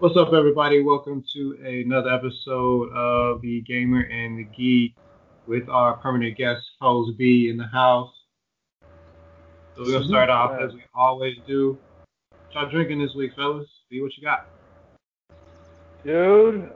[0.00, 0.82] What's up, everybody?
[0.82, 4.94] Welcome to another episode of The Gamer and the Geek
[5.46, 8.10] with our permanent guest, Pose B, in the house.
[9.76, 11.76] So we're gonna start off as we always do.
[12.54, 13.68] Y'all drinking this week, fellas?
[13.90, 14.48] See what you got.
[16.02, 16.70] Dude,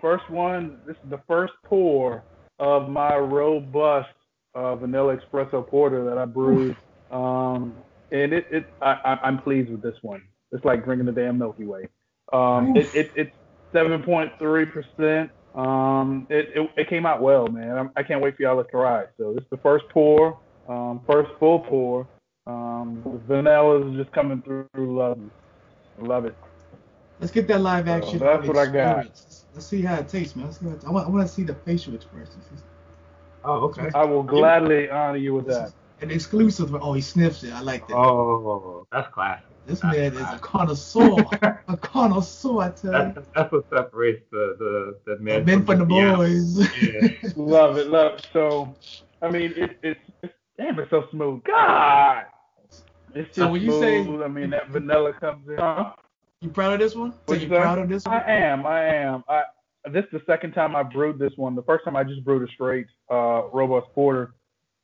[0.00, 0.80] first one.
[0.84, 2.24] This is the first pour
[2.58, 4.08] of my robust
[4.56, 6.76] uh, vanilla espresso porter that I brewed,
[7.12, 7.72] um,
[8.10, 10.22] and it, it I, I'm pleased with this one.
[10.50, 11.86] It's like drinking the damn Milky Way.
[12.34, 13.36] Um, it, it, it's
[13.72, 15.30] 7.3 percent.
[15.54, 17.78] Um, it, it, it came out well, man.
[17.78, 19.04] I'm, I can not wait for y'all to try.
[19.18, 22.08] So this is the first pour, um, first full pour.
[22.46, 24.68] Um, the vanilla is just coming through.
[24.76, 26.02] Love it.
[26.04, 26.34] Love it.
[27.20, 28.18] Let's get that live action.
[28.18, 29.06] So that's what I got.
[29.54, 30.46] Let's see how it tastes, man.
[30.46, 32.44] Let's see I want, I want to see the facial expressions.
[33.44, 33.90] Oh, okay.
[33.94, 35.72] I will gladly honor you with that.
[36.00, 36.74] An exclusive.
[36.74, 37.52] Oh, he sniffs it.
[37.52, 37.96] I like that.
[37.96, 39.53] Oh, that's classic.
[39.66, 40.28] This that's man classic.
[40.28, 41.60] is a connoisseur.
[41.68, 43.24] a connoisseur, I tell you.
[43.34, 44.56] that's what separates the
[45.06, 46.16] the, the men, Men from the yeah.
[46.16, 46.58] boys.
[46.82, 47.30] Yeah.
[47.36, 48.26] Love it, love it.
[48.32, 48.74] So,
[49.22, 51.42] I mean, it, it's, it's damn, it's so smooth.
[51.44, 52.24] God,
[53.14, 54.22] it's So just when you say- smooth.
[54.22, 55.56] I mean, that vanilla comes in.
[55.56, 55.92] Huh?
[56.40, 57.14] You proud of this one?
[57.26, 58.16] So you you proud of this one?
[58.16, 59.24] I am, I am.
[59.28, 59.42] I
[59.90, 61.54] this is the second time I brewed this one.
[61.54, 64.34] The first time I just brewed a straight uh, robust porter,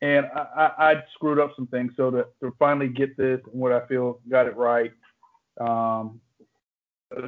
[0.02, 1.92] and I, I, I screwed up some things.
[1.96, 4.92] So to, to finally get this, and what I feel got it right,
[5.60, 6.20] um,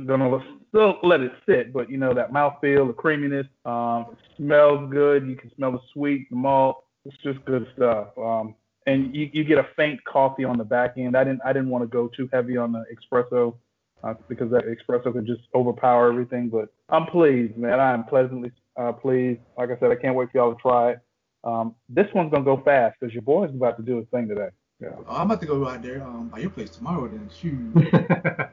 [0.07, 4.91] gonna let- still let it sit, but you know that mouthfeel, the creaminess, um, smells
[4.91, 5.27] good.
[5.27, 6.85] You can smell the sweet, the malt.
[7.05, 8.17] It's just good stuff.
[8.17, 8.55] Um,
[8.87, 11.17] and you, you get a faint coffee on the back end.
[11.17, 13.55] I didn't I didn't want to go too heavy on the espresso
[14.03, 16.49] uh, because that espresso could just overpower everything.
[16.49, 17.81] But I'm pleased, man.
[17.81, 19.41] I am pleasantly uh, pleased.
[19.57, 21.01] Like I said, I can't wait for y'all to try it.
[21.45, 24.49] Um, this one's gonna go fast because your boy's about to do his thing today.
[24.81, 24.91] Yeah.
[25.09, 27.29] Oh, I'm about to go out there um, by your place tomorrow then.
[27.35, 27.93] Shoot.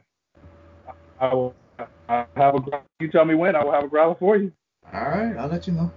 [1.20, 1.54] I will.
[2.08, 2.60] I have a.
[3.00, 3.54] You tell me when.
[3.54, 4.52] I will have a growler for you.
[4.92, 5.90] All right, I'll let you know.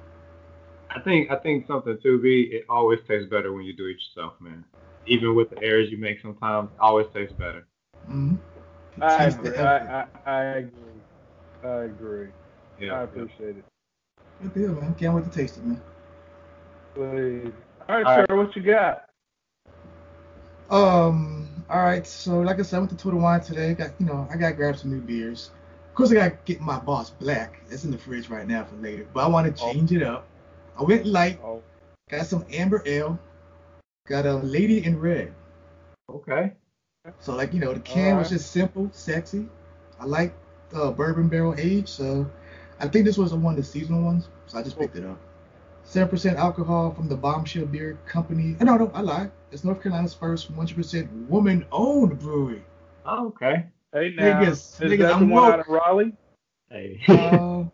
[0.89, 2.49] I think I think something too, B.
[2.51, 4.63] It always tastes better when you do it yourself, man.
[5.07, 7.67] Even with the errors you make sometimes, it always tastes better.
[8.09, 8.35] Mm-hmm.
[9.01, 9.57] I agree.
[9.57, 10.71] I, I, I agree.
[11.63, 12.27] I agree.
[12.79, 12.93] Yeah.
[12.93, 13.65] I appreciate it.
[14.41, 14.93] Good deal, man.
[14.95, 15.81] Can't wait to taste it, man.
[16.95, 17.51] Please.
[17.89, 18.25] All right, All right.
[18.29, 18.35] sir.
[18.35, 19.05] What you got?
[20.69, 21.47] Um.
[21.69, 22.05] All right.
[22.05, 23.73] So, like I said, I went to Total Wine today.
[23.73, 25.51] Got you know, I got to grab some new beers.
[25.89, 27.61] Of course, I got to get my Boss Black.
[27.69, 29.05] It's in the fridge right now for later.
[29.13, 29.71] But I want to Oh.
[29.71, 30.27] change it up.
[30.79, 31.39] I went light.
[31.43, 31.61] Oh,
[32.09, 33.19] Got some Amber Ale.
[34.07, 35.33] Got a Lady in Red.
[36.09, 36.53] Okay.
[37.19, 39.47] So, like you know, the can was just simple, sexy.
[39.99, 40.33] I like
[40.73, 42.29] uh, bourbon barrel aged, so
[42.79, 44.29] I think this was one of the seasonal ones.
[44.47, 45.19] So I just picked it up.
[45.93, 48.55] Seven percent alcohol from the Bombshell Beer Company.
[48.59, 49.31] Uh, No, no, I lied.
[49.51, 52.63] It's North Carolina's first 100% woman-owned brewery.
[53.05, 53.67] Oh, okay.
[53.93, 54.41] hey now.
[54.41, 55.53] Niggas, is niggas, that I'm one woke.
[55.53, 56.13] out of Raleigh?
[56.71, 56.99] Hey.
[57.07, 57.65] Uh,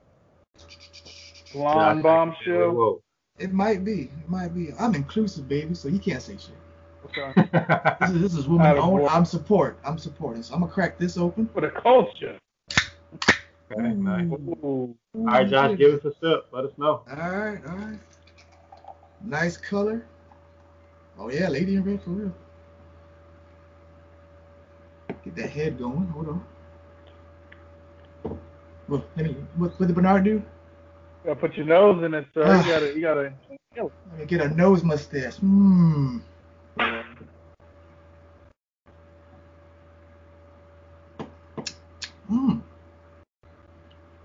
[1.54, 2.72] Blonde bombshell.
[2.72, 3.02] Whoa.
[3.38, 4.02] it might be.
[4.02, 4.74] It might be.
[4.78, 6.58] I'm inclusive, baby, so you can't say shit.
[7.06, 7.32] Okay.
[8.02, 9.08] This is this is woman-owned.
[9.08, 9.80] I'm support.
[9.86, 10.44] I'm supporting.
[10.44, 11.50] So I'm gonna crack this open.
[11.54, 12.38] For the culture.
[13.72, 14.26] okay, nice.
[14.26, 14.58] Ooh.
[14.66, 14.98] Ooh.
[15.20, 16.48] All right, Josh, give us a sip.
[16.52, 17.04] Let us know.
[17.10, 18.00] All right, all right.
[19.24, 20.06] Nice color.
[21.18, 22.34] Oh yeah, lady in red for real.
[25.24, 26.08] Get that head going.
[26.08, 26.46] Hold on.
[28.88, 30.32] What, let me, what, what did Bernard do?
[30.32, 30.44] You
[31.26, 32.44] gotta put your nose in it, sir.
[32.46, 32.66] Ah.
[32.66, 33.34] You gotta, you gotta.
[33.76, 35.38] Let me get a nose mustache.
[35.38, 36.22] Mmm.
[42.32, 42.62] Mmm.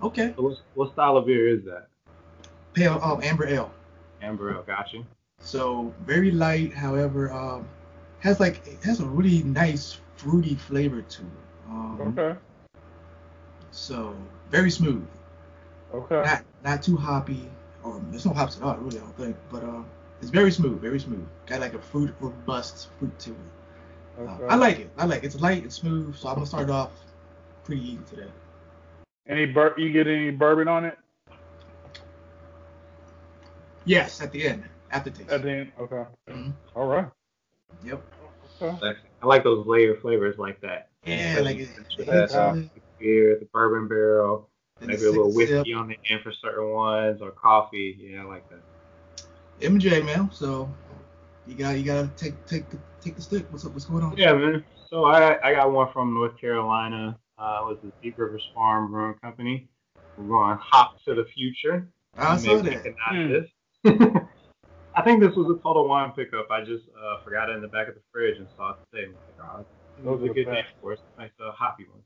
[0.02, 0.32] Okay.
[0.36, 1.88] So what, what style of beer is that?
[2.72, 3.72] Pale um, amber ale.
[4.24, 5.04] Amber Ale, got you.
[5.40, 7.68] So very light, however, um,
[8.20, 11.44] has like it has a really nice fruity flavor to it.
[11.68, 12.38] Um, Okay.
[13.70, 14.16] So
[14.50, 15.06] very smooth,
[15.92, 16.22] Okay.
[16.22, 17.50] not not too hoppy,
[17.82, 18.98] or there's no hops at all, really.
[18.98, 19.82] I don't think, but uh,
[20.20, 21.26] it's very smooth, very smooth.
[21.46, 23.36] Got like a fruit, robust fruit to it.
[24.18, 24.46] Uh, okay.
[24.48, 24.90] I like it.
[24.96, 25.26] I like it.
[25.26, 26.14] It's light, it's smooth.
[26.16, 26.92] So I'm gonna start off
[27.64, 28.30] pretty easy today.
[29.26, 30.98] Any bur- You get any bourbon on it?
[33.84, 35.30] Yes, at the end, aftertaste.
[35.30, 35.72] At the end.
[35.78, 36.04] Okay.
[36.28, 36.52] Mhm.
[36.74, 37.06] All right.
[37.84, 38.02] Yep.
[38.60, 38.92] Okay.
[39.22, 40.90] I like those layered flavors like that.
[41.04, 42.20] Yeah, like it, it Yeah.
[42.20, 44.48] hits on it, Beer, the bourbon barrel,
[44.78, 45.76] then maybe a little whiskey sip.
[45.76, 47.96] on the end for certain ones, or coffee.
[47.98, 48.62] Yeah, I like that.
[49.60, 50.30] MJ, man.
[50.32, 50.70] So
[51.46, 53.46] you got you gotta take take the take the stick.
[53.50, 53.72] What's up?
[53.72, 54.16] What's going on?
[54.16, 54.64] Yeah, man.
[54.88, 57.18] So I I got one from North Carolina.
[57.36, 59.68] Uh, it was the Deep Rivers Farm Brewing Company.
[60.16, 61.88] We're going hop to the future.
[62.16, 62.64] I You saw that.
[62.84, 63.50] recognize this.
[64.96, 66.50] I think this was a total wine pickup.
[66.50, 69.12] I just uh, forgot it in the back of the fridge and saw it today.
[69.40, 69.66] I oh,
[69.98, 70.74] it was a good the name best.
[70.80, 71.00] for it.
[71.00, 72.00] It's a nice uh, hoppy one.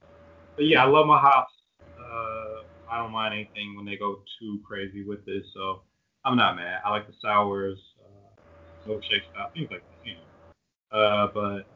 [0.56, 1.52] But yeah, I love my hops.
[1.98, 5.82] Uh, Uh, I don't mind anything when they go too crazy with this, so
[6.24, 6.80] I'm not mad.
[6.84, 10.98] I like the sours, uh, milkshake style, things like that, you know.
[10.98, 11.66] Uh, but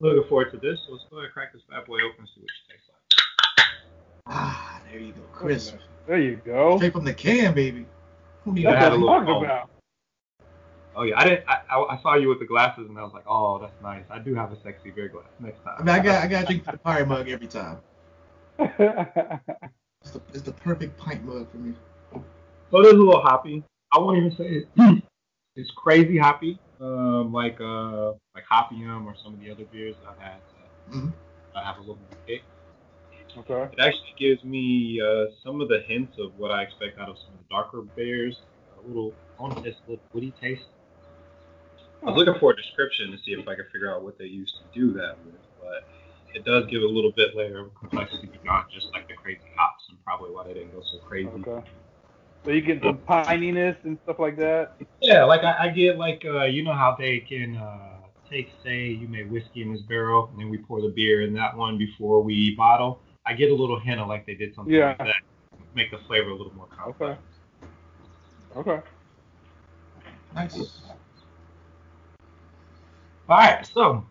[0.00, 0.78] looking forward to this.
[0.86, 2.88] So let's go ahead and crack this bad boy open and see what it tastes
[2.88, 3.00] like.
[4.28, 5.74] Ah, there you go, crisp.
[6.06, 6.78] There you go.
[6.78, 7.86] Straight from the can, baby.
[8.46, 9.70] Who need That's had what a I'm little talking about.
[10.94, 11.44] Oh yeah, I didn't.
[11.48, 14.04] I, I, I saw you with the glasses, and I was like, oh, that's nice.
[14.08, 15.74] I do have a sexy beer glass next time.
[15.78, 17.78] I mean, I got I got to drink the pirate mug every time.
[20.02, 21.74] It's the, it's the perfect pint mug for me.
[22.70, 23.64] So it is a little hoppy.
[23.92, 24.68] I won't even say it.
[25.56, 30.18] it's crazy hoppy, um, like uh, like Hopium or some of the other beers I've
[30.18, 30.36] had.
[30.36, 31.12] That Mhm.
[31.56, 32.42] I have a little bit of kick.
[33.38, 33.72] Okay.
[33.72, 37.16] It actually gives me uh, some of the hints of what I expect out of
[37.18, 38.36] some of the darker beers.
[38.78, 40.62] A little, I want to say it's a little woody taste.
[42.02, 44.26] I was looking for a description to see if I could figure out what they
[44.26, 45.82] used to do that with, but
[46.34, 49.84] it does give a little bit layer of complexity beyond just like the crazy hops,
[49.88, 51.28] and probably why they didn't go so crazy.
[51.28, 51.66] Okay.
[52.44, 54.76] So you get some pininess and stuff like that.
[55.00, 57.96] Yeah, like I, I get like uh, you know how they can uh,
[58.30, 61.34] take say you made whiskey in this barrel and then we pour the beer in
[61.34, 63.00] that one before we bottle.
[63.26, 64.88] I get a little hint of like they did something Yeah.
[64.88, 65.14] like that,
[65.74, 67.20] make the flavor a little more complex.
[68.56, 68.70] Okay.
[68.72, 68.86] Okay.
[70.34, 70.80] Nice.
[73.28, 74.04] All right, so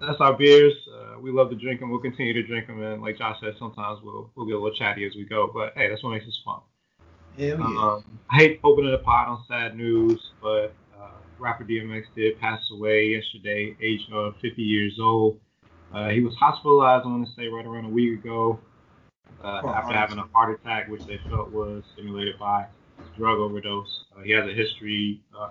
[0.00, 0.72] that's our beers.
[0.92, 1.90] Uh, we love to drink them.
[1.90, 4.76] We'll continue to drink them, and like Josh said, sometimes we'll we'll get a little
[4.76, 5.50] chatty as we go.
[5.52, 6.60] But hey, that's what makes us fun.
[7.38, 7.78] Hell yeah.
[7.78, 12.60] Um, I hate opening the pot on sad news, but uh, rapper DMX did pass
[12.72, 15.38] away yesterday, age of 50 years old.
[15.94, 18.58] Uh, he was hospitalized, I want to say, right around a week ago
[19.44, 22.66] uh, a after having a heart attack, which they felt was stimulated by
[23.16, 24.04] drug overdose.
[24.16, 25.50] Uh, he has a history uh,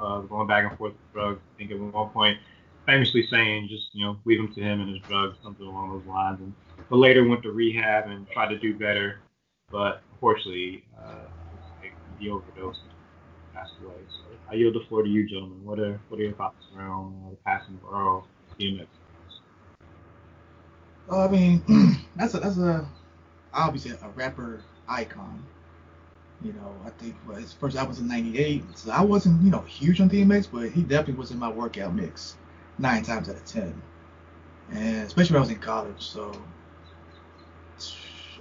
[0.00, 1.40] of going back and forth with drugs.
[1.54, 2.38] I think at one point,
[2.84, 6.06] famously saying, just you know, leave him to him and his drugs, something along those
[6.06, 6.40] lines.
[6.40, 6.52] And
[6.90, 9.20] but later went to rehab and tried to do better,
[9.70, 11.26] but unfortunately, uh,
[12.18, 12.92] he overdosed and
[13.54, 13.94] passed away.
[14.08, 15.64] So I yield the floor to you, gentlemen.
[15.64, 18.28] What are what are your thoughts around uh, the passing of Earl
[18.60, 18.88] DMX?
[21.08, 21.62] Well, I mean,
[22.16, 22.86] that's a that's a
[23.52, 25.44] obviously a rapper icon.
[26.42, 29.50] You know, I think well, his first album was in '98, so I wasn't you
[29.50, 32.36] know huge on DMX, but he definitely was in my workout mix
[32.78, 33.80] nine times out of ten,
[34.70, 36.02] and especially when I was in college.
[36.02, 36.32] So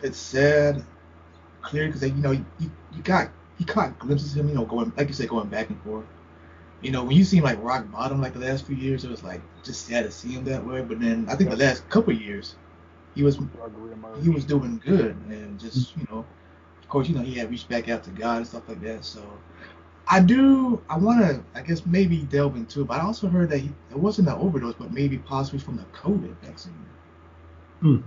[0.01, 0.83] it's, sad,
[1.62, 3.29] clear because you know you, you got
[3.59, 6.06] you caught glimpses of him, you know, going like you said, going back and forth.
[6.81, 9.10] You know, when you see him like rock bottom like the last few years, it
[9.10, 10.81] was like just sad to see him that way.
[10.81, 12.56] But then I think the last couple of years,
[13.16, 13.39] he was
[14.22, 16.19] he was doing good and just you know
[16.81, 19.04] of course you know he had reached back out to god and stuff like that
[19.04, 19.22] so
[20.07, 23.50] i do i want to i guess maybe delve into it but i also heard
[23.50, 26.74] that he, it wasn't an overdose but maybe possibly from the covid vaccine
[27.81, 27.98] Hmm.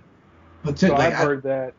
[0.65, 1.75] but So like, I'd heard that.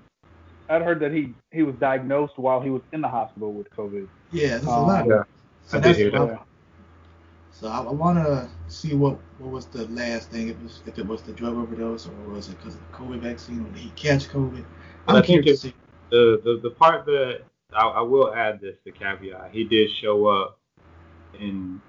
[0.69, 4.07] I'd heard that he he was diagnosed while he was in the hospital with COVID.
[4.31, 5.23] yeah there's a Um, lot Yeah,
[5.65, 6.45] so I did hear what that.
[7.59, 10.81] So i, I want to see what what was the last thing if it was,
[10.85, 13.69] if it was the drug overdose or was it because of the covid vaccine or
[13.69, 14.63] did he catch covid
[15.07, 15.61] i'm I think it-
[16.11, 17.41] the, the the part that
[17.73, 19.51] I, I will add this the caveat.
[19.51, 20.59] He did show up
[21.39, 21.81] in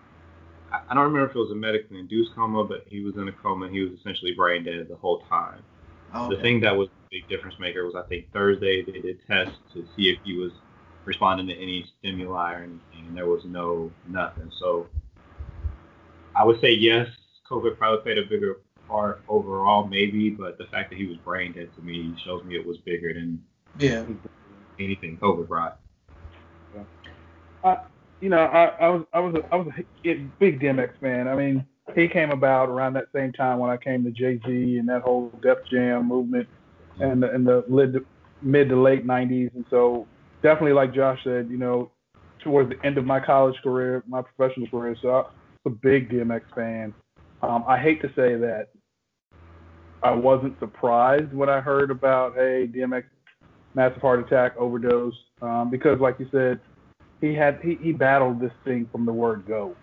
[0.73, 3.33] I don't remember if it was a medically induced coma, but he was in a
[3.33, 3.69] coma.
[3.69, 5.65] He was essentially brain dead the whole time.
[6.15, 9.21] oh, The thing that was the big difference maker was I think Thursday they did
[9.27, 10.53] tests to see if he was
[11.07, 14.51] responding to any stimuli or anything, and there was no nothing.
[14.59, 14.91] So
[16.41, 17.07] I would say yes,
[17.51, 21.53] COVID probably played a bigger part overall, maybe, but the fact that he was brain
[21.53, 23.45] dead to me shows me it was bigger than
[23.79, 24.07] yeah
[24.79, 25.79] anything COVID brought.
[28.23, 31.29] You know, I, I was I was a, I was a big DMX fan.
[31.29, 34.79] I mean, he came about around that same time when I came to Jay Z
[34.79, 36.49] and that whole Def Jam movement,
[37.01, 37.97] and the, in the mid
[38.41, 39.55] mid to late '90s.
[39.55, 40.07] And so,
[40.43, 41.91] definitely, like Josh said, you know,
[42.43, 45.33] towards the end of my college career, my professional career, so I was
[45.67, 46.95] a big DMX fan.
[47.43, 48.69] Um, I hate to say that
[50.03, 53.05] I wasn't surprised when I heard about, hey, DMX
[53.75, 56.61] massive heart attack, overdose, um, because like you said,
[57.21, 59.77] he had he, he battled this thing from the word go.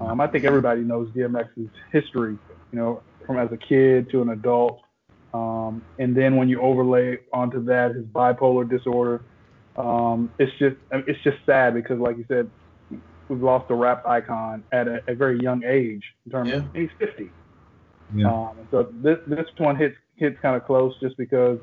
[0.00, 2.36] Um, I think everybody knows DMX's history,
[2.72, 4.80] you know, from as a kid to an adult,
[5.32, 9.22] um, and then when you overlay onto that his bipolar disorder,
[9.76, 12.50] um, it's just it's just sad because like you said,
[13.28, 16.02] we've lost a rap icon at a, a very young age.
[16.26, 16.56] In terms, Yeah.
[16.58, 17.30] of, he's 50.
[18.14, 18.28] Yeah.
[18.32, 21.58] Um, so this this one hits hits kind of close just because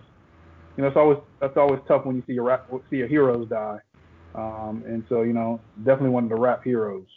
[0.76, 3.48] you know it's always that's always tough when you see your rap see your heroes
[3.48, 3.78] die.
[4.36, 7.08] Um, and so you know definitely one of the rap heroes.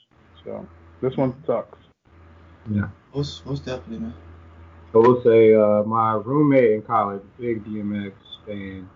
[0.45, 0.69] So
[1.01, 1.79] this one sucks.
[2.71, 4.15] Yeah, most most definitely man
[4.95, 8.13] I will say uh, my roommate in college, big DMX
[8.47, 8.89] fan,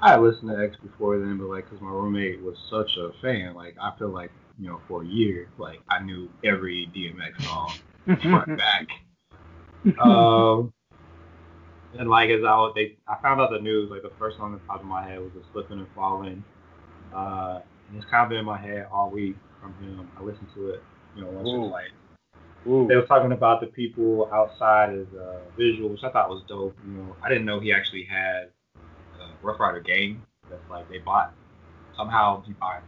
[0.00, 3.54] I listened to X before then, but like, cause my roommate was such a fan,
[3.54, 7.72] like I feel like you know for a year, like I knew every DMX song
[8.20, 8.88] front back.
[9.98, 10.72] Um,
[11.98, 13.90] and like as I was, they, I found out the news.
[13.90, 16.44] Like the first song that popped in my head was "The Slipping and Falling."
[17.14, 20.08] Uh, and it's kind of been in my head all week from him.
[20.18, 20.82] I listened to it,
[21.16, 21.68] you know, once or Ooh.
[21.68, 21.90] twice.
[22.68, 22.86] Ooh.
[22.86, 26.76] They were talking about the people outside as uh, visual, which I thought was dope.
[26.86, 28.50] You know, I didn't know he actually had
[29.18, 31.32] a Ruff Ryder game that's like they bought
[31.96, 32.82] somehow he bought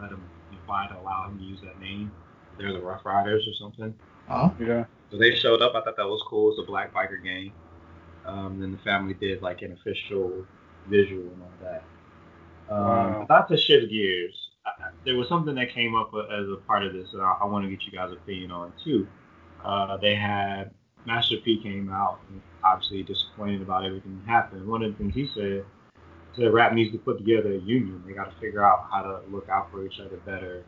[0.00, 0.22] let him
[0.64, 2.10] he buy to allow him to use that name.
[2.58, 3.94] They're the Ruff Ryders or something.
[4.30, 4.84] Oh, Yeah.
[5.10, 5.74] So they showed up.
[5.74, 6.50] I thought that was cool.
[6.50, 7.52] It's a black biker gang.
[8.26, 10.44] Um, then the family did like an official
[10.88, 11.84] visual and all that.
[12.70, 13.26] Um, Wow.
[13.28, 16.84] Not to shift gears, I, I- there was something that came up as a part
[16.84, 19.06] of this that I, I want to get you guys' opinion on too.
[19.62, 20.70] Uh, they had
[21.06, 24.66] Master P came out, and obviously disappointed about everything that happened.
[24.66, 25.64] One of the things he said
[26.36, 28.02] that rap needs to put together a union.
[28.06, 30.64] They got to figure out how to look out for each other better.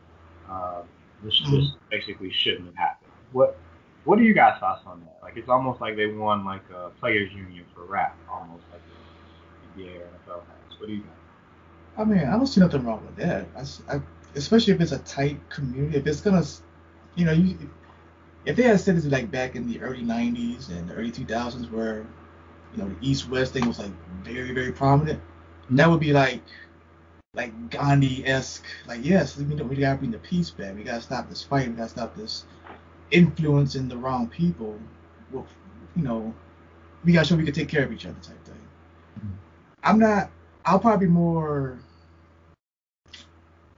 [0.49, 0.83] Um,
[1.23, 3.11] this, this basically shouldn't have happened.
[3.31, 3.57] What
[4.05, 5.19] what are you guys' thoughts on that?
[5.21, 8.81] Like it's almost like they won like a players union for rap, almost like
[9.75, 10.79] the NBA or NFL has.
[10.79, 11.09] What do you guys?
[11.97, 13.47] I mean, I don't see nothing wrong with that.
[13.57, 14.01] I I
[14.35, 15.97] especially if it's a tight community.
[15.97, 16.43] If it's gonna,
[17.15, 17.57] you know, you
[18.45, 21.69] if they had said this like back in the early '90s and the early 2000s,
[21.71, 22.05] where
[22.73, 23.91] you know the East-West thing was like
[24.23, 25.19] very, very prominent,
[25.71, 26.41] that would be like
[27.33, 28.65] like Gandhi-esque.
[28.87, 30.75] Like, yes, we know we gotta bring the peace back.
[30.75, 31.67] We gotta stop this fight.
[31.67, 32.45] We gotta stop this
[33.11, 34.77] influencing the wrong people.
[35.31, 35.45] Well,
[35.95, 36.33] you know,
[37.05, 38.55] we gotta show we can take care of each other type thing.
[39.19, 39.33] Mm-hmm.
[39.83, 40.31] I'm not.
[40.65, 41.77] I'll probably be more.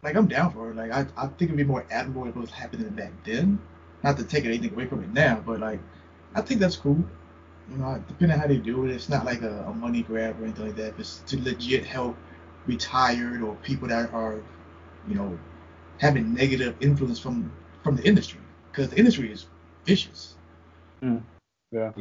[0.01, 0.77] Like I'm down for it.
[0.77, 3.59] Like I, I think it'd be more admirable if it was happening back then.
[4.03, 5.81] Not to take anything away from it now, but like
[6.33, 7.03] I think that's cool.
[7.71, 10.39] You know, depending on how they do it, it's not like a, a money grab
[10.39, 10.89] or anything like that.
[10.89, 12.17] If it's to legit help
[12.65, 14.41] retired or people that are,
[15.07, 15.37] you know,
[15.99, 17.51] having negative influence from
[17.83, 19.45] from the industry, because the industry is
[19.85, 20.35] vicious.
[21.71, 21.91] Yeah.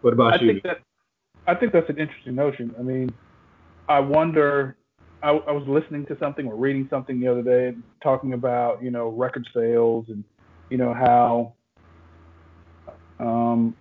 [0.00, 0.52] What about I you?
[0.52, 0.80] think that
[1.46, 2.74] I think that's an interesting notion.
[2.78, 3.12] I mean,
[3.88, 4.76] I wonder.
[5.22, 8.90] I, I was listening to something or reading something the other day talking about you
[8.90, 10.24] know record sales and
[10.70, 11.52] you know how
[13.18, 13.76] um,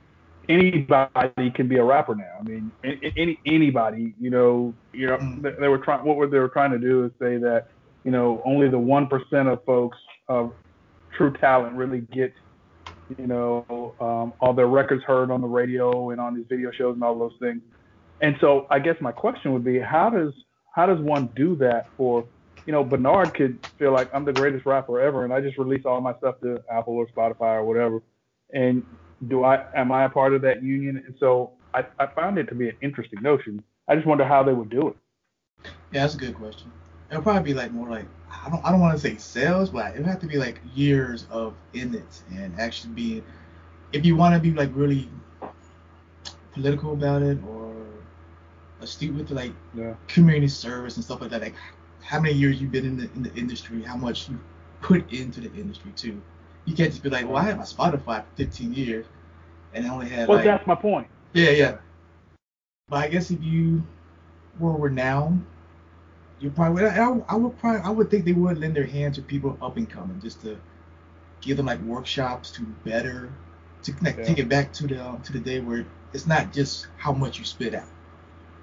[0.49, 2.37] anybody can be a rapper now.
[2.39, 2.73] I mean,
[3.17, 4.15] any anybody.
[4.19, 5.43] You know, you know Mm.
[5.43, 6.05] they, they were trying.
[6.05, 7.67] What were they were trying to do is say that
[8.05, 9.97] you know only the one percent of folks
[10.29, 10.53] of
[11.17, 12.33] true talent really get
[13.17, 13.65] you know,
[14.01, 17.17] um, all their records heard on the radio and on these video shows and all
[17.19, 17.61] those things.
[18.21, 20.33] And so I guess my question would be, how does
[20.75, 22.27] how does one do that for,
[22.65, 25.83] you know, Bernard could feel like I'm the greatest rapper ever, and I just release
[25.85, 28.01] all my stuff to Apple or Spotify or whatever.
[28.53, 28.83] And
[29.27, 31.03] do I am I a part of that union?
[31.05, 33.63] And so I, I found it to be an interesting notion.
[33.87, 34.95] I just wonder how they would do it.
[35.91, 36.71] Yeah, that's a good question.
[37.09, 38.05] It'll probably be like more like
[38.45, 41.25] I don't I don't want to say sales, but it'll have to be like years
[41.31, 43.23] of in it and actually being
[43.91, 45.09] if you want to be like really
[46.53, 47.75] political about it or
[48.81, 49.93] astute with like Yeah.
[50.07, 51.41] community service and stuff like that.
[51.41, 51.55] Like
[52.01, 54.39] how many years you've been in the in the industry, how much you
[54.81, 56.21] put into the industry too.
[56.69, 59.05] You can't just be like, well, I had my Spotify for 15 years
[59.73, 61.07] and I only had Well, like that's my point.
[61.33, 61.77] yeah, yeah.
[62.89, 63.83] But I guess if you
[64.59, 65.45] were renowned,
[66.39, 69.21] you probably I, I would probably I would think they would lend their hand to
[69.23, 70.59] people up and coming just to
[71.41, 73.31] give them like workshops to better
[73.83, 74.23] to like, Yeah.
[74.25, 77.45] take it back to the to the day where it's not just how much you
[77.45, 77.89] spit out.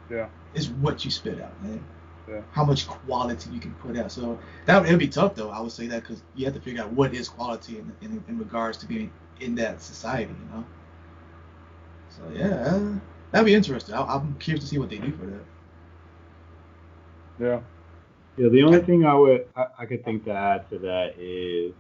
[0.09, 0.29] Yeah.
[0.55, 1.85] It's what you spit out, man.
[2.29, 2.41] Yeah.
[2.51, 4.11] How much quality you can put out.
[4.11, 5.51] So that would it'd be tough though.
[5.51, 8.25] I would say that because you have to figure out what is quality in, in
[8.29, 10.65] in regards to being in that society, you know.
[12.11, 12.99] So yeah, uh,
[13.31, 13.95] that'd be interesting.
[13.95, 15.45] I, I'm curious to see what they do for that.
[17.39, 17.61] Yeah.
[18.37, 21.73] Yeah, the only thing I would I, I could think to add to that is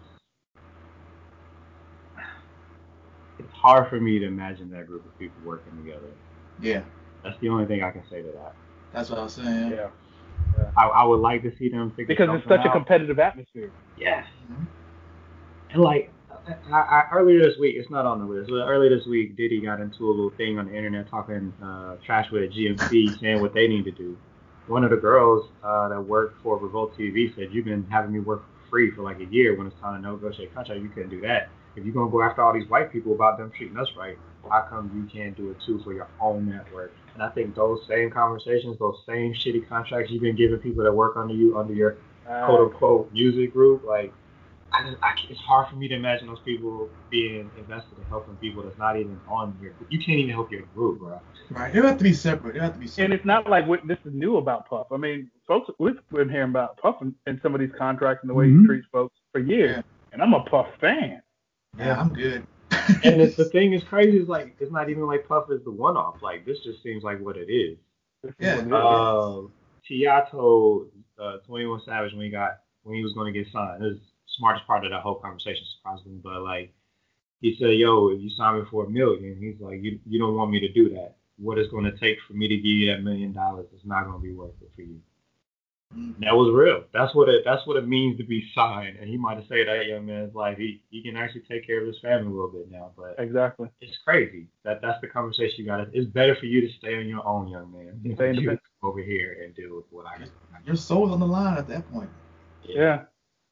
[3.38, 6.08] it's hard for me to imagine that group of people working together.
[6.60, 6.82] Yeah,
[7.22, 8.54] That's the only thing I can say to that.
[8.92, 9.72] that's what I was saying.
[9.72, 9.88] Yeah.
[10.76, 13.72] I, I would like to see them figure Because it's something such a competitive atmosphere.
[13.98, 14.26] Yes.
[14.50, 14.66] Mhm.
[15.70, 16.10] And like
[16.72, 18.50] I, I, earlier this week, it's not on the list.
[18.50, 21.96] But earlier this week, Diddy got into a little thing on the internet talking uh,
[22.04, 24.16] trash with GMC, saying what they need to do.
[24.68, 28.20] One of the girls uh, that worked for Revolt TV said, "You've been having me
[28.20, 29.56] work for free for like a year.
[29.56, 31.48] When it's time to negotiate a contract, you couldn't do that.
[31.76, 34.18] If you're gonna go after all these white people about them treating us right,
[34.48, 37.80] how come you can't do it too for your own network?" And I think those
[37.88, 41.72] same conversations, those same shitty contracts you've been giving people that work under you, under
[41.72, 41.96] your
[42.26, 44.12] quote unquote music group, like
[44.74, 48.36] I just, I, it's hard for me to imagine those people being invested in helping
[48.36, 49.72] people that's not even on your.
[49.88, 51.18] You can't even help your group, bro.
[51.48, 51.74] Right.
[51.74, 52.54] It have to be separate.
[52.56, 53.04] It have to be separate.
[53.06, 54.88] And it's not like we, this is new about Puff.
[54.92, 58.28] I mean, folks, we've been hearing about Puff and, and some of these contracts and
[58.28, 58.60] the way Mhm.
[58.60, 59.76] he treats folks for years.
[59.76, 59.82] Yeah.
[60.12, 61.22] And I'm a Puff fan.
[61.78, 62.46] yeah, I'm good.
[63.04, 65.70] And it's, the thing is crazy is like it's not even like Puff is the
[65.70, 66.16] one off.
[66.22, 67.78] Like this just seems like what it is.
[68.22, 68.54] This is Yeah.
[68.56, 68.72] what it is.
[68.74, 69.52] Um,
[69.86, 70.24] T.I.
[70.30, 73.82] told uh, 21 Savage when he got when he was going to get signed.
[73.82, 74.02] It was the
[74.38, 76.20] smartest part of that whole conversation, surprisingly.
[76.22, 76.72] But like,
[77.40, 80.36] he said, "Yo, if you sign me for a million, he's like, you you don't
[80.36, 81.16] want me to do that.
[81.38, 84.04] What it's going to take for me to give you that million dollars is not
[84.06, 85.00] going to be worth it for you."
[85.94, 86.84] And that was real.
[86.92, 87.42] That's what it.
[87.44, 88.96] That's what it means to be signed.
[88.98, 90.58] And he might have said that young man's life.
[90.58, 92.90] He he can actually take care of his family a little bit now.
[92.96, 93.68] But exactly.
[93.80, 94.48] it's crazy.
[94.64, 95.76] That that's the conversation you got.
[95.78, 98.00] to It's better for you to stay on your own, young man.
[98.02, 98.60] than Stay you independent.
[98.80, 100.28] come over here and deal with what I got.
[100.64, 102.10] Your soul's on the line at that point.
[102.62, 103.02] Yeah.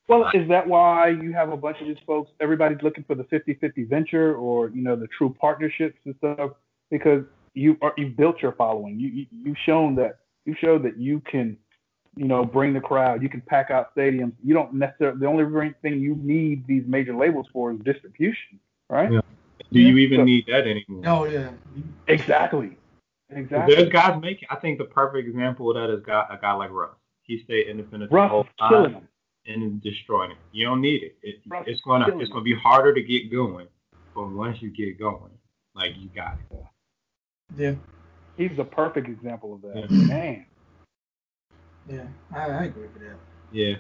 [0.09, 2.31] Well, is that why you have a bunch of these folks?
[2.41, 6.50] Everybody's looking for the 50-50 venture or you know the true partnerships and stuff
[6.91, 7.25] because
[7.55, 8.99] you are you've built your following.
[8.99, 11.57] You, you you've shown that you showed that you can
[12.16, 13.23] you know bring the crowd.
[13.23, 14.33] You can pack out stadiums.
[14.44, 19.11] You don't necessarily the only thing you need these major labels for is distribution, right?
[19.12, 19.21] Yeah.
[19.73, 20.06] Do you Yeah.
[20.06, 21.02] even need that anymore?
[21.06, 21.50] Oh yeah.
[22.06, 22.76] Exactly.
[23.30, 23.75] 'Cause Exactly.
[23.75, 24.49] There's guys making.
[24.50, 26.94] I think the perfect example of that is guy, a guy like Russ.
[27.23, 29.09] He stayed independent the Russ whole is killing time
[29.47, 30.37] and destroying it.
[30.52, 31.16] You don't need it.
[31.23, 33.66] it Russ it's gonna it's gonna be harder to get going,
[34.14, 35.33] but once you get going,
[35.75, 36.59] like you got it.
[37.56, 37.75] Yeah.
[38.37, 39.90] He's the perfect example of that.
[39.90, 40.06] Yeah.
[40.06, 40.47] Man.
[41.88, 42.07] Yeah.
[42.35, 43.17] I, I agree with that.
[43.53, 43.76] Yeah.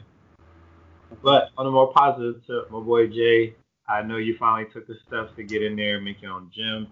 [1.22, 3.54] But on a more positive tip, my boy Jay,
[3.88, 6.50] I know you finally took the steps to get in there and make your own
[6.54, 6.88] gym.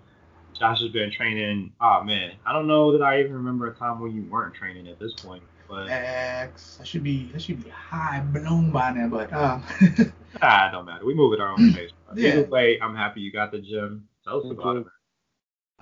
[0.58, 1.72] Josh has been training.
[1.80, 4.88] Oh man, I don't know that I even remember a time when you weren't training
[4.88, 5.42] at this point.
[5.68, 6.78] But X.
[6.80, 9.58] I should be I should be high blown by now, but uh,
[10.42, 11.04] ah, don't matter.
[11.04, 11.90] We move at our own pace.
[12.14, 12.40] Yeah.
[12.40, 14.06] Either way, I'm happy you got the gym.
[14.22, 14.78] Tell us Me about too.
[14.80, 14.86] it.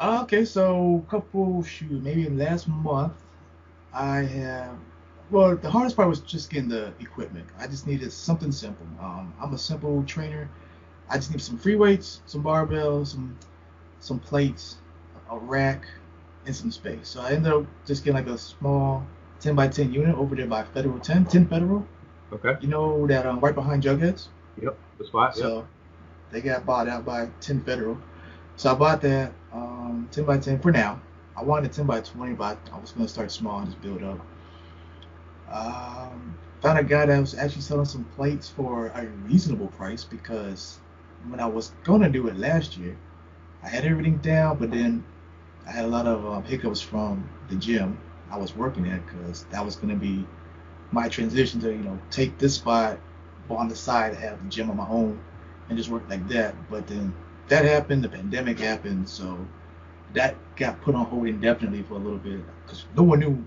[0.01, 3.15] Okay, so couple shoot, maybe last month
[3.93, 4.77] I have
[5.31, 7.47] well the hardest part was just getting the equipment.
[7.59, 8.87] I just needed something simple.
[9.01, 10.49] Um, I'm a simple trainer.
[11.09, 13.37] I just need some free weights, some barbells, some
[13.99, 14.77] some plates,
[15.31, 15.85] a rack,
[16.47, 17.09] and some space.
[17.09, 19.07] So I ended up just getting like a small
[19.41, 21.87] 10 by 10 unit over there by Federal 10, 10 Federal.
[22.33, 22.57] Okay.
[22.61, 24.29] You know that um, right behind Jugheads.
[24.63, 24.79] Yep.
[24.99, 25.37] The spot.
[25.37, 25.43] Yep.
[25.43, 25.69] So
[26.31, 27.99] they got bought out by 10 Federal.
[28.57, 31.01] So I bought that um, 10 by 10 for now.
[31.37, 34.03] I wanted 10 by 20, but I was going to start small and just build
[34.03, 34.25] up.
[35.51, 40.79] Um, found a guy that was actually selling some plates for a reasonable price because
[41.29, 42.97] when I was going to do it last year,
[43.63, 45.05] I had everything down, but then
[45.67, 47.99] I had a lot of um, hiccups from the gym
[48.31, 50.27] I was working at because that was going to be
[50.93, 52.99] my transition to, you know, take this spot
[53.49, 55.19] on the side, have the gym on my own,
[55.69, 56.55] and just work like that.
[56.71, 57.13] But then
[57.49, 59.47] that happened, the pandemic happened, so
[60.15, 63.45] that got put on hold indefinitely for a little bit because no one knew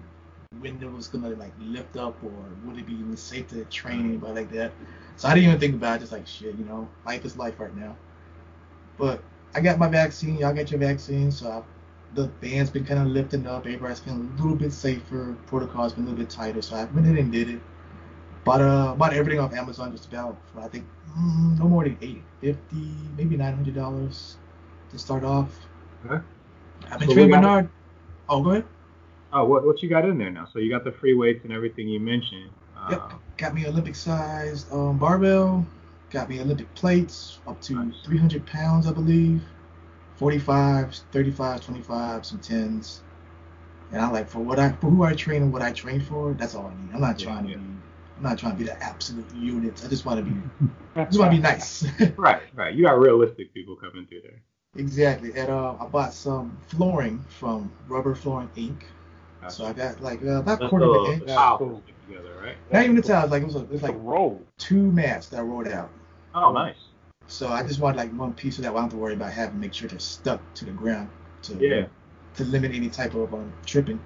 [0.59, 2.31] when it was gonna like lift up or
[2.65, 4.71] would it be even safe to train anybody like that.
[5.17, 5.99] So I didn't even think about it.
[6.01, 7.95] Just like shit, you know, life is life right now.
[8.97, 9.23] But
[9.55, 10.37] I got my vaccine.
[10.37, 11.63] Y'all got your vaccine, so I,
[12.15, 13.65] the band's been kind of lifting up.
[13.65, 15.35] Everybody's feeling a little bit safer.
[15.47, 17.61] Protocol's been a little bit tighter, so I went in and did it.
[18.43, 20.85] Bought uh bought everything off Amazon just about for I think
[21.17, 22.87] mm, no more than eight fifty,
[23.17, 24.35] maybe nine hundred dollars
[24.91, 25.59] to start off.
[26.05, 26.23] Okay.
[26.91, 27.69] I've been So training Bernard.
[28.27, 28.65] Oh, go ahead.
[29.33, 30.45] Oh, what what you got in there now?
[30.53, 32.51] So you got the free weights and everything you mentioned.
[32.75, 33.13] Uh, Yep.
[33.37, 35.65] Got me Olympic sized um, barbell.
[36.09, 37.95] Got me Olympic plates up to Nice.
[38.03, 39.43] 300 pounds, I believe.
[40.17, 43.01] 45, 35, 25, some 10s.
[43.91, 46.33] And I like for what I for who I train and what I train for,
[46.33, 46.91] that's all I need.
[46.93, 47.55] I'm not Yeah, trying yeah.
[47.55, 47.65] to be
[48.17, 49.85] I'm not trying to be the absolute units.
[49.85, 50.41] I just want to be
[51.01, 51.85] I just want to be nice.
[52.15, 52.73] Right, right.
[52.73, 54.43] You got realistic people coming through there.
[54.75, 55.33] exactly.
[55.35, 58.83] And uh, I bought some flooring from Rubber Flooring Inc.
[59.49, 61.27] So I got like uh, about That's quarter of the, an the inch.
[61.27, 61.81] tile cool.
[61.83, 62.57] stick together, right?
[62.71, 64.41] Not even the tiles, like it was a, it was like like roll.
[64.57, 65.89] two mats that I rolled out.
[66.35, 66.75] Oh, nice.
[67.27, 68.71] So I just wanted like one piece of that.
[68.71, 71.09] I don't have to worry about having to make sure they're stuck to the ground
[71.43, 71.85] to Yeah.
[72.35, 73.99] to limit any type of um, tripping.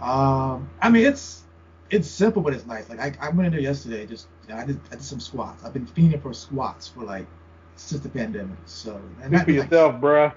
[0.00, 1.44] Um, I mean it's
[1.90, 2.88] it's simple but it's nice.
[2.88, 4.06] Like I, I went in there yesterday.
[4.06, 5.64] Just you know, I did I did some squats.
[5.64, 7.26] I've been fiending for squats for like
[7.76, 8.58] since the pandemic.
[8.66, 10.32] So and Speak for like, yourself, bruh.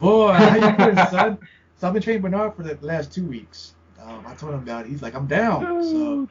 [0.00, 1.38] boy, how you doing, son?
[1.76, 3.74] So I've been training Bernard for the last two weeks.
[4.02, 4.88] Um, I told him about it.
[4.88, 5.62] He's like, I'm down.
[5.82, 6.28] So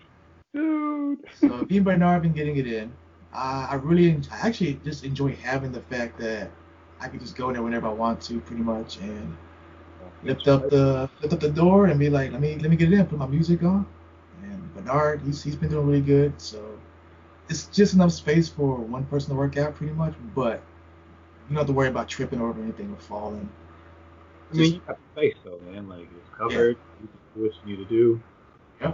[0.54, 1.20] Dude.
[1.20, 1.20] Dude.
[1.40, 2.92] so me and Bernard have been getting it in.
[3.34, 6.50] Uh, I really, I actually just enjoy having the fact that
[7.00, 9.38] I can just go in there whenever I want to, pretty much, and
[10.24, 12.92] lift up the lift up the door and be like, let me let me get
[12.92, 13.86] it in, put my music on.
[14.44, 16.34] And Bernard, he's he's been doing really good.
[16.42, 16.80] So
[17.50, 20.14] it's just enough space for one person to work out, pretty much.
[20.34, 20.64] But
[21.50, 23.50] you don't have to worry about tripping over anything or falling.
[24.52, 25.88] I mean, you got the space though, man.
[25.88, 26.78] Like it's covered.
[27.02, 28.22] You can do what you need to do.
[28.82, 28.94] Yeah.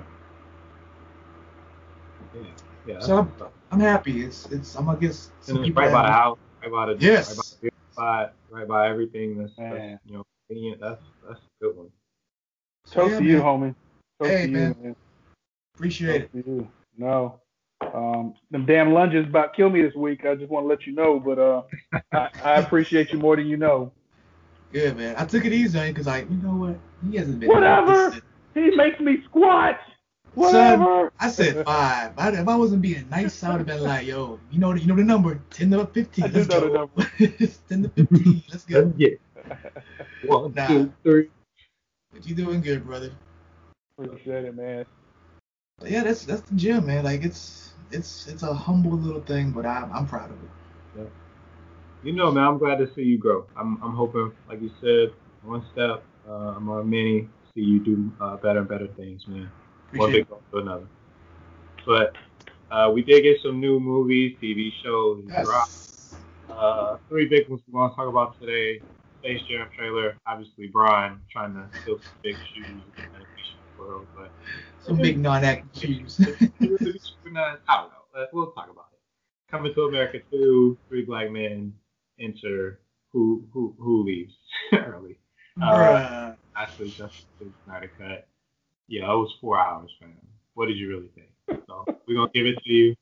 [2.33, 2.41] Yeah.
[2.85, 2.99] Yeah.
[2.99, 3.33] So I'm,
[3.71, 4.23] I'm happy.
[4.23, 6.85] It's it's I'm gonna get some and it's people right by the house, right by
[6.87, 7.57] the Yes.
[7.63, 9.37] right by right by everything.
[9.37, 9.71] That's, Man.
[9.73, 10.81] that's you know convenient.
[10.81, 11.89] That's that's a good one.
[12.91, 13.45] Toast Yeah, to you, man.
[13.45, 13.75] homie.
[14.21, 14.75] Toast Hey, to man.
[14.77, 14.95] you, man.
[15.75, 16.31] Appreciate it.
[16.33, 16.69] Toast to you.
[16.97, 17.41] No.
[17.93, 20.25] Um, them damn lunges about killed me this week.
[20.25, 21.63] I just want to let you know, but uh,
[22.13, 23.91] I, I appreciate you more than you know.
[24.71, 25.15] Yeah, man.
[25.17, 26.79] I took it easy on because like you know what?
[27.09, 28.15] He hasn't been Whatever.
[28.53, 29.79] He makes me squat.
[30.33, 31.11] Whatever.
[31.19, 32.13] I said five.
[32.17, 34.79] I, if I wasn't being nice, I would have been like, yo, you know, the,
[34.79, 36.25] you know the number, ten to fifteen.
[36.25, 36.73] I do Let's know the go.
[36.73, 37.11] number.
[37.69, 38.43] Ten to fifteen.
[38.49, 38.93] Let's go.
[38.95, 39.09] Yeah.
[40.25, 40.67] One, Nah.
[40.67, 41.29] two, three.
[42.13, 43.11] But you doing good, brother.
[43.97, 44.85] Appreciate it, man.
[45.79, 47.03] But yeah, that's that's the gym, man.
[47.03, 51.11] Like it's it's it's a humble little thing, but I'm I'm proud of it.
[52.03, 53.45] You know, man, I'm glad to see you grow.
[53.55, 58.37] I'm I'm hoping, like you said, one step uh, among many, see you do uh,
[58.37, 59.51] better and better things, man.
[59.93, 60.87] One big to another.
[61.85, 62.15] But
[62.71, 65.23] uh, we did get some new movies, TV shows.
[65.27, 65.47] Yes.
[66.49, 68.81] Uh, three big ones we want to talk about today.
[69.19, 74.07] Space Jam trailer, obviously Brian trying to fill some big shoes in the animation world,
[74.17, 74.31] but
[74.81, 76.19] Some big non-act shoes.
[76.19, 76.25] I
[76.63, 77.51] don't know.
[78.15, 78.99] Uh, We'll talk about it.
[79.51, 81.73] Coming to America 2, three black men
[82.21, 82.79] enter.
[83.11, 84.33] Who who who leaves
[84.73, 85.17] early?
[85.61, 88.27] Uh, actually, Justice League Snyder cut.
[88.87, 90.15] Yeah, it was four hours, man.
[90.53, 91.29] What did you really think?
[91.67, 92.95] So we're gonna give it to you.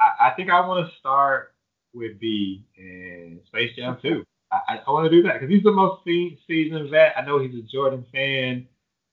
[0.00, 1.54] I, I think I want to start
[1.94, 4.24] with B and Space Jam 2.
[4.52, 7.14] I, I, I want to do that because he's the most se- seasoned vet.
[7.16, 8.68] I know he's a Jordan fan.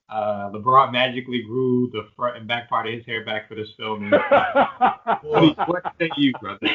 [0.10, 3.69] Uh, LeBron magically grew the front and back part of his hair back for this
[3.78, 4.12] film.
[5.22, 6.67] what, what say you, brother?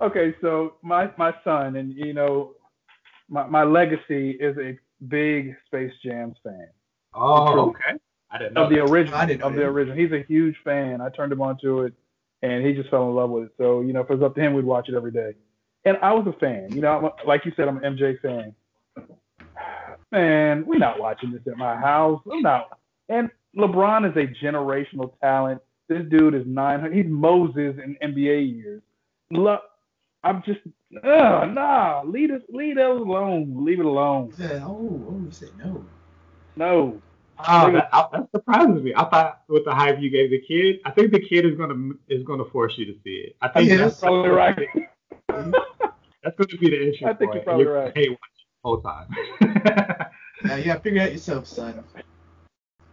[0.00, 2.52] Okay, so my my son, and you know,
[3.28, 4.78] my my legacy is a
[5.08, 6.68] big Space Jam fan
[7.14, 7.98] oh, okay.
[8.30, 8.64] I didn't know.
[8.64, 9.18] of the original.
[9.18, 9.96] I didn't know of the original.
[9.96, 11.00] He's a huge fan.
[11.00, 11.92] I turned him onto it,
[12.42, 13.52] and he just fell in love with it.
[13.58, 15.34] So you know, if it was up to him, we'd watch it every day.
[15.84, 16.72] And I was a fan.
[16.72, 18.54] You know, I'm a- like you said, I'm an MJ fan.
[20.12, 22.20] Man, we're not watching this at my house.
[22.30, 22.78] I'm not.
[23.08, 25.60] And LeBron is a generational talent.
[25.88, 26.94] This dude is 900.
[26.94, 28.80] He's Moses in NBA years.
[29.30, 29.62] Look,
[30.24, 30.60] I'm just,
[31.04, 33.64] uh, nah, leave it, leave it alone.
[33.64, 34.30] Leave it alone.
[34.30, 35.84] He said, oh, oh, he said no.
[36.56, 37.00] No.
[37.46, 38.94] Oh, that, I- that surprises me.
[38.96, 41.90] I thought with the hype you gave the kid, I think the kid is gonna
[42.08, 43.36] is gonna force you to see it.
[43.42, 44.56] I think Yeah, that's, That's probably right.
[45.28, 47.06] that's gonna be the issue.
[47.06, 47.34] I think point.
[47.34, 47.92] you're probably You're right.
[47.94, 50.06] Hey, watch it the whole time.
[50.44, 51.82] Now you gotta figure it out yourself, son.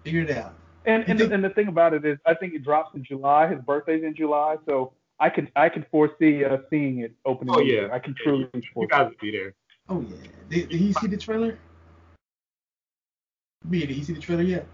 [0.06, 0.54] Figure it out.
[0.86, 3.04] And and, think- the, and the thing about it is, I think it drops in
[3.04, 3.48] July.
[3.48, 7.54] His birthday's in July, so I can I can foresee uh, seeing it opening.
[7.54, 7.88] Oh, weekend.
[7.90, 7.94] yeah.
[7.94, 8.90] I can truly you foresee.
[8.90, 9.54] guys will be there.
[9.88, 10.16] Oh yeah.
[10.50, 11.60] Did, did he see the trailer?
[13.64, 14.66] Me, did he see the trailer yet?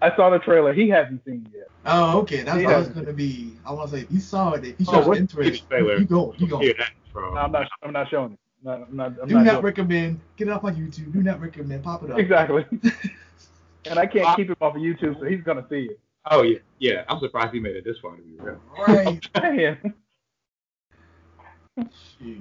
[0.00, 0.72] I saw the trailer.
[0.72, 1.68] He hasn't seen it yet.
[1.84, 2.42] Oh, okay.
[2.42, 3.52] That's what I was gonna be.
[3.66, 4.64] I want to say he saw it.
[4.64, 5.98] If he Oh, interest, the trailer?
[5.98, 6.34] you go.
[6.38, 6.58] You go.
[6.58, 7.34] Hear that from?
[7.34, 7.68] No, I'm not.
[7.82, 8.38] I'm not showing it.
[8.62, 9.12] Not, I'm not.
[9.20, 10.20] I'm Do not not recommend.
[10.36, 11.12] Get it off my YouTube.
[11.12, 11.84] Do not recommend.
[11.84, 12.18] Pop it up.
[12.18, 12.64] Exactly.
[13.84, 16.00] and I can't keep him off of YouTube, so he's gonna see it.
[16.30, 17.04] Oh yeah, yeah.
[17.08, 18.60] I'm surprised he made it this far to be real.
[18.86, 19.20] right.
[19.42, 19.94] Man.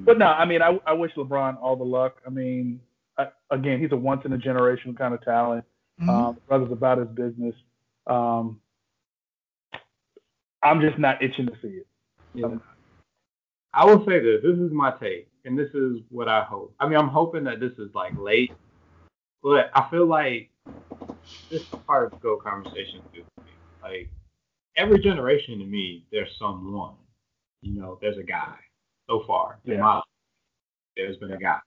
[0.05, 2.21] But no, I mean, I, I wish LeBron all the luck.
[2.25, 2.79] I mean,
[3.17, 5.65] I, again, he's a once in a generation kind of talent.
[6.01, 6.09] Mhm.
[6.09, 7.55] Um, brother's about his business.
[8.07, 8.59] Um,
[10.63, 11.87] I'm just not itching to see it.
[12.33, 12.55] Yeah.
[13.73, 14.41] I will say this.
[14.41, 16.73] This is my take, and this is what I hope.
[16.79, 18.53] I mean, I'm hoping that this is like late,
[19.43, 20.49] but I feel like
[21.49, 23.23] this is part of the go conversation too.
[23.85, 24.09] Like
[24.75, 26.95] every generation to me, there's someone.
[27.61, 28.55] You know, there's a guy.
[29.07, 30.03] So far, in my life,
[30.97, 31.59] there's been a guy.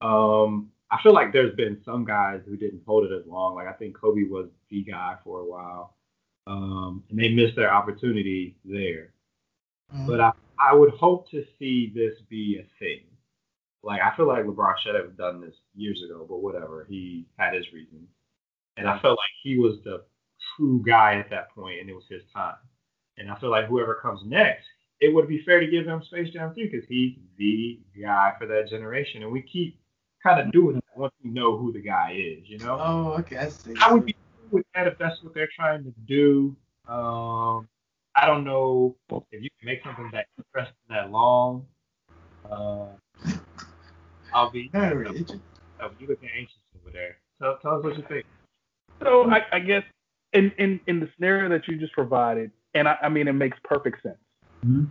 [0.00, 3.56] Um, I feel like there's been some guys who didn't hold it as long.
[3.56, 5.96] Like I think Kobe was the guy for a while,
[6.46, 9.12] um, and they missed their opportunity there.
[9.92, 10.06] Mhm.
[10.06, 13.02] But I, I would hope to see this be a thing.
[13.82, 16.86] Like I feel like LeBron should have done this years ago, but whatever.
[16.88, 18.08] He had his reasons,
[18.76, 20.04] and I felt like he was the
[20.58, 22.56] true guy at that point, and it was his time.
[23.16, 24.66] And I feel like whoever comes next,
[25.00, 28.46] it would be fair to give him Space Jam 3 because he's the guy for
[28.46, 29.80] that generation, and we keep
[30.22, 32.76] kind of doing that once we know who the guy is, you know.
[32.80, 33.36] Oh, okay.
[33.38, 33.74] I see.
[33.80, 34.14] I would be
[34.50, 36.56] with that if that's what they're trying to do.
[36.88, 37.68] Um,
[38.16, 41.66] I don't know if you can make something that interesting that long.
[42.50, 42.86] Uh,
[44.32, 44.70] I'll be.
[44.72, 45.20] Not really.
[45.20, 45.40] It just-
[45.80, 47.18] Oh, you looking anxious over there.
[47.40, 48.26] Tell, tell us what you think.
[49.00, 49.84] So I, I guess
[50.32, 53.58] in, in in the scenario that you just provided, and I, I mean it makes
[53.64, 54.18] perfect sense.
[54.64, 54.84] Mm-hmm.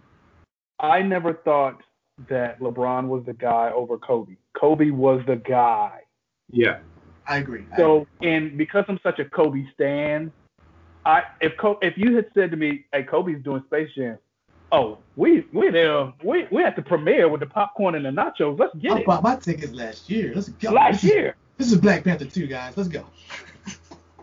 [0.80, 1.82] I never thought
[2.30, 4.36] that LeBron was the guy over Kobe.
[4.60, 6.00] Kobe was the guy.
[6.52, 6.80] Yeah.
[7.28, 7.66] I agree.
[7.74, 10.32] I So, and because I'm such a Kobe stan,
[11.06, 14.18] I if Co- if you had said to me, "Hey, Kobe's doing Space Jam,"
[14.72, 18.58] oh, we we there, we we at the premiere with the popcorn and the nachos.
[18.58, 19.06] Let's get I it.
[19.06, 20.32] bought my tickets last year.
[20.34, 20.72] Let's go.
[20.72, 22.78] Last this is, year, This is Black Panther 2, guys.
[22.78, 23.06] Let's go.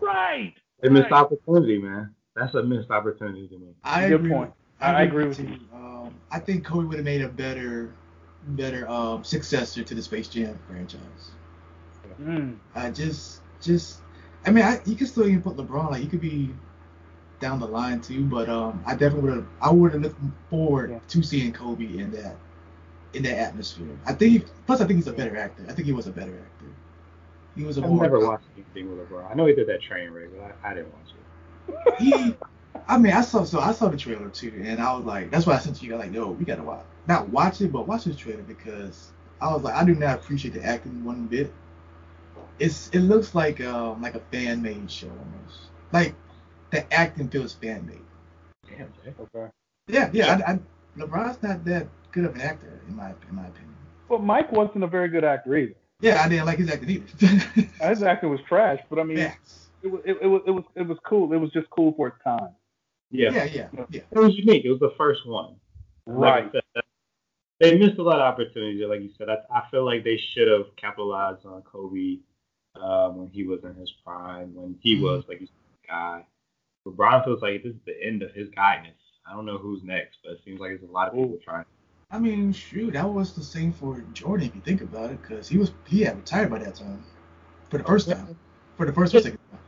[0.01, 0.53] right?
[0.81, 1.13] They missed Right.
[1.13, 2.13] opportunity, man.
[2.35, 3.67] That's a missed opportunity to me.
[3.83, 4.31] I Good agree.
[4.31, 4.49] point.
[4.49, 5.57] With, I agree with you.
[5.73, 7.93] Um, I think Kobe would have made a better,
[8.49, 11.31] better um, successor to the Space Jam franchise.
[12.21, 12.57] Mm.
[12.75, 13.99] I just, just,
[14.45, 15.91] I mean, I, you can still even put LeBron.
[15.91, 16.53] Like, he could be
[17.39, 19.47] down the line too, but um, I definitely would have.
[19.61, 20.99] I would have looked forward Yeah.
[21.07, 22.35] to seeing Kobe in that,
[23.13, 23.97] in that atmosphere.
[24.05, 24.31] I think.
[24.31, 25.65] He, plus, I think he's a better actor.
[25.67, 26.65] I think he was a better actor.
[27.55, 29.31] He was a I've never watched anything with LeBron.
[29.31, 31.99] I know he did that train wreck, but I, I didn't watch it.
[31.99, 32.35] he
[32.87, 35.45] I mean I saw so I saw the trailer too and I was like that's
[35.45, 38.03] why I sent you I like yo we gotta watch not watch it but watch
[38.03, 41.51] this trailer because I was like I do not appreciate the acting one bit.
[42.59, 45.69] It's it looks like um like a fan made show almost.
[45.91, 46.15] Like
[46.71, 48.01] the acting feels fan made.
[48.69, 49.13] Damn, Jay.
[49.19, 49.51] Okay.
[49.87, 50.41] Yeah, yeah.
[50.45, 50.59] I, I,
[50.97, 53.75] LeBron's not that good of an actor in my in my opinion.
[54.09, 55.75] But Mike wasn't a very good actor either.
[56.01, 57.67] Yeah, I didn't like his acting either.
[57.89, 59.33] His acting was trash, but I mean, yeah.
[59.81, 61.31] it, was, it, it was it was it was cool.
[61.31, 62.49] It was just cool for its time.
[63.11, 63.31] Yeah.
[63.31, 64.01] yeah, yeah, yeah.
[64.11, 64.65] It was unique.
[64.65, 65.55] It was the first one.
[66.05, 66.83] Like I said,
[67.59, 68.83] they missed a lot of opportunities.
[68.87, 72.19] Like you said, I, I feel like they should have capitalized on Kobe
[72.81, 76.25] um, when he was in his prime, when he was like you said, the guy.
[76.87, 78.93] LeBron feels like this is the end of his guyness.
[79.27, 81.65] I don't know who's next, but it seems like there's a lot of people trying.
[82.15, 85.49] I mean, shoot, that was the same for Jordan if you think about it, because
[85.49, 87.03] he was he had retired by that time,
[87.69, 88.37] for the first time,
[88.77, 89.59] for the first or second time.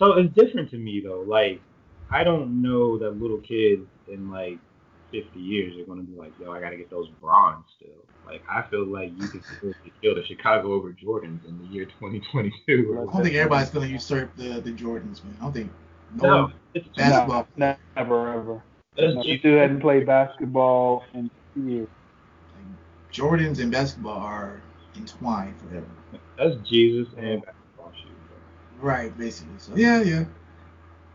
[0.00, 1.24] So it's different to me though.
[1.24, 1.60] Like
[2.10, 4.58] I don't know that little kids in like
[5.12, 7.88] 50 years are gonna be like, yo, I gotta get those bronze still.
[8.26, 11.84] Like I feel like you could still kill the Chicago over Jordans in the year
[11.84, 12.98] 2022.
[13.00, 15.36] I don't think everybody's gonna usurp the the Jordans, man.
[15.38, 15.70] I don't think
[16.16, 17.46] no, No, it's Basketball.
[17.54, 18.62] No, never ever.
[18.96, 19.36] That's No, Jesus.
[19.36, 21.04] this dude hadn't played basketball
[21.56, 21.88] in years.
[23.12, 24.62] Jordans and basketball are
[24.96, 25.86] entwined forever.
[26.38, 28.12] That's Jesus and basketball shoes.
[28.80, 29.54] Right, basically.
[29.58, 30.24] So yeah, yeah.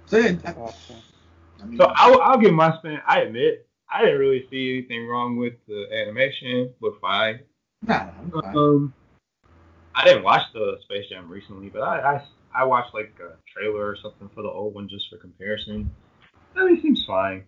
[0.06, 3.00] So yeah, I, I mean, So I'll, I'll give my spin.
[3.06, 7.40] I admit I didn't really see anything wrong with the animation, but fine.
[7.82, 8.56] nah, I'm fine.
[8.56, 8.94] Um,
[9.96, 13.88] I didn't watch the Space Jam recently, but I, I I watched like a trailer
[13.88, 15.90] or something for the old one just for comparison.
[16.56, 17.44] I mean, it seems fine.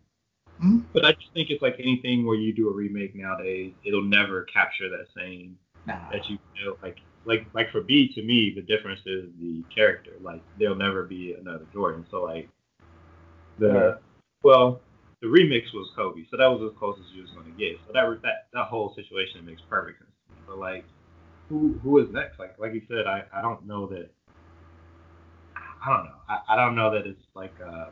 [0.62, 0.84] Mhm.
[0.94, 4.44] But I just think it's like anything where you do a remake nowadays, it'll never
[4.44, 6.10] capture that same Nah.
[6.12, 10.12] that you feel like like like for B to me the difference is the character.
[10.22, 12.06] Like there'll never be another Jordan.
[12.10, 12.50] So like
[13.58, 13.98] the Right.
[14.44, 14.82] well
[15.22, 17.80] the remix was Kobe, so that was as close as you was gonna get.
[17.86, 20.12] So that that that whole situation makes perfect sense.
[20.48, 20.86] But like
[21.50, 22.40] who who is next?
[22.40, 24.10] Like like you said, I I don't know that.
[25.84, 26.16] I don't know.
[26.28, 27.92] I, I don't know that it's like uh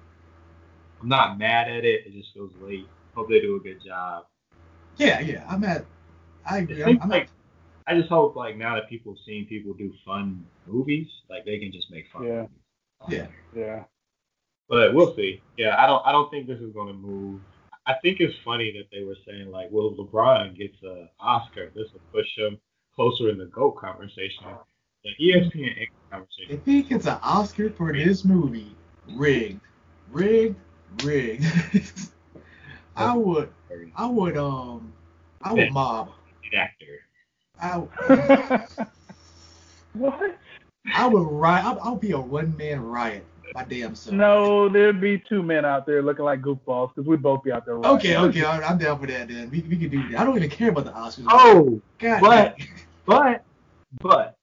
[1.01, 2.07] I'm not mad at it.
[2.07, 2.88] It just feels late.
[3.15, 4.25] Hope they do a good job.
[4.97, 5.45] Yeah, yeah.
[5.47, 5.86] I'm at.
[6.49, 6.83] I agree.
[6.83, 7.29] I'm, I'm like
[7.88, 11.57] I just hope like now that people have seen people do fun movies, like they
[11.57, 12.25] can just make fun.
[12.25, 12.45] Yeah.
[13.01, 13.19] movies.
[13.19, 13.27] Yeah.
[13.55, 13.83] Yeah.
[14.67, 15.41] But we'll see.
[15.57, 17.39] Yeah, I don't I don't think this is gonna move.
[17.86, 21.88] I think it's funny that they were saying like, well, LeBron gets a Oscar, this
[21.93, 22.60] will push him
[22.93, 24.43] closer in the GOAT conversation.
[25.05, 26.49] The ESPN conversation.
[26.49, 28.75] If he gets an Oscar for this movie,
[29.15, 29.62] rigged,
[30.12, 30.57] rigged,
[31.04, 31.45] rigged.
[32.95, 33.50] I would,
[33.95, 34.91] I would, um,
[35.41, 36.10] I would mob.
[36.54, 37.00] actor.
[37.62, 37.78] I,
[39.93, 40.38] what?
[40.93, 41.65] I would riot.
[41.65, 43.26] I, I would be a one man riot.
[43.54, 44.15] My damn self.
[44.15, 47.65] No, there'd be two men out there looking like goofballs because we'd both be out
[47.65, 47.76] there.
[47.76, 48.30] Okay, rioting.
[48.30, 49.28] okay, all right, I'm down for that.
[49.30, 50.19] Then we, we can do that.
[50.19, 51.26] I don't even care about the Oscars.
[51.30, 52.67] Oh, God, but- dang.
[53.06, 53.45] but
[54.02, 54.38] but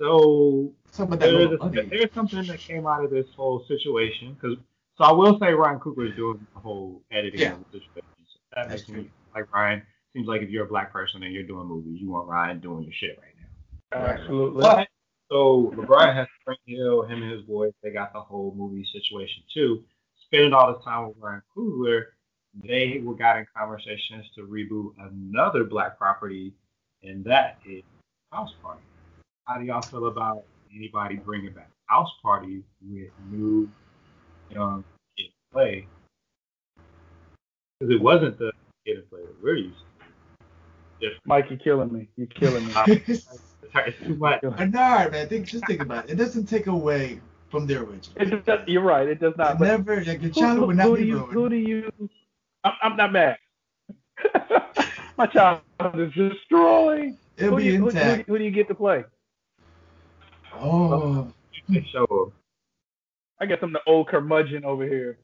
[0.00, 4.34] so Something about that there's, a, there's something that came out of this whole situation
[4.34, 4.56] because
[4.98, 7.52] so I will say Ryan Coogler is doing the whole editing Yeah.
[7.52, 8.02] of the situation.
[8.24, 9.10] So that That's makes me true.
[9.34, 9.82] like Ryan.
[10.12, 12.82] Seems like if you're a black person and you're doing movies, you want Ryan doing
[12.82, 14.06] your shit right now.
[14.06, 14.62] Absolutely.
[14.62, 14.88] But
[15.30, 19.84] so LeBron has SpringHill, him and his boys, they got the whole movie situation too.
[20.24, 22.06] Spending all this time with Ryan Coogler,
[22.64, 26.54] they were got in conversations to reboot another black property,
[27.02, 27.82] and that is
[28.32, 28.82] House Party.
[29.44, 30.42] How do y'all feel about
[30.74, 33.70] anybody bringing back House Party with new
[34.56, 34.84] Um, young
[35.16, 35.86] kid play?
[37.78, 38.52] Because it wasn't the
[38.86, 39.84] Kid 'n Play that we're used to.
[41.00, 41.26] Different.
[41.26, 42.08] Mike, you're killing me.
[42.16, 42.74] You're killing me.
[43.86, 44.40] It's too much.
[44.40, 46.12] Bernard, man, think, just think about it.
[46.12, 48.14] It doesn't take away from their original.
[48.16, 49.06] It does, you're right.
[49.06, 49.56] It does not.
[49.56, 51.16] It never, like, your who, childhood who, would not who be do you?
[51.18, 51.32] ruined.
[51.34, 51.92] Who do you?
[52.64, 53.36] I'm, I'm not mad.
[55.18, 57.14] My childhood is destroyed.
[57.36, 58.28] It'll Who do, be you, who, who, intact.
[58.28, 59.04] who do you get to play?
[60.54, 61.30] Oh,
[61.68, 62.32] They show
[63.40, 65.18] I guess I'm the old curmudgeon over here.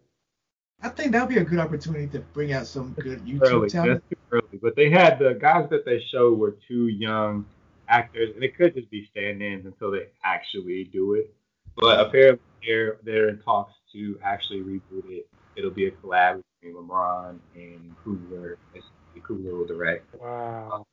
[0.83, 3.69] I think that'd be a good opportunity to bring out some good them YouTube early.
[3.69, 4.03] talent.
[4.09, 4.59] That's too early.
[4.61, 7.47] But they had the guys that they showed were two young
[7.89, 11.33] actors, and it could just be stand-ins until they actually do it.
[11.77, 15.27] But apparently they're they're in talks to actually reboot it.
[15.57, 18.57] It'll be a collab between LeBron and Coogler.
[18.73, 20.15] Basically, Coogler will direct.
[20.21, 20.71] Wow.
[20.73, 20.85] Um,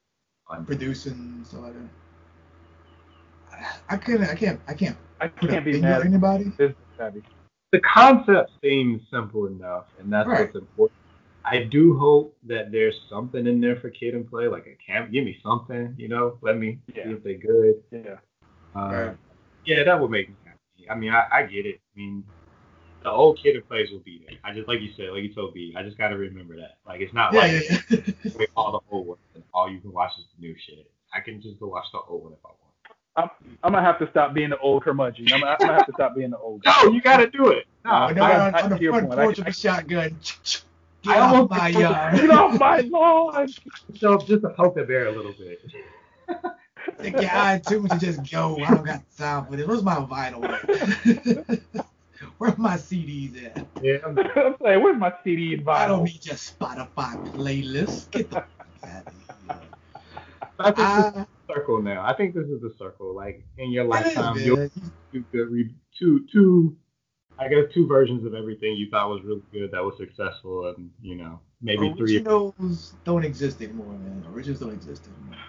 [0.48, 1.90] on, producing and stuff like that.
[3.90, 4.30] I couldn't.
[4.30, 4.60] I can't.
[4.68, 6.44] I can't I can't be mad on at anybody.
[6.46, 6.76] business
[7.72, 10.42] the concept seems simple enough, and that's Right.
[10.42, 10.98] what's important.
[11.44, 15.12] I do hope that there's something in there for Kid 'n Play, like a camp.
[15.12, 16.38] Give me something, you know.
[16.42, 17.04] Let me Yeah.
[17.06, 17.84] see if they're good.
[17.92, 18.20] Yeah.
[18.76, 19.18] Uh, Right.
[19.66, 20.90] Yeah, that would make me happy.
[20.90, 21.80] I mean, I, I get it.
[21.96, 22.24] I mean,
[23.04, 24.38] the old Kid 'n Plays will be there.
[24.44, 26.78] I just like you said, like you told me, I just got to remember that.
[26.86, 28.46] Like it's not Yeah, like yeah.
[28.56, 30.90] all the old ones and all you can watch is the new shit.
[31.14, 32.61] I can just go watch the old one if I want.
[33.15, 33.30] I'm
[33.62, 35.28] gonna have to stop being the old curmudgeon.
[35.34, 36.63] I'm, I'm gonna have to stop being the old.
[36.63, 36.74] guy.
[36.84, 37.65] No, you got to do it.
[37.84, 39.47] No, Uh, You know, I- on, I- on the to front point, I- porch with
[39.47, 40.17] I- a shotgun.
[41.04, 43.47] Get I off almost- my Get off my lawn.
[43.97, 45.62] so just to poke the bear a little bit.
[47.02, 48.58] Take your iTunes to just go.
[48.63, 49.67] I don't got time for this.
[49.67, 50.43] Where's my vinyl?
[50.47, 51.86] at?
[52.38, 53.65] Where's my CDs at?
[53.84, 56.06] Yeah, I'm I'm saying, where's my CD and I don't vinyl?
[56.06, 58.12] need your Spotify playlist.
[58.12, 58.43] Get the
[58.80, 59.13] fuck out of
[61.15, 61.19] here.
[61.19, 62.06] I think this I, is the circle now.
[62.06, 63.16] I think this is the circle.
[63.16, 64.72] Like in your it is, lifetime, you'll man.
[65.14, 66.76] do good two two
[67.40, 70.92] I guess two versions of everything you thought was really good that was successful and
[71.02, 74.26] you know maybe three Originals don't exist anymore, man.
[74.34, 75.40] Originals don't exist anymore.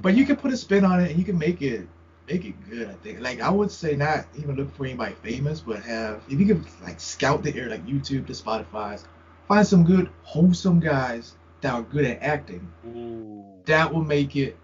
[0.00, 1.86] But you can put a spin on it and you can make it
[2.28, 2.88] make it good.
[2.88, 3.20] I think.
[3.20, 6.64] Like I would say, not even look for anybody famous, but have if you could
[6.82, 9.04] like scout the air, like YouTube to Spotify's,
[9.48, 13.62] find some good wholesome guys that are good at acting.
[13.66, 14.56] That will make it.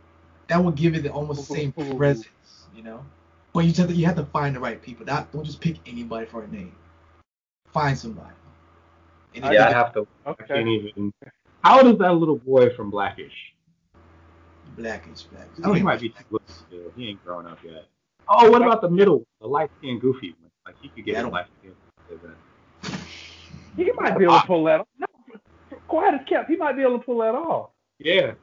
[0.54, 2.28] That will give it the almost the same presence,
[2.76, 3.04] you know.
[3.52, 5.04] But you have to, you have to find the right people.
[5.04, 6.76] Not don't just pick anybody for a name.
[7.72, 8.30] Find somebody.
[9.34, 10.44] And if yeah I have to I Okay.
[10.46, 11.12] can't even
[11.64, 13.32] how old is that little boy from Blackish?
[14.76, 15.64] blackish, blackish.
[15.64, 16.92] I He might be too little still.
[16.94, 17.86] He ain't grown up yet.
[18.28, 20.52] Oh, what about the middle, one, the light skinned goofy one?
[20.66, 21.74] Like he could get Yeah, I a don't- light skinned.
[23.76, 24.86] He might be able to pull that off.
[25.00, 25.06] No,
[25.88, 26.48] quiet as kept.
[26.48, 27.70] He might be able to pull that off.
[27.98, 28.34] Yeah.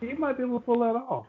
[0.00, 1.26] He might be able to pull that off.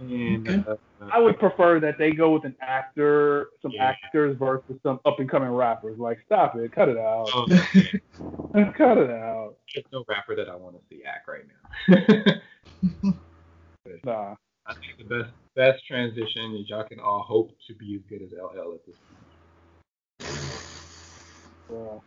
[0.00, 0.64] And Okay.
[0.66, 0.76] uh,
[1.12, 3.94] I would prefer that they go with an actor, some Yeah.
[4.02, 5.98] actors versus some up and coming rappers.
[5.98, 7.46] Like, stop it, cut it out, oh,
[8.76, 9.56] cut it out.
[9.74, 12.34] there's no rapper that I want to see act right now.
[14.04, 14.36] Nah.
[14.66, 18.22] I think the best best transition is y'all can all hope to be as good
[18.22, 19.26] as LL at this point.
[21.68, 22.04] Well,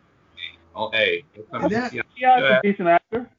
[0.74, 3.30] Oh, hey, it's yeah, yeah, he's a decent actor.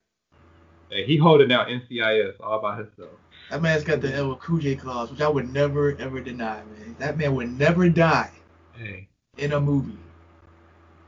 [0.90, 3.20] hey, he holding out NCIS all by himself.
[3.50, 6.96] That man's got the LL Cool J clause, which I would never ever deny, man.
[7.00, 8.32] That man would never die
[8.76, 9.98] Hey, in a movie.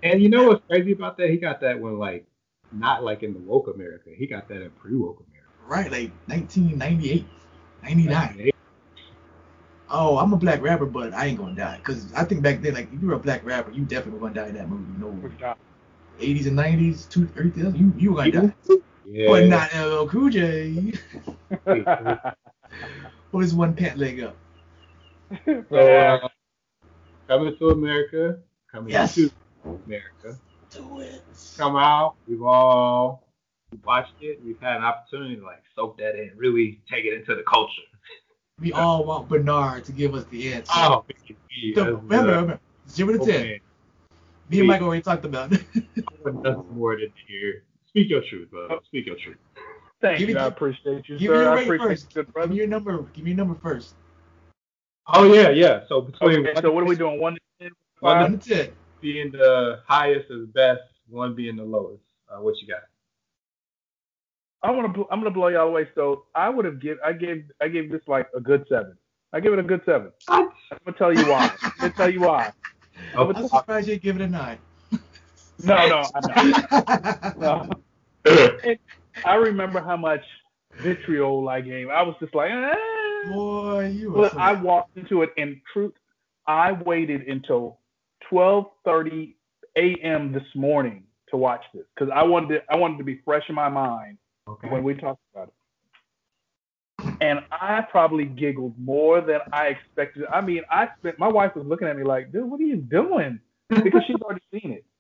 [0.04, 1.30] and you know what's crazy about that?
[1.30, 2.26] He got that when like
[2.72, 4.10] not like in the woke America.
[4.16, 5.52] He got that in pre-woke America.
[5.68, 7.26] Right, like 1998,
[7.84, 8.52] 99.
[9.90, 11.80] Oh, I'm a black rapper, but I ain't gonna die.
[11.84, 14.30] Cause I think back then, like, if you were a black rapper, you definitely were
[14.30, 14.84] gonna die in that movie.
[15.00, 15.18] No,
[16.20, 18.54] 80s and 90s, two, everything else, you you were gonna die.
[19.10, 19.28] Yeah.
[19.30, 20.94] But not LL Cool J.
[21.68, 22.32] Yeah.
[23.34, 24.36] His one pant leg up.
[25.46, 26.28] So uh,
[27.28, 28.40] coming to America,
[28.72, 29.16] coming Yes.
[29.16, 29.30] to
[29.86, 30.38] America.
[30.72, 31.22] Do it.
[31.58, 32.16] come out.
[32.28, 33.24] We've all
[33.86, 34.40] watched it.
[34.44, 37.82] We've had an opportunity to like soak that in, really take it into the culture.
[38.60, 40.72] We all want Bernard to give us the answer.
[40.76, 41.06] Oh,
[41.76, 43.42] The- remember, remember, zero to ten.
[43.48, 43.60] man,
[44.50, 45.64] Me and Michael already talked about it.
[46.26, 47.64] nothing more than to hear.
[47.98, 48.76] Speak your truth, brother.
[48.86, 49.38] Speak your truth.
[50.02, 50.36] Thank Give you.
[50.36, 51.44] me- I appreciate you, give me sir.
[51.46, 52.16] your I rate appreciate first.
[52.16, 53.02] you, good give me your number.
[53.14, 53.96] Give me your number first.
[55.08, 55.80] Oh yeah, yeah.
[55.90, 57.20] So between Okay, so what are we doing?
[57.20, 57.72] One to ten?
[58.02, 58.74] One One to ten.
[59.02, 62.04] being the highest is best, one being the lowest.
[62.30, 62.82] Uh, what you got?
[64.62, 65.08] I want to.
[65.10, 65.88] I'm gonna blow y'all away.
[65.96, 67.00] So I would have give.
[67.04, 67.50] I gave.
[67.60, 68.96] I gave this like a good seven.
[69.34, 70.12] I give it a good seven.
[70.28, 70.54] What?
[70.72, 71.50] I'm gonna tell you why.
[71.64, 72.54] I'm gonna tell you why.
[73.16, 74.60] Oh, I'm surprised you didn't give it a nine.
[75.64, 77.70] No, no, I
[79.26, 80.24] I remember how much
[80.80, 81.90] vitriol I gave.
[81.90, 83.30] I was just like, eh.
[83.32, 85.32] Boy, you But so I walked into it.
[85.38, 85.94] and truth,
[86.46, 87.80] I waited until
[88.32, 89.36] 12:30
[89.76, 90.32] a.m.
[90.32, 93.56] this morning to watch this because I wanted to, I wanted to be fresh in
[93.56, 94.18] my mind
[94.48, 94.70] okay.
[94.70, 95.54] when we talked about it.
[97.22, 100.26] and I probably giggled more than I expected.
[100.32, 101.20] I mean, I spent.
[101.20, 104.42] My wife was looking at me like, "Dude, what are you doing?" Because she's already
[104.52, 104.86] seen it.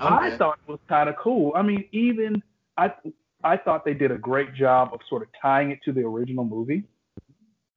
[0.00, 0.12] Okay.
[0.12, 1.52] I thought it was kind of cool.
[1.54, 2.42] I mean, even
[2.76, 2.92] I
[3.42, 6.44] I thought they did a great job of sort of tying it to the original
[6.44, 6.84] movie.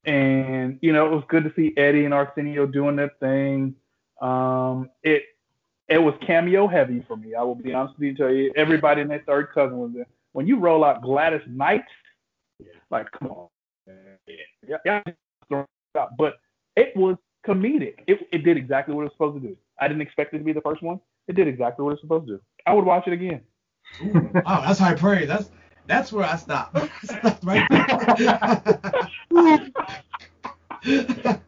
[0.04, 3.74] And you know, it was good to see Eddie and Arsenio doing their thing.
[4.20, 5.24] Um, it
[5.88, 7.34] it was cameo heavy for me.
[7.34, 8.14] I will be honest with you.
[8.14, 10.06] Tell you, everybody in their third cousin was there.
[10.32, 11.84] When you roll out Gladys Knight,
[12.90, 13.48] like come on,
[14.66, 15.02] yeah, yeah.
[16.16, 16.38] But
[16.76, 18.00] it was comedic.
[18.06, 19.56] It it did exactly what it was supposed to do.
[19.80, 21.00] I didn't expect it to be the first one.
[21.26, 22.40] It did exactly what it's supposed to do.
[22.66, 23.42] I would watch it again.
[24.00, 25.28] Ooh, wow, that's high praise.
[25.28, 25.50] That's
[25.86, 26.76] that's where I stop.
[27.02, 27.86] Stopped right there.
[30.84, 31.40] I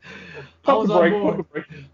[0.75, 1.45] was on board.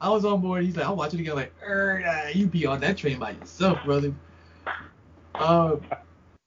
[0.00, 0.64] I was on board.
[0.64, 1.32] He's like, I'll watch it again.
[1.32, 4.14] I'm like, er, you be on that train by yourself, brother.
[5.34, 5.76] Uh,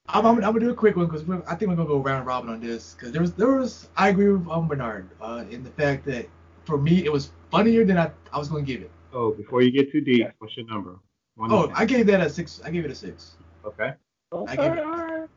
[0.08, 2.26] I'm, I'm, I'm gonna do a quick one because I think we're gonna go round
[2.26, 5.64] robin on this because there was there was I agree with um, Bernard uh, in
[5.64, 6.28] the fact that
[6.66, 8.92] for me it was funnier than I, I was gonna give it.
[9.14, 10.98] Oh, before you get too deep, what's your number?
[11.36, 11.76] One to Oh, ten.
[11.76, 12.60] I gave that a six.
[12.66, 13.36] I gave it a six.
[13.74, 13.94] Okay.
[14.52, 14.84] I give it-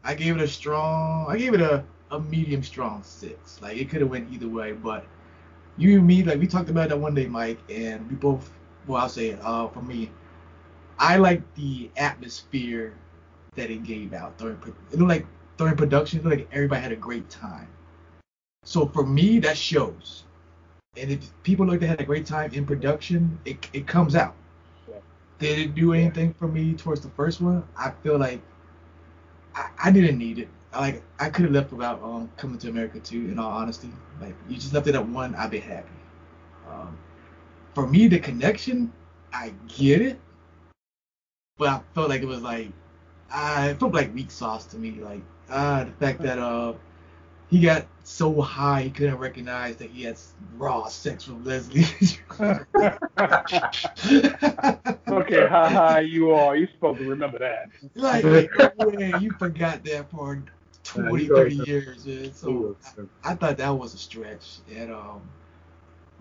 [0.05, 1.27] I gave it a strong.
[1.29, 3.61] I gave it a, a medium strong six.
[3.63, 5.05] Like it could have went either way, but
[5.77, 8.51] you and me, like we talked about that one day, Mike, and we both.
[8.87, 9.39] Well, I'll say it.
[9.43, 10.11] Uh, for me,
[10.99, 12.95] I like the atmosphere
[13.55, 14.57] that it gave out during.
[14.93, 15.27] It looked like
[15.57, 17.69] during production, it looked like everybody had a great time.
[18.65, 20.25] So for me, that shows.
[20.97, 24.15] And if people look like they had a great time in production, it it comes
[24.17, 24.35] out.
[25.43, 25.57] Yeah.
[25.57, 27.65] Did it do anything for me towards the first one?
[27.77, 28.43] I feel like
[29.55, 30.49] I, I didn't need it.
[30.73, 33.29] I, like I could have left without um coming to America too.
[33.31, 33.91] In all honesty,
[34.21, 35.89] like you just left it at one, I'd be happy.
[36.71, 36.99] Um,
[37.75, 38.93] for me, the connection,
[39.33, 40.21] I get it,
[41.59, 42.73] but I felt like it was like
[43.31, 45.01] I it felt like weak sauce to me.
[45.01, 46.75] Like ah, the fact that uh
[47.53, 50.19] he got so high he couldn't recognize that he had
[50.57, 51.85] raw sex with Leslie.
[55.09, 56.57] okay, how high you are?
[56.57, 57.69] You're supposed to remember that.
[57.95, 58.89] like, like no
[59.19, 60.43] you forgot that for
[60.85, 62.07] 20, 30 years.
[62.07, 62.33] Man.
[62.33, 62.75] So
[63.23, 65.21] I thought that was a stretch, and um,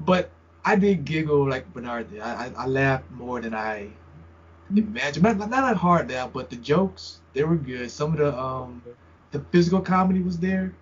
[0.01, 0.29] but
[0.65, 2.19] I did giggle like Bernard did.
[2.19, 3.88] I, I, I laughed more than I
[4.75, 5.23] imagined.
[5.23, 7.89] Not, not not hard now, but the jokes they were good.
[7.89, 8.82] Some of the um,
[9.32, 10.73] the physical comedy was there.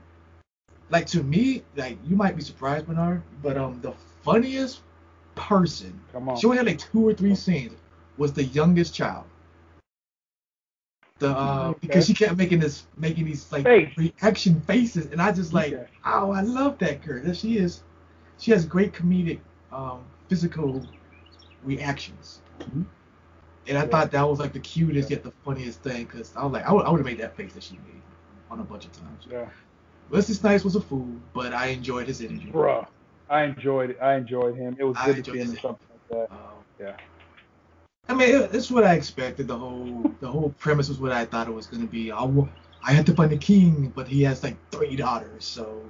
[0.90, 4.82] Like to me, like you might be surprised, Bernard, but um, the funniest
[5.36, 6.00] person.
[6.12, 6.38] Come on.
[6.38, 7.74] She only had like two or three scenes.
[8.18, 9.26] Was the youngest child.
[11.20, 11.78] The uh, Okay.
[11.82, 13.96] because she kept making this making these like Face.
[13.98, 15.88] reaction faces, and I just like, Okay.
[16.06, 17.22] oh, I love that girl.
[17.24, 17.84] That she is,
[18.38, 19.40] she has great comedic,
[19.72, 20.86] um, physical
[21.64, 22.42] reactions.
[22.60, 22.86] Mhm.
[23.68, 23.88] And I Yeah.
[23.88, 26.74] thought that was like the cutest yet the funniest thing, cause I was like, I
[26.74, 28.02] would, I would have made that face that she made
[28.50, 29.28] on a bunch of times.
[29.30, 29.46] Yeah.
[30.10, 32.52] Wesley Snipes was a fool, but I enjoyed his energy.
[32.52, 32.88] Bruh.
[33.30, 33.98] I enjoyed it.
[34.02, 34.76] I enjoyed him.
[34.80, 36.36] It was I good to enjoyed see him in something like that.
[36.36, 36.40] Um,
[36.80, 36.98] Yeah.
[38.08, 39.48] I mean, it, it's what I expected.
[39.48, 42.12] The whole the whole premise was what I thought it was gonna be.
[42.12, 42.28] I,
[42.84, 45.84] I had to find the king, but he has like three daughters, so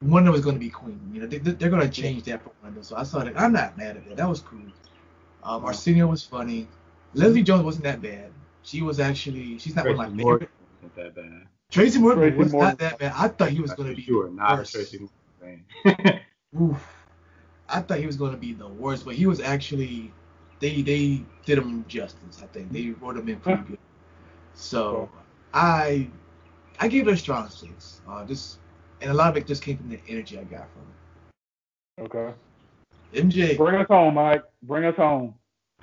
[0.00, 1.00] one of them was gonna be queen.
[1.14, 2.84] You know, they, they're gonna change that for one of them.
[2.84, 3.40] So I saw that.
[3.40, 4.16] I'm not mad at that.
[4.18, 4.60] That was cool.
[5.42, 6.68] Um, Arsenio was funny.
[7.14, 8.30] Leslie Jones wasn't that bad.
[8.62, 10.50] She was actually she's not one of my Tracy favorite.
[10.82, 11.46] wasn't that bad.
[11.74, 12.68] Tracy Morgan Tracy was Morgan.
[12.68, 13.12] not that bad.
[13.16, 14.70] I thought he was gonna be sure, not a worse.
[14.72, 16.20] Tracy Morgan fan.
[16.60, 16.86] Oof.
[17.68, 20.12] I thought he was going to be the worst, but he was actually
[20.60, 22.40] they they did him justice.
[22.42, 23.78] I think they wrote him in pretty good.
[24.54, 25.10] So
[25.52, 26.08] I
[26.78, 28.00] I gave it a strong six.
[28.08, 28.58] Uh, just
[29.00, 30.82] and a lot of it just came from the energy I got from
[32.02, 32.04] it.
[32.16, 32.34] Okay.
[33.14, 34.44] MJ, Bring us home, Mike.
[34.62, 35.34] Bring us home.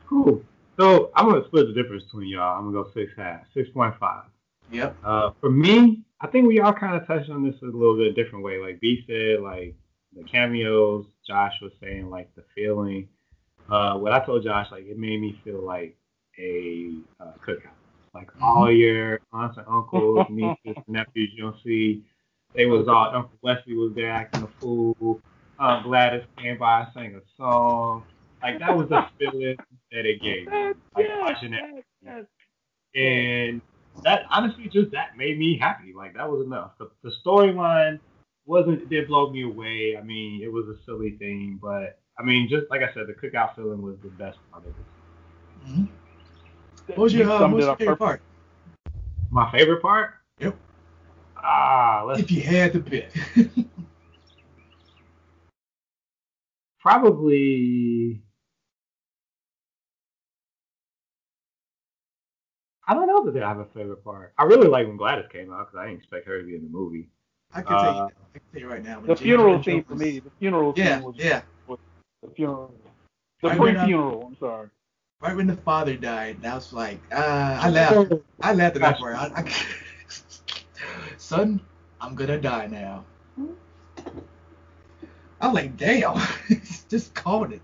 [0.08, 0.44] cool.
[0.80, 2.58] So I'm gonna split the difference between y'all.
[2.58, 4.24] I'm gonna go six half, six point five.
[4.72, 7.98] Yep, Uh, for me, I think we all kind of touched on this a little
[7.98, 8.60] bit different way.
[8.60, 9.76] Like B said, like
[10.16, 11.06] the cameos.
[11.28, 13.08] Josh was saying like the feeling.
[13.70, 15.96] Uh, what I told Josh, like it made me feel like
[16.38, 17.76] a uh, cookout.
[18.14, 22.04] Like all your aunts and uncles, nieces, nephews you don't see.
[22.54, 25.22] They was all Uncle Wesley was there acting a fool.
[25.58, 28.04] Uh, Gladys came by, sang a song.
[28.42, 29.56] Like that was the feeling
[29.92, 30.48] that it gave.
[30.48, 30.74] me.
[30.96, 32.28] Like watching it.
[32.94, 33.62] And
[34.04, 35.94] that honestly just that made me happy.
[35.96, 36.72] Like that was enough.
[36.80, 38.00] The, the storyline
[38.46, 39.96] wasn't did blow me away.
[39.98, 43.14] I mean, it was a silly thing, but I mean, just like I said, the
[43.14, 44.76] cookout feeling was the best part of it.
[45.68, 45.88] Mhm.
[46.88, 48.22] what was your, uh, summed what was it your favorite part?
[49.30, 50.12] My favorite part?
[50.40, 50.56] Yep.
[51.38, 53.12] Ah, let's If you had to pick.
[56.80, 58.22] probably.
[62.88, 64.34] I don't know that I have a favorite part.
[64.38, 66.64] I really like when Gladys came out because I didn't expect her to be in
[66.64, 67.10] the movie.
[67.54, 69.00] I can tell you, Uh, I can tell you right now.
[69.02, 70.20] The James funeral Earl scene for me.
[70.20, 71.42] The funeral Yeah, scene was yeah.
[71.68, 72.74] the funeral.
[73.42, 74.26] The Right pre-funeral.
[74.28, 74.70] I'm sorry.
[75.22, 78.14] Right when the father died, that was like, uh, I laughed.
[78.42, 79.16] I laughed at that part.
[79.16, 79.52] I, I,
[81.18, 81.62] son,
[82.00, 83.06] I'm gonna die now.
[85.40, 86.20] I'm like, damn,
[86.90, 87.62] just called it.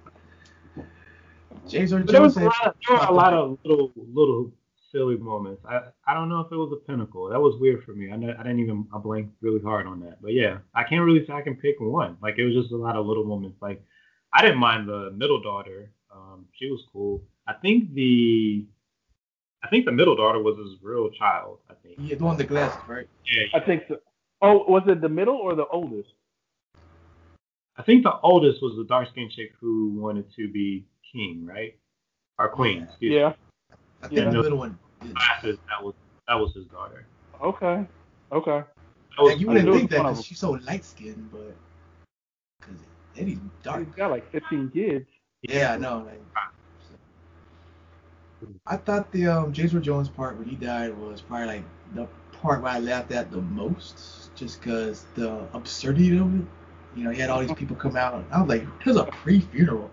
[1.68, 3.92] James Earl But there was Jones a lot, of, there were a lot of little
[3.96, 4.52] little
[4.92, 5.62] silly moments.
[5.68, 7.30] I I don't know if it was a pinnacle.
[7.30, 8.12] That was weird for me.
[8.12, 10.22] I know, I didn't even I blanked really hard on that.
[10.22, 12.18] But yeah, I can't really say I can pick one.
[12.22, 13.58] Like it was just a lot of little moments.
[13.62, 13.84] Like
[14.34, 15.92] I didn't mind the middle daughter.
[16.14, 17.24] Um, she was cool.
[17.48, 18.66] I think the
[19.64, 21.60] I think the middle daughter was his real child.
[21.70, 21.96] I think.
[22.00, 23.08] yeah, the one the glasses, right?
[23.26, 23.60] Yeah.
[23.60, 23.98] I think so.
[24.42, 26.10] Oh, was it the middle or the oldest?
[27.76, 31.78] I think the oldest was the dark skinned chick who wanted to be king, right?
[32.40, 32.84] Or queen.
[32.84, 33.36] excuse me.
[34.02, 34.06] Yeah.
[34.06, 34.30] I think Yeah.
[34.32, 34.78] the middle one.
[35.04, 35.14] Is.
[35.14, 35.58] Glasses.
[35.70, 35.94] That was
[36.28, 37.06] that was his daughter.
[37.42, 37.86] Okay.
[38.32, 38.64] Okay.
[39.20, 41.56] Was, Like, you wouldn't think that because she's so light skinned, but
[42.60, 42.82] because
[43.18, 43.86] Eddie's dark.
[43.86, 45.08] He's got like 15 kids.
[45.42, 46.06] Yeah, I know.
[46.06, 46.22] Like,
[48.68, 51.64] I thought the um, James Earl Jones part when he died was probably like
[51.96, 56.46] the part where I laughed at the most, just because the absurdity of it.
[56.96, 58.24] You know, he had all these people come out.
[58.32, 59.90] I was like, "There's a pre-funeral,"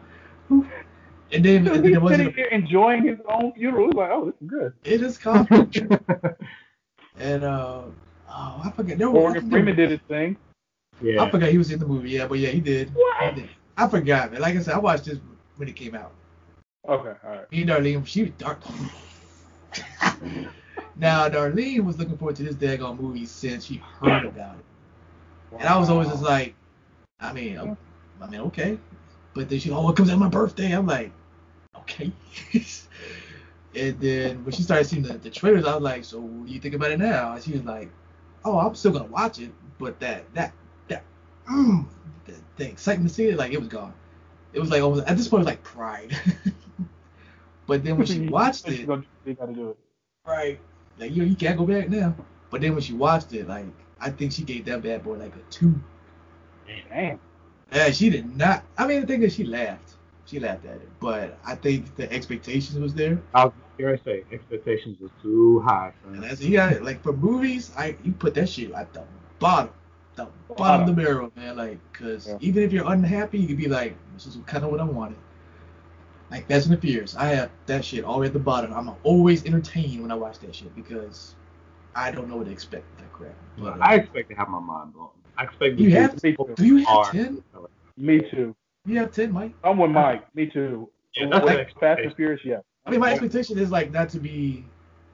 [1.35, 2.21] and then, and then He's wasn't.
[2.21, 3.87] sitting A, here enjoying his own funeral.
[3.87, 4.73] He's like, oh, this is good.
[4.85, 5.49] it is called.
[7.19, 7.83] and uh,
[8.29, 8.99] oh, I forget.
[8.99, 10.37] There were, Morgan think Freeman did his thing.
[11.03, 11.23] yeah.
[11.23, 12.11] I forgot he was in the movie.
[12.11, 12.95] Yeah, but yeah, he did.
[12.95, 13.35] What?
[13.35, 13.51] He did.
[13.77, 14.41] I forgot, man.
[14.41, 15.19] Like I said, I watched this
[15.57, 16.13] when it came out.
[16.89, 17.51] Okay, all right.
[17.51, 18.61] Me and Darlene, she was dark.
[20.97, 24.65] now, Darlene was looking forward to this daggone movie since she heard about it.
[25.59, 26.55] And I was always just like,
[27.21, 27.77] I mean,
[28.21, 28.79] I mean, okay.
[29.35, 30.73] But then she, oh, it comes out my birthday.
[30.73, 31.11] I'm like,
[31.79, 32.13] okay.
[33.75, 36.53] and then when she started seeing the, the trailers, I was like, so what do
[36.53, 37.33] you think about it now?
[37.35, 37.91] And she was like,
[38.45, 40.53] oh, I'm still gonna watch it, but that that
[40.89, 41.05] that
[41.51, 41.85] mm,
[42.27, 43.95] the, the excitement to see it, like it was gone.
[44.53, 46.17] It was like almost at this point, it was like pride.
[47.67, 49.79] but then when she watched it, You gotta do it.
[50.27, 50.59] right,
[50.99, 52.15] like you know, you can't go back now.
[52.51, 53.67] But then when she watched it, like
[54.01, 55.75] I think she gave that bad boy like a two.
[56.89, 57.19] Damn.
[57.73, 58.63] Yeah, she did not.
[58.79, 59.84] I mean, the thing is, she laughed.
[60.27, 63.21] She laughed at it, but I think the expectations was there.
[63.35, 65.93] I was here I say expectations was too high.
[66.07, 66.23] And Son.
[66.23, 69.03] that's you got like for movies, I you put that shit at the
[69.39, 69.73] bottom,
[70.17, 71.57] the bottom of the barrel, man.
[71.57, 72.39] Like, cause Yeah.
[72.41, 75.19] even if you're unhappy, you could be like, this is kind of what I wanted.
[76.31, 78.73] Like Fast and the Furious, I have that shit all the way at the bottom.
[78.73, 81.35] I'm always entertained when I watch that shit because
[81.95, 83.35] I don't know what to expect with that crap.
[83.59, 85.11] But, I expect to have my mind blown.
[85.37, 86.55] I expect You to have be Me too.
[86.57, 87.43] do you have ten?
[87.97, 88.57] Me too.
[88.87, 89.55] You have ten, Mike.
[89.63, 90.35] I'm with Mike.
[90.35, 90.91] Me too.
[91.17, 92.59] Yeah, that's like Fast and Furious, yeah.
[92.87, 94.65] I mean, my expectation is like not to be,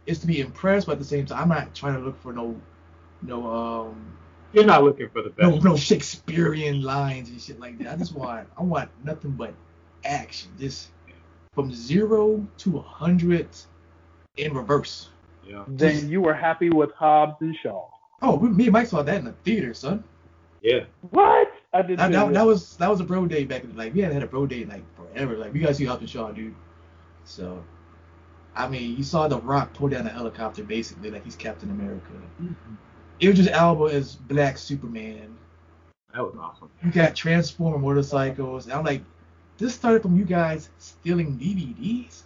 [0.07, 2.33] is to be impressed, but at the same time, I'm not trying to look for
[2.33, 2.59] no,
[3.23, 4.17] no, um,
[4.53, 5.65] You're not looking for the no, best.
[5.65, 7.93] no Shakespearean lines and shit like that.
[7.93, 9.55] I just want, I want nothing but
[10.05, 10.89] action, just
[11.53, 13.49] from zero to a hundred
[14.37, 15.11] in reverse.
[15.47, 15.65] Yeah.
[15.69, 17.87] Then you were happy with Hobbs and Shaw.
[18.23, 20.03] Oh, me and Mike saw that in the theater, son.
[20.63, 20.85] Yeah.
[21.11, 21.53] What?
[21.73, 23.77] I did That, too, that, that was that was a bro day back in the
[23.77, 25.37] like we hadn't had a bro day like forever.
[25.37, 26.55] Like we gotta see Hobbs and Shaw, dude.
[27.25, 27.63] So,
[28.57, 32.11] I mean, you saw The Rock pull down a helicopter basically like he's Captain America.
[32.43, 32.75] Mm-hmm.
[33.23, 35.37] Idris Elba as Black Superman.
[36.15, 36.71] That was awesome.
[36.83, 38.65] You got Transformer motorcycles.
[38.65, 39.03] And I'm like,
[39.59, 42.23] this started from you guys stealing DVDs.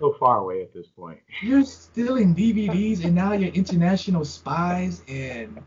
[0.00, 1.20] So far away at this point.
[1.42, 5.62] You're stealing DVDs, and now you're international spies and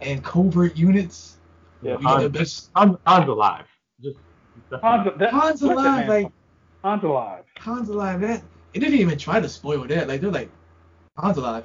[0.00, 1.35] and covert units.
[1.82, 3.66] Yeah, You got the Hans, best Hans, Hans alive.
[4.00, 4.18] Just
[4.82, 6.32] Hans, that, Hans alive, like
[6.82, 7.44] Hans alive.
[7.58, 8.20] Hans alive.
[8.20, 8.42] That
[8.74, 10.08] it didn't even try to spoil that.
[10.08, 10.50] Like they're like
[11.16, 11.64] Hans alive.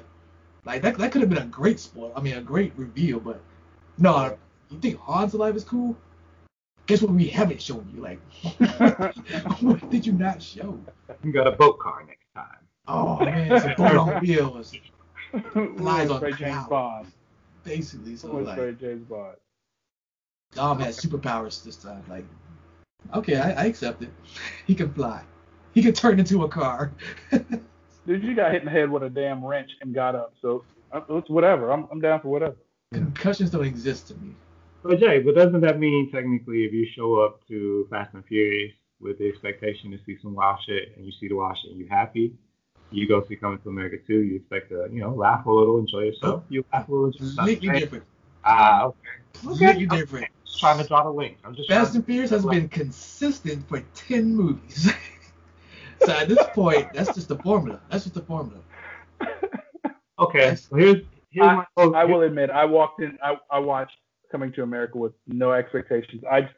[0.64, 2.12] Like that that could have been a great spoil.
[2.14, 3.20] I mean, a great reveal.
[3.20, 3.40] But
[3.98, 4.36] no,
[4.70, 5.96] you think Hans alive is cool?
[6.86, 8.02] Guess what we haven't shown you?
[8.02, 8.20] Like,
[9.60, 10.78] what did you not show?
[11.22, 12.46] you got a boat car next time.
[12.88, 14.74] Oh man, it's a boat on wheels,
[15.54, 16.68] Lies on Straight James clouds.
[16.68, 17.12] Bond.
[17.62, 18.16] basically.
[18.16, 19.36] So like, straight James Bond.
[20.54, 22.02] Dom has superpowers this time.
[22.08, 22.24] Like,
[23.14, 24.10] okay, I, I accept it.
[24.66, 25.22] He can fly.
[25.74, 26.92] He can turn into a car.
[28.06, 30.34] Dude, you got hit in the head with a damn wrench and got up.
[30.40, 31.72] So uh, it's whatever.
[31.72, 32.56] I'm, I'm down for whatever.
[32.92, 34.34] Concussions don't exist to me.
[34.82, 38.72] But Jay, but doesn't that mean technically if you show up to Fast and Furious
[39.00, 41.80] with the expectation to see some wild shit and you see the wild shit and
[41.80, 42.34] you happy,
[42.90, 45.78] you go see Coming to America too, you expect to, you know, laugh a little,
[45.78, 46.44] enjoy yourself.
[46.48, 47.48] You laugh a little, enjoy yourself.
[47.48, 48.04] Completely different.
[48.44, 48.98] Ah, okay.
[49.34, 50.28] Completely different.
[50.46, 51.38] Just trying to draw the link.
[51.44, 54.92] I'm just Fast and Furious has been consistent for ten movies.
[56.04, 57.80] so at this point, that's just the formula.
[57.90, 58.60] That's just the formula.
[60.18, 60.98] Okay, so here's
[61.30, 63.96] here's I, my, oh, I will admit, I walked in, I, I watched
[64.30, 66.22] Coming to America with no expectations.
[66.30, 66.48] I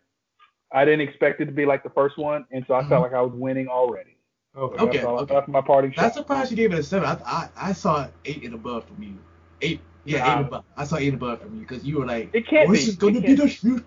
[0.72, 3.02] I didn't expect it to be like the first one, and so I felt Mhm.
[3.02, 4.16] like I was winning already.
[4.56, 4.76] Okay.
[4.76, 5.34] So Okay, That's, all, okay.
[5.34, 6.02] that's my parting shot.
[6.02, 7.08] That's surprised you gave it a seven.
[7.08, 9.16] I, I, I saw eight and above from you.
[9.62, 10.58] Eight, yeah, Nah.
[10.58, 10.64] eight.
[10.76, 12.78] I saw eight and above from you because you were like, It can't oh, be.
[12.78, 13.84] this is gonna It be the future.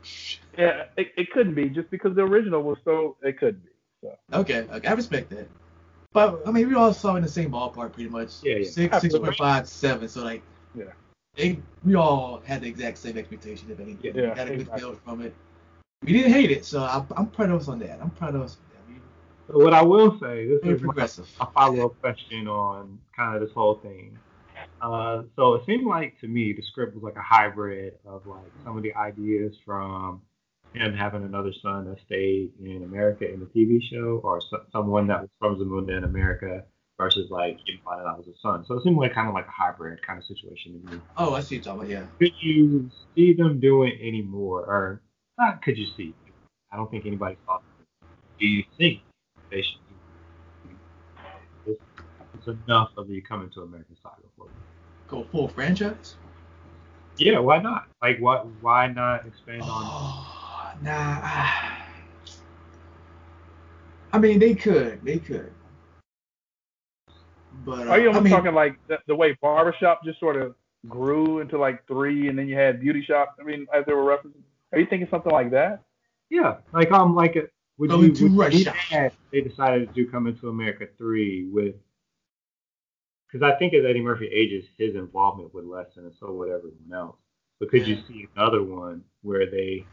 [0.57, 3.17] Yeah, it, it couldn't be just because the original was so.
[3.21, 3.69] It couldn't be.
[4.01, 5.47] So Okay, okay, I respect that.
[6.13, 8.41] But I mean, we all saw in the same ballpark pretty much.
[8.41, 8.69] Yeah, yeah.
[8.69, 10.07] Six, six point five, seven.
[10.07, 10.41] So like,
[10.75, 10.85] Yeah.
[11.35, 14.15] they, we all had the exact same expectation if anything.
[14.15, 14.79] Yeah, we got a good exactly.
[14.81, 15.33] feel from it.
[16.03, 17.99] We didn't hate it, so I, I'm proud of us on that.
[18.01, 18.57] I'm proud of us.
[18.57, 18.93] on that.
[18.93, 21.27] We So what I will say, this is progressive.
[21.39, 24.17] a follow-up question on kind of this whole thing.
[24.81, 28.51] Uh, so it seemed like to me the script was like a hybrid of like
[28.63, 30.21] some of the ideas from
[30.73, 35.07] him having another son that stayed in America in the TV show, or so, someone
[35.07, 36.63] that was from Zamunda in America
[36.97, 38.65] versus like him finding out was a son.
[38.67, 41.01] So it seemed like kind of like a hybrid kind of situation to me.
[41.17, 42.03] Oh, I see what you're talking about.
[42.03, 42.05] Yeah.
[42.19, 45.01] Could you see them doing any more, or
[45.37, 45.61] not?
[45.61, 46.13] Could you see?
[46.71, 47.63] I don't think anybody thought.
[48.39, 49.01] Do you think
[49.49, 49.79] they should?
[51.65, 54.66] It's, enough of the coming to America saga for you.
[55.07, 56.15] Go full franchise.
[57.17, 57.87] Yeah, why not?
[58.01, 58.45] Like, what?
[58.61, 59.69] Why not expand on?
[59.69, 61.19] Oh, nah.
[61.23, 61.85] ah.
[64.13, 65.03] I mean, they could.
[65.03, 65.51] They could.
[67.65, 70.55] But uh, are you I mean, talking like the, the way barbershop just sort of
[70.87, 73.35] grew into like three, and then you had beauty shop?
[73.39, 74.41] I mean, as they were referencing.
[74.73, 75.83] Are you thinking something like that?
[76.29, 77.43] Yeah, like um, like a,
[77.77, 78.15] would Coming you?
[78.15, 78.71] to Would you Russia.
[78.71, 81.75] had they decided to do Coming to America three with?
[83.27, 86.93] Because I think as Eddie Murphy ages, his involvement would lessen, and so would everyone
[86.93, 87.17] else.
[87.59, 89.85] But could you see another one where they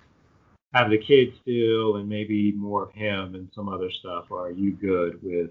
[0.72, 4.26] have the kid still, and maybe more of him and some other stuff?
[4.30, 5.50] Or are you good with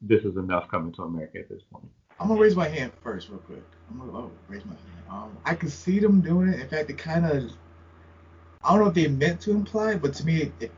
[0.00, 1.88] this is enough Coming to America at this point?
[2.20, 3.64] I'm gonna raise my hand first, real quick.
[3.90, 5.02] I'm gonna oh, raise my hand.
[5.10, 6.60] Um, I can see them doing it.
[6.60, 7.50] In fact, it kind of.
[8.64, 10.70] I don't know if they meant to imply, but to me, it,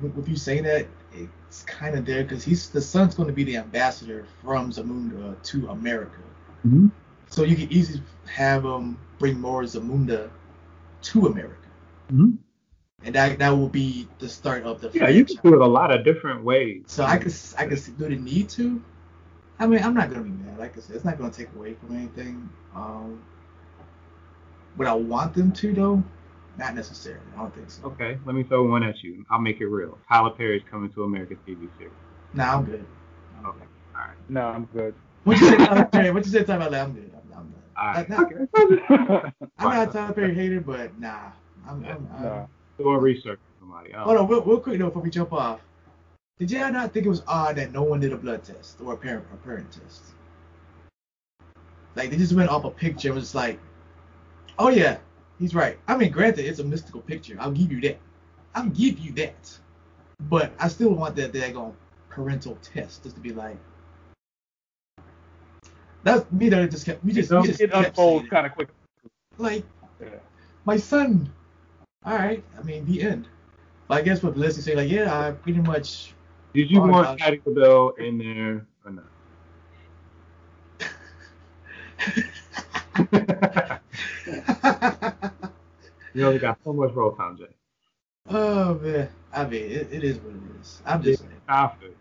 [0.00, 3.44] with you saying that, it's kind of there because he's the son's going to be
[3.44, 6.20] the ambassador from Zamunda to America.
[6.66, 6.88] Mm-hmm.
[7.28, 10.30] So you can easily have him bring more Zamunda
[11.02, 11.54] to America,
[12.12, 12.36] Mm-hmm.
[13.04, 14.90] and that that will be the start of the.
[14.94, 16.84] Yeah, you can do it a lot of different ways.
[16.86, 18.82] So I could I could do the need to.
[19.58, 20.58] I mean, I'm not gonna be mad.
[20.58, 22.48] Like I said, it's not gonna take away from anything.
[22.74, 23.22] Um,
[24.76, 26.02] would I want them to though?
[26.58, 27.22] Not necessarily.
[27.36, 27.86] I don't think so.
[27.86, 29.24] Okay, let me throw one at you.
[29.30, 29.96] I'll make it real.
[30.08, 31.92] Tyler Perry's Coming to America TV series.
[32.34, 32.84] Nah, I'm good.
[33.46, 34.16] Okay, all right.
[34.28, 34.94] No, I'm good.
[35.22, 36.10] What you say, Tyler Perry?
[36.10, 36.80] What you say, Tyler Perry?
[36.80, 37.10] I'm good.
[37.14, 37.62] I'm, I'm good.
[37.76, 38.10] All right.
[38.10, 39.32] Uh, nah, Okay.
[39.58, 41.30] I'm not a Tyler Perry hater, but nah.
[41.66, 42.48] I'm, I'm, I'm, no.
[42.76, 43.94] Doing research somebody.
[43.94, 44.04] Oh.
[44.04, 45.60] Hold on, real, real quick though, before we jump off.
[46.38, 48.94] Did y'all not think it was odd that no one did a blood test or
[48.94, 50.02] a parent a parent test?
[51.94, 53.58] Like they just went off a picture and was just like,
[54.58, 54.98] oh yeah,
[55.38, 55.78] he's right.
[55.86, 57.36] I mean, granted, it's a mystical picture.
[57.40, 57.98] I'll give you that.
[58.54, 59.58] I'll give you that.
[60.28, 61.74] But I still want that daggone
[62.10, 63.56] parental test just to be like.
[66.02, 66.48] That's me.
[66.48, 67.04] That it just kept.
[67.04, 68.30] We just, we just it kept unfolds saying it.
[68.30, 68.68] kind of quick.
[69.38, 69.64] like
[70.00, 70.08] Yeah.
[70.64, 71.30] my son.
[72.04, 72.42] All right.
[72.58, 73.28] I mean, the end.
[73.88, 76.14] But I guess what Leslie say, like, yeah, I pretty much.
[76.54, 77.18] Did you want gosh.
[77.18, 79.04] Patti LaBelle in there or not?
[86.18, 87.44] you only got so much roll time, Jay.
[88.28, 90.82] oh man, I mean, it, it is what it is.
[90.84, 91.32] I'm just saying.
[91.44, 91.96] Stop it.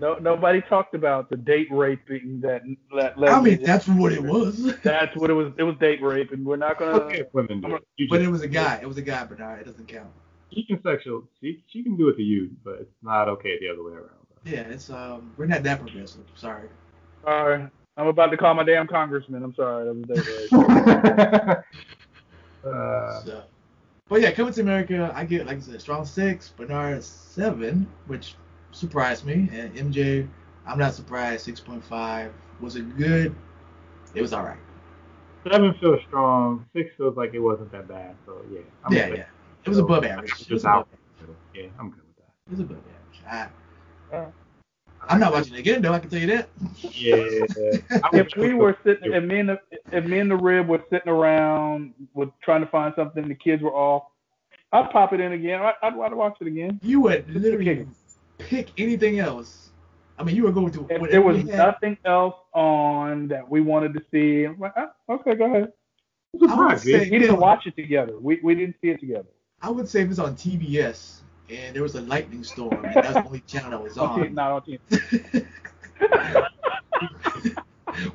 [0.00, 2.62] No, nobody talked about the date raping that
[2.94, 3.18] that.
[3.18, 4.76] I Leslie mean, that's what it was.
[4.82, 5.52] That's what it was.
[5.56, 6.92] It was date rape, and we're not gonna.
[6.92, 7.82] Okay, women do it.
[7.96, 8.78] You But just, it was a guy.
[8.82, 9.60] It was a guy, Bernard.
[9.60, 10.08] It doesn't count.
[10.52, 11.24] she can sexual.
[11.40, 14.26] She, she can do it to you, but it's not okay the other way around.
[14.44, 16.24] Yeah, it's um, we're not that progressive.
[16.36, 16.68] Sorry.
[17.24, 17.66] Sorry,
[17.96, 19.42] I'm about to call my damn congressman.
[19.42, 19.84] I'm sorry.
[19.86, 21.58] That was date rape.
[22.64, 23.42] uh, So,
[24.08, 28.36] but yeah, coming to America, I get like I said, strong six, Bernard seven, which
[28.72, 30.28] surprised me, and MJ,
[30.66, 31.44] I'm not surprised.
[31.44, 32.32] Six point five.
[32.60, 33.34] Was it good?
[34.14, 34.58] It was all right.
[35.50, 36.66] seven feels strong.
[36.74, 38.16] Six feels like it wasn't that bad.
[38.26, 38.60] So yeah.
[38.84, 39.18] I'm yeah, good.
[39.18, 39.24] yeah.
[39.64, 40.40] It was above average.
[40.48, 40.88] It was just above out.
[41.20, 41.38] average.
[41.54, 42.32] Yeah, I'm good with that.
[42.46, 43.22] It was above average.
[43.30, 43.48] I,
[44.12, 44.30] Uh,
[45.08, 45.92] I'm not watching it again, though.
[45.92, 46.48] I can tell you that.
[46.92, 47.80] Yeah.
[48.12, 49.60] If we we were sitting, if me and the,
[49.92, 53.62] if me and the rib were sitting around, with trying to find something, the kids
[53.62, 54.04] were off,
[54.72, 55.60] I'd pop it in again.
[55.60, 56.78] I, I'd, I'd watch it again.
[56.82, 57.86] You would Just literally
[58.38, 59.70] pick anything else.
[60.18, 60.86] I mean, you were going to.
[60.90, 61.46] If there was had.
[61.46, 65.72] nothing else on that we wanted to see, I'm like, ah, okay, go ahead.
[66.34, 68.18] I'm surprised, I would say- We didn't watch it together.
[68.20, 69.28] We we didn't see it together.
[69.62, 71.20] I would say if it's on TBS
[71.50, 74.26] and there was a lightning storm and that's the only channel that was On T-
[74.28, 74.34] on.
[74.34, 75.46] not on TV.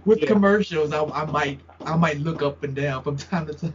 [0.06, 0.28] With Yeah.
[0.28, 3.74] commercials, I, I might I might look up and down from time to time.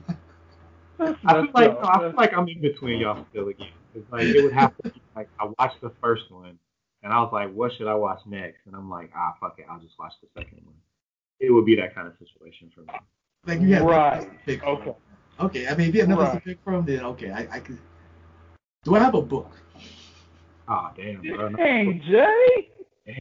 [1.01, 3.69] I feel like no, I feel like I'm in between y'all still again.
[3.95, 6.59] It's like it would have to be like I watched the first one
[7.03, 8.67] and I was like, what should I watch next?
[8.67, 10.75] And I'm like, ah, fuck it, I'll just watch the second one.
[11.41, 12.87] It would be that kind of situation for me.
[13.47, 14.29] Like you have Right.
[14.47, 14.65] Pick.
[14.65, 14.95] Okay.
[15.41, 15.69] Okay.
[15.69, 17.79] I mean, if you have nothing to pick from, then okay, I, I could.
[18.85, 19.51] Do I have a book?
[20.69, 21.49] Ah, damn, bro.
[21.49, 22.69] not a Dang, Jay.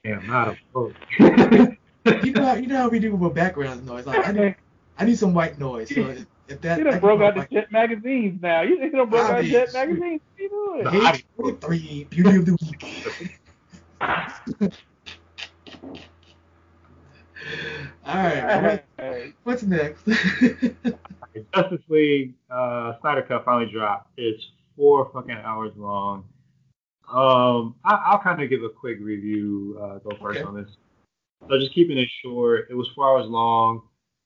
[0.04, 0.94] Damn, not a book.
[2.24, 4.06] You know, how, you know how we do with background noise.
[4.06, 4.56] Like, I need,
[4.98, 5.94] I need some white noise.
[5.94, 8.62] So if, if that, You I done broke out the like, Jet magazines now.
[8.62, 9.74] You you done broke I out mean, Jet shit.
[9.74, 10.22] magazines.
[10.38, 10.84] What you doing?
[10.86, 11.12] No.
[11.12, 13.40] Page 43, Beauty of the Week.
[18.06, 20.06] All right, what- what's next?
[21.54, 24.12] Justice League uh, Snyder Cut finally dropped.
[24.18, 24.42] It's
[24.78, 26.26] four fucking hours long.
[27.12, 29.78] Um, I, I'll kind of give a quick review.
[29.82, 30.44] Uh, go first Okay.
[30.48, 30.70] on this.
[31.50, 32.68] So just keeping it short.
[32.70, 33.82] It was four hours long.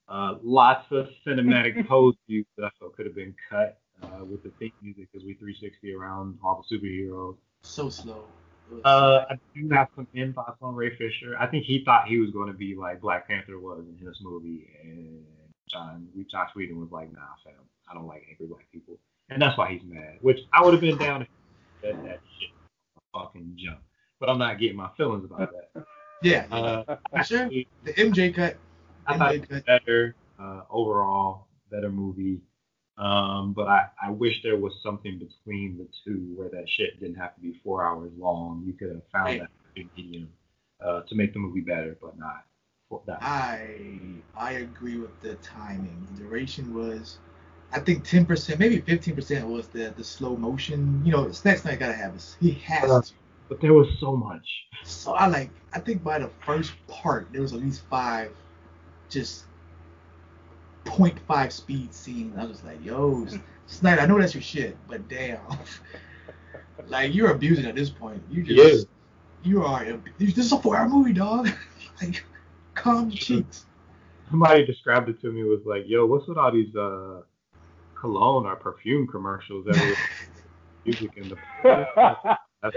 [0.08, 4.42] Uh, lots of cinematic pose views that I felt could have been cut uh, with
[4.42, 7.36] the theme music because we 360 around all the superheroes.
[7.62, 8.24] so slow.
[8.84, 11.36] Uh, I do have some in thoughts on Ray Fisher.
[11.38, 14.16] I think he thought he was going to be like Black Panther was in this
[14.22, 15.24] movie, and
[15.68, 17.54] John, Joss Whedon was like, "Nah, fam,
[17.90, 18.98] I don't like angry black people,"
[19.32, 20.18] and that's why he's mad.
[20.20, 21.26] Which I would have been down
[21.82, 22.50] said that shit
[23.12, 23.80] fucking jump,
[24.20, 25.86] but I'm not getting my feelings about that.
[26.22, 27.48] yeah, Uh, for sure.
[27.48, 28.56] The MJ cut.
[29.06, 32.40] I thought it was better uh, overall, better movie.
[32.98, 37.16] Um, but I, I wish there was something between the two where that shit didn't
[37.16, 38.62] have to be four hours long.
[38.66, 39.40] You could have found Right.
[39.40, 40.28] that medium
[40.84, 42.44] uh, to make the movie better, but not
[43.06, 43.22] that.
[43.22, 43.76] I
[44.36, 46.06] I agree with the timing.
[46.12, 47.18] The duration was,
[47.74, 51.02] I think, ten percent, maybe fifteen percent was the the slow motion.
[51.04, 52.36] You know, Snack Snack gotta have this.
[52.40, 53.12] He has Uh, to.
[53.48, 54.46] but there was so much.
[54.84, 55.50] So I like.
[55.74, 58.30] I think by the first part, there was at least five,
[59.08, 59.44] just
[60.84, 62.36] 0.5 speed scenes.
[62.38, 63.26] I was like, yo,
[63.66, 65.40] Snyder, I know that's your shit, but damn,
[66.88, 68.22] like you're abusing at this point.
[68.30, 68.86] You just, He is.
[69.44, 69.86] you are.
[70.18, 71.48] This is a four-hour movie, dog.
[72.02, 72.22] like,
[72.74, 73.64] calm your cheeks.
[74.30, 77.20] Somebody described it to me was like, "Yo, what's with all these uh,
[78.02, 79.96] cologne or perfume commercials that were
[80.84, 81.36] music in the
[82.60, 82.76] that's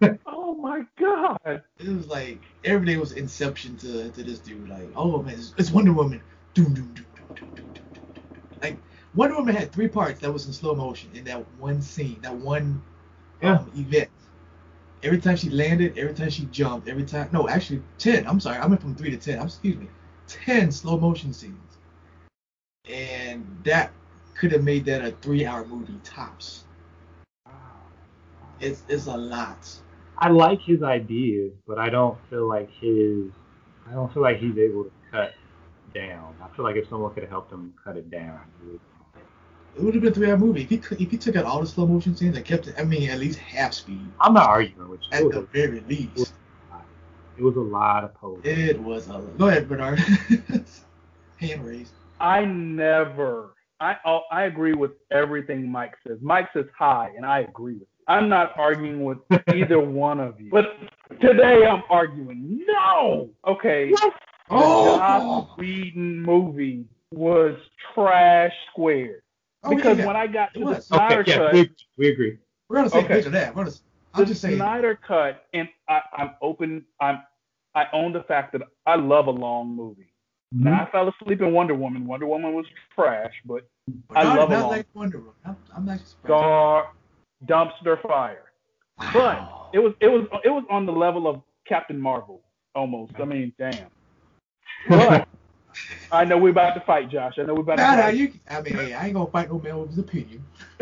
[0.00, 1.36] funny." oh my God.
[1.44, 4.68] it was like every day was Inception to, to this dude.
[4.68, 6.22] Like, oh man, it's, it's Wonder Woman.
[6.54, 8.44] Doom, doom, doom, doom, doom, doom, doom, doom, doom.
[8.62, 8.78] Like
[9.14, 12.34] Wonder Woman had three parts that was in slow motion in that one scene, that
[12.34, 12.80] one
[13.42, 14.08] um, event.
[15.02, 17.28] Every time she landed, every time she jumped, every time.
[17.32, 18.24] No, actually, ten.
[18.26, 19.40] I'm sorry, I went from three to ten.
[19.40, 19.88] I'm excuse me,
[20.28, 21.78] ten slow motion scenes,
[22.88, 23.92] and that
[24.34, 26.64] could have made that a three-hour movie tops.
[28.60, 29.68] It's it's a lot.
[30.18, 33.30] I like his ideas, but I don't feel like his.
[33.88, 35.34] I don't feel like he's able to cut
[35.92, 36.34] down.
[36.42, 38.40] I feel like if someone could have helped him cut it down,
[39.76, 41.60] it would- have been a three-hour movie if he could- if he took out all
[41.60, 42.74] the slow motion scenes and kept it.
[42.78, 45.08] I mean, at least half speed I'm not arguing with you.
[45.12, 46.32] at the very least.
[47.36, 48.40] it was a lot of pose.
[48.44, 49.20] It was a.
[49.36, 49.98] Go ahead, Bernard.
[51.38, 51.92] Hand raised.
[52.20, 53.50] I never.
[53.84, 56.18] I oh, I agree with everything Mike says.
[56.22, 57.88] Mike says hi, and I agree with it.
[58.08, 59.18] I'm not arguing with
[59.54, 60.50] either one of you.
[60.50, 60.64] But
[61.20, 62.64] today I'm arguing.
[62.66, 63.28] No.
[63.46, 63.90] Okay.
[63.90, 64.12] The
[64.50, 64.96] oh.
[64.96, 67.56] Joss Oh, Whedon movie was
[67.94, 69.22] trash squared.
[69.64, 70.80] oh because yeah, when I got to the.
[70.80, 71.76] Snyder Okay, yeah, cut, we agree.
[71.98, 72.38] We agree.
[72.68, 73.14] we're on the same okay.
[73.14, 73.54] page on that.
[73.54, 73.78] We're on the,
[74.14, 74.56] I'm the just saying.
[74.56, 76.86] Snyder cut, and I, I'm open.
[77.00, 77.22] I'm
[77.74, 80.13] I own the fact that I love a long movie.
[80.54, 80.64] Mm-hmm.
[80.64, 82.06] Now I fell asleep in Wonder Woman.
[82.06, 83.66] Wonder Woman was trash, but
[84.14, 85.34] I love not like Wonder Woman.
[85.44, 86.28] I'm, I'm not surprised.
[86.28, 86.92] gar
[87.46, 88.44] dumpster fire.
[89.12, 92.40] But it was it was it was on the level of Captain Marvel
[92.74, 93.12] almost.
[93.18, 93.88] I mean, damn.
[94.88, 95.26] But
[96.12, 97.34] I know we're about to fight, Josh.
[97.38, 99.50] I know we're about Nah, to nah, you, I mean, hey, I ain't gonna fight
[99.50, 100.44] no man with his opinion.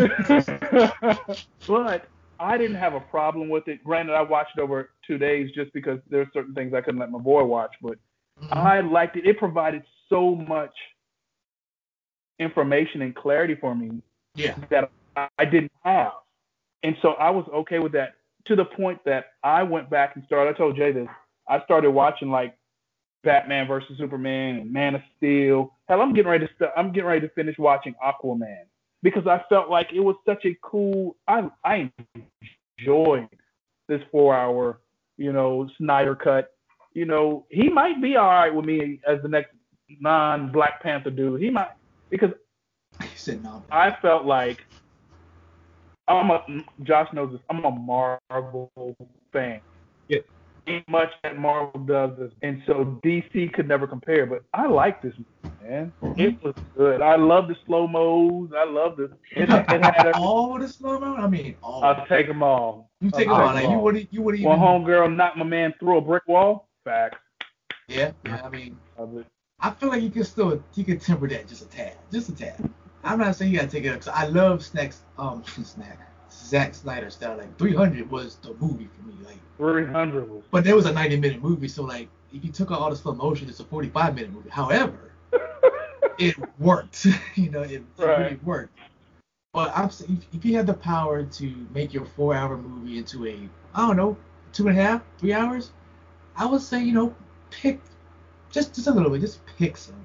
[1.67, 2.09] but
[2.39, 3.83] I didn't have a problem with it.
[3.85, 7.11] Granted, I watched it over two days just because there's certain things I couldn't let
[7.11, 7.97] my boy watch, but
[8.41, 8.57] Mhm.
[8.57, 9.27] I liked it.
[9.27, 10.75] It provided so much
[12.39, 14.03] information and clarity for me
[14.35, 14.57] yeah.
[14.71, 16.13] that I, I didn't have.
[16.83, 18.15] And so I was okay with that
[18.47, 20.55] to the point that I went back and started.
[20.55, 21.09] I told Jay this.
[21.49, 22.57] I started watching like
[23.23, 25.77] Batman versus Superman and Man of Steel.
[25.89, 28.65] Hell, I'm getting ready to st- I'm getting ready to finish watching Aquaman
[29.03, 31.17] because I felt like it was such a cool.
[31.29, 31.93] I I
[32.79, 33.29] enjoyed
[33.89, 34.81] this four hour,
[35.17, 36.53] you know, Snyder cut.
[36.95, 39.51] You know, he might be all right with me as the next
[40.01, 41.41] non Black Panther dude.
[41.41, 41.71] He might
[42.11, 42.31] because
[43.01, 43.63] He said no.
[43.71, 44.65] I felt like
[46.09, 46.45] I'm a
[46.83, 47.41] Josh knows this.
[47.49, 48.71] I'm a Marvel
[49.33, 49.61] fan.
[50.09, 50.19] Yeah.
[50.67, 54.27] ain't much that Marvel does, this, and so DC could never compare.
[54.27, 55.93] But I like this movie, man.
[56.03, 56.21] Mm-hmm.
[56.21, 57.01] It was good.
[57.01, 58.51] I love the slow mos.
[58.57, 59.05] I love the.
[59.31, 61.17] It, it had a, all the slow mo.
[61.17, 61.85] I mean, all.
[61.85, 62.91] I'll take them all.
[63.01, 63.55] You take I'll them all.
[63.55, 64.49] take Like them you would you would even.
[64.49, 66.69] One homegirl knocked my man through a brick wall.
[66.85, 67.19] Facts.
[67.89, 68.13] Yeah.
[68.27, 68.77] I mean,
[69.61, 72.35] I feel like you can still you can temper that just a tad, just a
[72.35, 72.71] tad.
[73.05, 74.01] I'm not saying you gotta take it up.
[74.01, 75.03] 'cause I love snacks.
[75.19, 75.99] Um, snack.
[76.31, 77.37] Zack Snyder style.
[77.37, 79.15] Like 300 was the movie for me.
[79.25, 80.45] Like, 300 was.
[80.51, 82.97] but there was a 90 minute movie, so like if you took out all the
[82.97, 84.49] slow motion, it's a 45 minute movie.
[84.49, 85.13] However,
[86.19, 87.07] it worked.
[87.35, 88.79] you know, it, it really worked.
[89.53, 93.27] But I'm if, if you had the power to make your four hour movie into
[93.27, 93.39] a
[93.75, 94.17] I don't know
[94.53, 95.73] two and a half, three hours,
[96.37, 97.15] I would say you know
[97.51, 97.81] pick
[98.51, 100.05] just just a little bit, just pick some.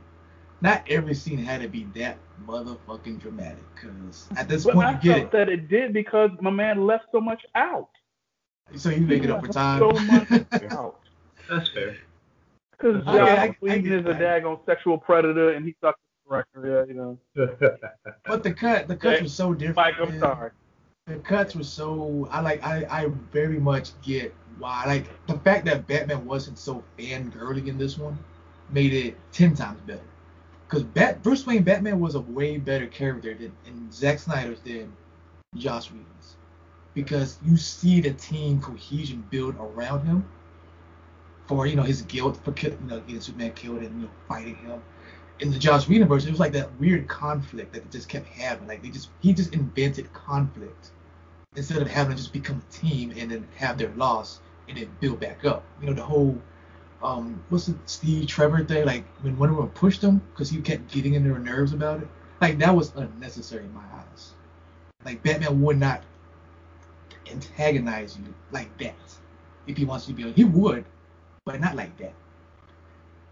[0.62, 2.18] Not every scene had to be that
[2.48, 6.32] motherfucking dramatic, because at this But point I you get felt that it did because
[6.42, 7.90] my man left so much out.
[8.76, 9.80] So you make it up for time.
[9.80, 10.28] So much
[10.72, 11.00] out.
[11.50, 11.96] That's fair.
[12.72, 14.44] Because Okay, Joss I- I Whedon get is a that.
[14.44, 16.86] daggone sexual predator, and he sucks as a director.
[16.88, 17.18] Yeah, you know.
[18.26, 19.76] but the cut, the cut Hey, were so different.
[19.78, 20.20] Mike, I'm man.
[20.20, 20.52] sorry.
[21.08, 25.66] The cuts were so I like I I very much get why like the fact
[25.66, 28.18] that Batman wasn't so fangirly in this one
[28.70, 30.02] made it ten times better.
[30.68, 34.92] Because Bat Bruce Wayne Batman was a way better character than in Zack Snyder's than
[35.56, 36.36] Joss Whedon's.
[36.94, 40.28] Because you see the team cohesion build around him
[41.46, 44.58] for you know his guilt for you know getting Superman killed and you know fighting
[44.58, 44.82] him.
[45.40, 48.28] In the Joss Whedon version, it was like that weird conflict that they just kept
[48.28, 48.68] having.
[48.68, 50.92] Like they just he just invented conflict
[51.58, 54.40] instead of having to just become a team and then have their loss
[54.70, 55.66] and then build back up.
[55.82, 56.40] You know, the whole
[57.04, 58.86] um what's the Steve Trevor thing?
[58.86, 62.08] Like when Wonder Woman pushed him because he kept getting in their nerves about it.
[62.40, 64.32] Like that was unnecessary in my eyes.
[65.04, 66.04] Like Batman would not
[67.32, 68.96] antagonize you like that
[69.66, 70.32] if he wants to be.
[70.32, 70.86] He would,
[71.44, 72.14] but not like that.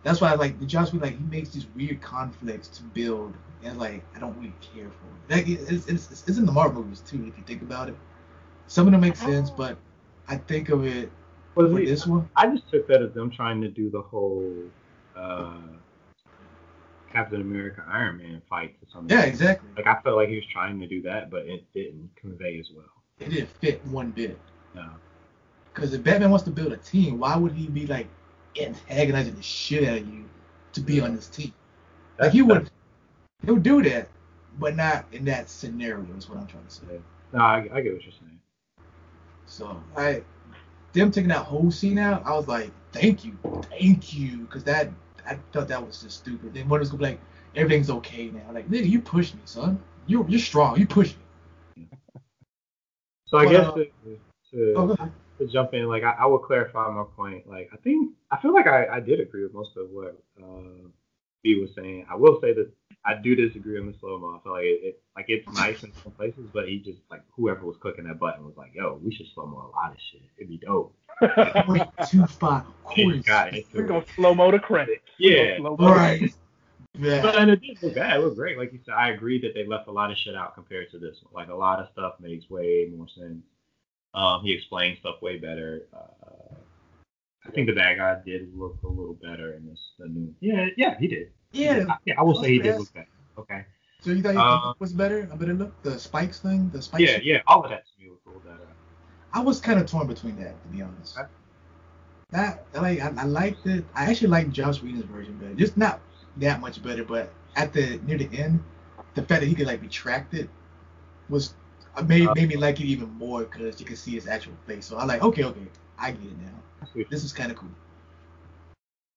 [0.02, 4.04] That's why like the Whedon like he makes these weird conflicts to build, and like
[4.16, 5.36] I don't really care for it.
[5.36, 7.96] Like it's, it's, it's in the Marvel movies too if you think about it.
[8.68, 9.78] Some of them make sense, but
[10.28, 11.12] I think of it
[11.56, 12.30] Was for he- this one.
[12.36, 14.54] I just took that as them trying to do the whole
[15.16, 15.58] uh,
[17.12, 19.70] Captain America Iron Man fight to some Yeah, exactly.
[19.78, 22.70] Like I felt like he was trying to do that, but it didn't convey as
[22.76, 22.86] well.
[23.20, 24.38] It didn't fit one bit.
[24.74, 24.90] No.
[25.74, 28.08] Because if Batman wants to build a team, why would he be like
[28.60, 30.26] antagonizing the shit out of you
[30.74, 31.54] to be on this team?
[32.20, 32.70] Like he would,
[33.46, 34.10] he would do that,
[34.60, 36.06] but not in that scenario.
[36.18, 37.00] Is what I'm trying to say.
[37.32, 38.40] No, I, I get what you're saying.
[39.46, 40.24] So I,
[40.94, 43.38] them taking that whole scene out, I was like, thank you,
[43.70, 44.90] thank you, because that
[45.26, 46.54] I thought that was just stupid.
[46.54, 47.20] Then one was gonna be like,
[47.56, 48.52] everything's okay now.
[48.54, 49.80] Like nigga, you pushed me, son.
[50.08, 50.78] You you're strong.
[50.80, 51.24] You pushed me.
[53.28, 53.88] So I Well, guess uh, to,
[54.52, 54.96] to, Oh,
[55.40, 57.48] to jump in, like I, I will clarify my point.
[57.48, 60.88] Like I think I feel like I, I did agree with most of what uh,
[61.44, 62.06] B was saying.
[62.10, 62.70] I will say that
[63.06, 64.36] I do disagree on the slow mo.
[64.40, 67.22] I feel like it, it like it's nice in some places, but he just like
[67.36, 69.98] whoever was clicking that button was like, "Yo, we should slow mo a lot of
[70.12, 70.22] shit.
[70.38, 70.96] It'd be dope."
[71.66, 73.26] Point two five He quarters.
[73.26, 73.88] got into We're it.
[73.88, 75.04] gonna slow mo the credits.
[75.20, 75.60] Yeah.
[75.60, 75.94] We're gonna slow-mo.
[75.96, 76.34] Right.
[76.98, 77.22] Yeah.
[77.22, 78.18] But and it did look bad.
[78.18, 78.58] It looked great.
[78.58, 80.98] Like you said, I agree that they left a lot of shit out compared to
[81.00, 81.34] this one.
[81.34, 83.44] Like a lot of stuff makes way more sense.
[84.14, 85.84] Um, he explained stuff way better.
[85.94, 86.56] Uh,
[87.48, 89.80] I think the bad guy did look a little better in this.
[90.00, 90.34] The new.
[90.40, 91.32] Yeah, yeah, he did.
[91.56, 91.86] Yeah.
[91.90, 92.80] I, yeah, I will say he did Yes.
[92.80, 93.08] look better.
[93.38, 93.66] Okay.
[94.02, 95.28] So you thought you Uh, was better?
[95.32, 95.82] A better look?
[95.84, 96.70] The spikes thing?
[96.70, 97.02] The spikes?
[97.02, 98.68] Yeah, yeah, all of that to me looked a little better.
[99.34, 101.18] I was kind of torn between that, to be honest.
[101.18, 101.28] Okay.
[102.32, 103.86] That I like I, I liked it.
[103.96, 105.54] I actually like Joss Whedon's version better.
[105.54, 106.02] Just not
[106.38, 108.64] that much better, but at the near the end,
[109.14, 110.50] the fact that he could like retract it
[111.30, 111.54] was
[111.96, 114.86] uh, made made me like it even more because you could see his actual face.
[114.86, 116.48] So I like okay, okay, I get it now.
[116.82, 117.70] I see what you- This is kind of cool.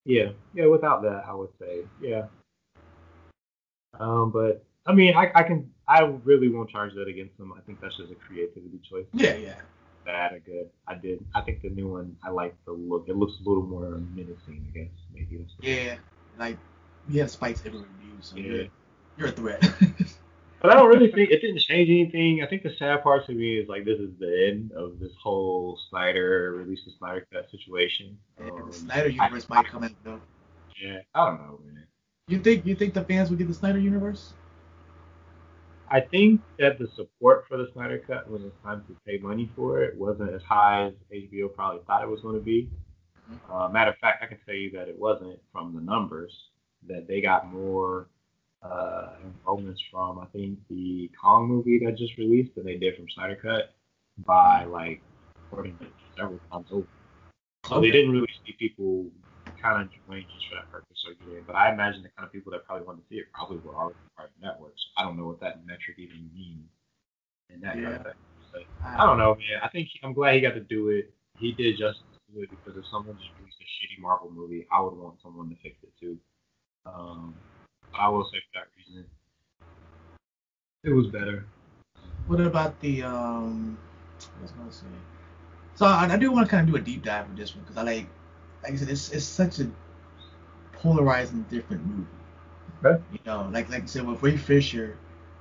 [0.08, 0.66] Yeah, yeah.
[0.66, 2.24] Without that, I would say, yeah.
[4.00, 7.52] Um, but I mean, I, I can, I really won't charge that against them.
[7.52, 9.04] I think that's just a creativity choice.
[9.12, 9.60] Yeah, yeah.
[10.06, 10.70] bad or good.
[10.86, 11.22] I did.
[11.34, 12.16] I think the new one.
[12.24, 13.04] I like the look.
[13.08, 14.66] It looks a little more menacing.
[14.74, 15.44] I guess maybe.
[15.60, 15.96] Yeah,
[16.38, 16.56] like
[17.06, 18.42] we have spikes everywhere you, so Yeah.
[18.42, 18.66] you're,
[19.18, 19.62] you're a threat.
[20.60, 22.42] But I don't really think it didn't change anything.
[22.42, 25.12] I think the sad part to me is like this is the end of this
[25.22, 28.18] whole Snyder release the Snyder cut situation.
[28.38, 30.20] And Um, the Snyder universe might come out though.
[30.82, 31.86] yeah, I don't know, man.
[32.26, 34.34] You think you think the fans would get the Snyder universe?
[35.90, 39.50] I think that the support for the Snyder Cut when it's time to pay money
[39.56, 42.68] for it wasn't as high as HBO probably thought it was going to be.
[43.50, 46.48] Uh, matter of fact, I can tell you that it wasn't from the numbers.
[46.88, 48.08] That they got more
[48.62, 49.10] uh,
[49.44, 53.74] from I think the Kong movie that just released that they did from Snyder Cut
[54.26, 55.00] by like
[55.46, 55.86] according to
[56.16, 56.86] several times over.
[57.66, 59.06] So they didn't really see people
[59.60, 61.44] kind of join just for that purpose or get in.
[61.44, 63.74] But I imagine the kind of people that probably want to see it probably were
[63.74, 64.72] already part of the network.
[64.76, 66.68] So I don't know what that metric even means
[67.50, 68.66] and that kind of thing.
[68.84, 69.60] I don't know, man.
[69.62, 71.12] I think I'm glad he got to do it.
[71.36, 72.02] He did justice
[72.34, 75.48] to it because if someone just released a shitty Marvel movie, I would want someone
[75.50, 76.18] to fix it too.
[76.86, 77.34] Um,
[77.94, 79.06] I will say for that reason,
[80.84, 81.44] it was better.
[82.26, 83.78] What about the um?
[84.38, 84.86] I was gonna say?
[85.74, 87.64] So I, I do want to kind of do a deep dive with this one
[87.64, 88.06] because I like,
[88.62, 89.70] like I said, it's it's such a
[90.72, 92.06] polarizing, different movie.
[92.84, 93.02] Okay.
[93.12, 94.96] You know, like like I said with Ray Fisher,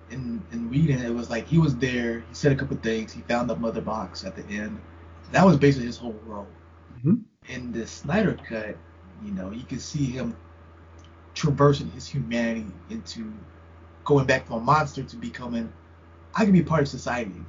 [0.10, 2.20] in in reading it was like he was there.
[2.20, 3.12] He said a couple things.
[3.12, 4.80] He found the mother box at the end.
[5.32, 6.48] That was basically his whole role.
[7.04, 7.24] Mhm.
[7.50, 8.78] In the Snyder cut,
[9.24, 10.36] you know, you can see him
[11.38, 13.32] traversing his humanity into
[14.06, 15.72] going back from a monster to becoming
[16.36, 17.46] I can be part of society again.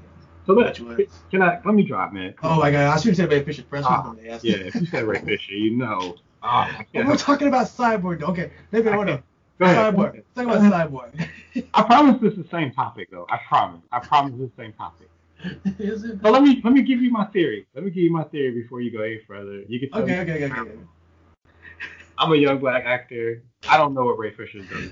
[0.46, 2.34] So let, Which can I let me drop, man?
[2.42, 3.88] Oh my god, I should have said Ray Fisher first.
[3.90, 6.16] Ah, I'm gonna Yeah, if you said Ray Fisher, you know.
[6.42, 8.20] I But can't we're talking about Cyborg.
[8.20, 8.26] though.
[8.28, 9.22] Okay, maybe hold on.
[9.58, 9.94] Go ahead.
[9.94, 10.22] Cyborg.
[10.34, 11.28] Talk about Cyborg.
[11.74, 13.26] I promise this is the same topic though.
[13.30, 13.82] I promise.
[13.92, 15.08] I promise it's the same topic.
[15.78, 16.18] Is it?
[16.22, 17.66] So let me let me give you my theory.
[17.74, 19.62] Let me give you my theory before you go any further.
[19.68, 20.78] You can tell Okay, me okay, okay, okay.
[22.18, 23.42] I'm a young black actor.
[23.68, 24.90] I don't know what Ray Fisher does.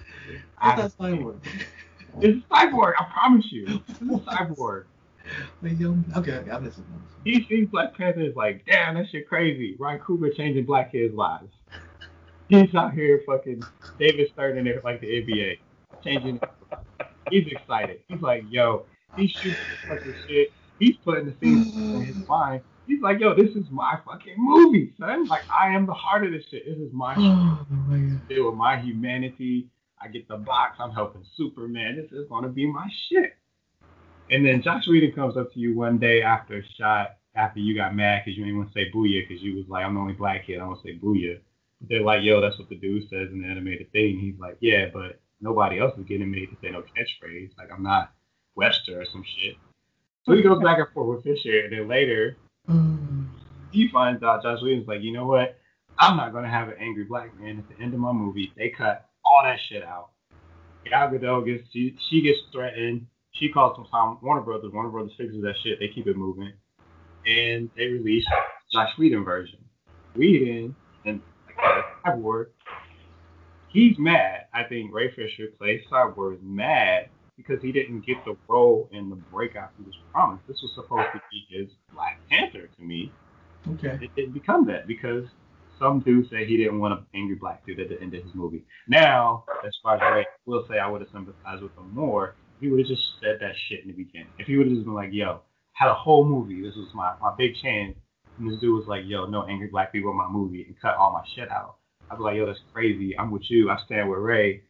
[0.59, 1.39] I thought Cyborg.
[2.21, 2.93] It's cyborg.
[2.99, 3.83] I promise you.
[3.89, 4.85] It's cyborg.
[5.61, 6.87] Wait, yo, okay, okay, I'm listening.
[7.25, 9.75] He sees Black Panther is like, damn, that shit crazy.
[9.79, 11.51] Ryan Coogler changing black kids' lives.
[12.49, 13.63] He's out here fucking
[13.99, 15.59] David Stern in it like the NBA,
[16.05, 16.41] changing.
[17.29, 18.01] He's excited.
[18.07, 18.85] He's like, yo,
[19.17, 19.59] he's shooting
[19.89, 20.53] fucking shit.
[20.79, 22.63] He's putting the things in his mind.
[22.87, 25.27] He's like, yo, this is my fucking movie, son.
[25.27, 26.65] Like, I am the heart of this shit.
[26.67, 27.67] This is my oh, shit.
[27.73, 29.69] Oh my deal with my humanity.
[30.01, 30.77] I get the box.
[30.79, 31.97] I'm helping Superman.
[31.97, 33.37] This is gonna be my shit.
[34.31, 37.77] And then Joss Whedon comes up to you one day after a shot, after you
[37.77, 40.01] got mad because you didn't want to say booyah because you was like, I'm the
[40.01, 40.61] only black kid.
[40.61, 41.39] I want to say booyah.
[41.81, 44.19] They're like, yo, that's what the dude says in the animated thing.
[44.19, 47.57] He's like, yeah, but nobody else is getting made to say no catchphrase.
[47.59, 48.13] Like, I'm not
[48.55, 49.57] Webster or some shit.
[50.25, 52.37] So he goes back and forth with Fisher, and then later
[52.69, 53.29] Mm.
[53.71, 55.59] he finds out Joss Whedon's like, you know what?
[55.99, 58.53] I'm not gonna have an angry black man at the end of my movie.
[58.57, 60.11] They cut all that shit out.
[60.85, 63.07] Gal Gadot gets she, she gets threatened.
[63.33, 64.73] She calls some time Warner Brothers.
[64.73, 65.79] Warner Brothers fixes that shit.
[65.79, 66.53] They keep it moving,
[67.27, 68.25] and they release
[68.73, 69.59] Joss Whedon version.
[70.15, 71.21] Whedon and
[71.57, 72.47] like Cyborg.
[73.69, 74.47] He's mad.
[74.55, 79.11] I think Ray Fisher plays Cyborg is mad because he didn't get the role in
[79.11, 80.47] the breakout he was promised.
[80.47, 83.13] This was supposed to be his Black Panther to me.
[83.75, 83.99] Okay.
[84.01, 85.25] It didn't become that because
[85.79, 88.35] some dude said he didn't want an angry black dude at the end of his
[88.35, 88.65] movie.
[88.89, 92.35] Now, as far as Ray, I will say I would have sympathized with him more
[92.55, 94.29] if he would have just said that shit in the beginning.
[94.39, 95.41] If he would have just been like, yo,
[95.73, 97.97] had a whole movie, this was my, my big chance,
[98.39, 100.97] and this dude was like, yo, no angry black people in my movie, and cut
[100.97, 101.77] all my shit out.
[102.11, 103.19] I'd be like, yo, that's crazy.
[103.19, 103.71] I'm with you.
[103.71, 104.63] I stand with Ray.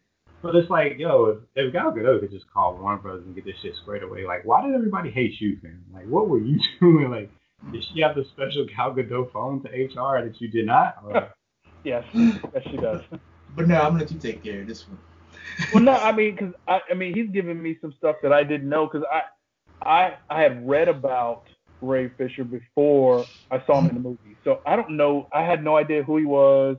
[0.42, 3.34] But it's like, yo, if, if Gal Gadot oh, could just call Warner Brothers and
[3.34, 5.84] get this shit squared away, like, why did everybody hate you, fam?
[5.92, 7.10] Like, what were you doing?
[7.10, 7.30] Like,
[7.72, 10.96] did she have the special Gal Gadot phone to HR that you did not?
[11.04, 11.32] Or,
[11.84, 12.36] Yes, yes,
[12.68, 13.02] she does.
[13.54, 14.98] But no, I'm gonna let you take care of this one.
[15.72, 18.42] well, no, I mean, because I, I mean, he's giving me some stuff that I
[18.42, 19.22] didn't know because I,
[19.88, 21.44] I, I had read about
[21.80, 25.28] Ray Fisher before I saw him in the movie, so I don't know.
[25.32, 26.76] I had no idea who he was,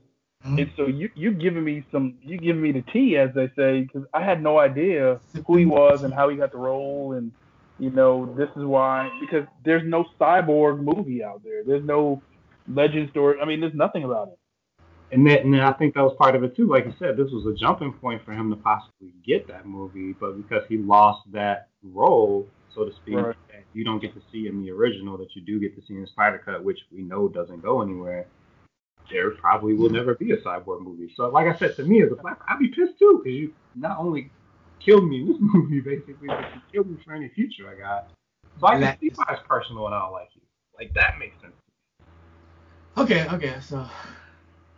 [0.48, 0.60] Mhm.
[0.60, 3.82] and so you you giving me some, you giving me the tea, as they say,
[3.82, 7.32] because I had no idea who he was and how he got the role, and
[7.80, 11.64] you know, this is why because there's no cyborg movie out there.
[11.64, 12.22] There's no
[12.68, 13.40] legend story.
[13.42, 14.40] I mean, there's nothing about it.
[15.12, 16.68] and then, and then I think that was part of it too.
[16.68, 20.14] Like you said, this was a jumping point for him to possibly get that movie,
[20.20, 22.46] but because he lost that role,
[22.76, 23.36] so to speak, Right.
[23.50, 25.94] that you don't get to see in the original that you do get to see
[25.96, 28.26] in the Snyder Cut, which we know doesn't go anywhere.
[29.10, 29.96] There probably will hmm.
[29.96, 31.12] never be a cyborg movie.
[31.16, 33.54] So, like I said, to me as a black, I'd be pissed too because you
[33.76, 34.32] not only
[34.80, 38.10] killed me in this movie basically, but you killed me for any future I got.
[38.60, 40.42] So I can Black see is- why it's personal and I don't like you.
[40.78, 41.54] Like that makes sense.
[42.98, 43.88] Okay, okay, so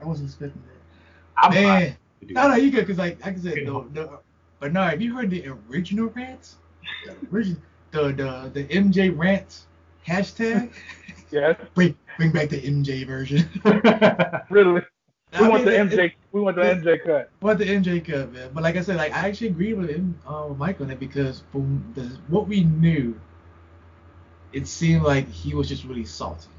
[0.02, 1.42] I wasn't expecting that.
[1.42, 3.68] I'm Man, fine to do no, no, you good because like, like I said, Good
[3.68, 3.94] the, help.
[3.94, 4.20] the,
[4.60, 6.58] but no, have you heard the original rants?
[7.06, 7.62] The original,
[7.92, 9.68] the the the MJ rants
[10.06, 10.72] hashtag.
[11.32, 13.48] Yes, bring bring back the MJ version.
[14.50, 14.82] really.
[15.32, 16.06] I We want the mean, it- MJ.
[16.06, 17.30] it- We want the it- MJ cut.
[17.40, 18.50] What the MJ cut, man.
[18.54, 21.44] But like I said, like I actually agree with him, uh, Mike on it because
[21.52, 23.20] from the what we knew,
[24.54, 26.50] it seemed like he was just really salty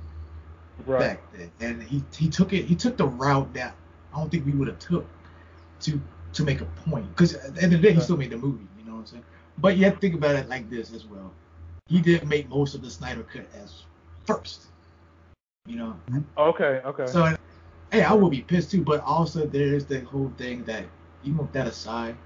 [0.86, 1.00] Right.
[1.00, 2.64] back then, and he he took it.
[2.64, 3.74] He took the route that
[4.14, 5.06] I don't think we would have took
[5.80, 6.00] to
[6.34, 7.08] to make a point.
[7.08, 8.66] Because at the end of the day, he still made the movie.
[8.78, 9.24] You know what I'm saying?
[9.58, 11.32] But you have to think about it like this as well.
[11.88, 13.82] He did make most of the Snyder cut as
[14.26, 14.66] first.
[15.66, 15.96] You know.
[16.38, 17.06] Okay, okay.
[17.06, 17.36] So,
[17.92, 18.82] hey, I will be pissed too.
[18.82, 20.84] But also, there's the whole thing that
[21.24, 22.16] even with that aside,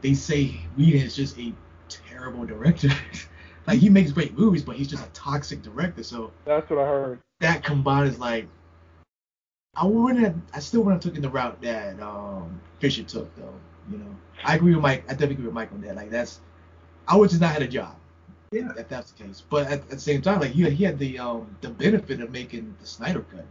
[0.00, 1.52] they say Whedon is just a
[1.88, 2.90] terrible director.
[3.66, 6.02] like he makes great movies, but he's just a toxic director.
[6.02, 7.20] So That's what I heard.
[7.40, 8.48] that combined is like,
[9.74, 10.24] I wouldn't.
[10.24, 13.54] Have, I still wouldn't have taken the route that um, Fisher took, though.
[13.90, 15.04] You know, I agree with Mike.
[15.06, 15.96] I definitely agree with Mike on that.
[15.96, 16.40] Like that's,
[17.08, 17.96] I would just not had a job.
[18.52, 18.72] Yeah.
[18.76, 19.42] If that's the case.
[19.48, 22.30] But at, at the same time, like he, he had the um the benefit of
[22.30, 23.46] making the Snyder cut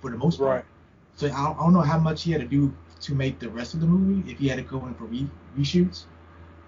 [0.00, 0.50] for the most part.
[0.50, 0.64] Right.
[1.16, 3.48] So I don't, I don't know how much he had to do to make the
[3.48, 6.04] rest of the movie if he had to go in for re- reshoots.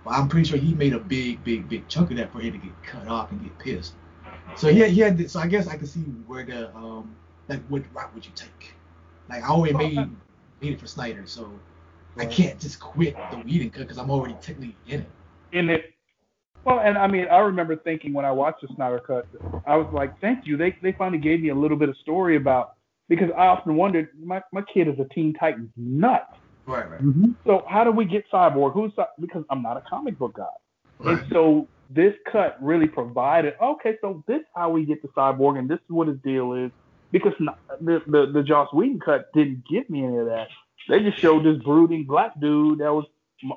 [0.05, 2.53] But I'm pretty sure he made a big, big, big chunk of that for him
[2.53, 3.95] to get cut off and get pissed.
[4.57, 5.19] So yeah, he had.
[5.19, 7.15] To, so I guess I can see where the um
[7.49, 8.75] like what route would you take?
[9.29, 10.11] Like I already made
[10.63, 11.51] made it for Snyder, so
[12.17, 15.11] I can't just quit the Whedon cut because I'm already technically in it.
[15.53, 15.96] in it.
[16.67, 19.25] Well, and I mean, I remember thinking when I watched the Snyder Cut,
[19.69, 22.35] I was like, "Thank you." They they finally gave me a little bit of story
[22.37, 22.75] about
[23.09, 26.29] because I often wondered, my my kid is a Teen Titans nut.
[26.67, 27.01] Right, right.
[27.01, 27.31] Mm-hmm.
[27.47, 28.73] So how do we get Cyborg?
[28.75, 28.91] Who's
[29.21, 30.47] because I'm not a comic book guy,
[30.99, 31.19] Right.
[31.21, 33.55] and so this cut really provided.
[33.63, 36.53] Okay, so this is how we get the Cyborg, and this is what his deal
[36.55, 36.73] is.
[37.13, 37.33] Because
[37.81, 40.49] the, the the Joss Whedon cut didn't give me any of that.
[40.89, 43.05] They just showed this brooding black dude that was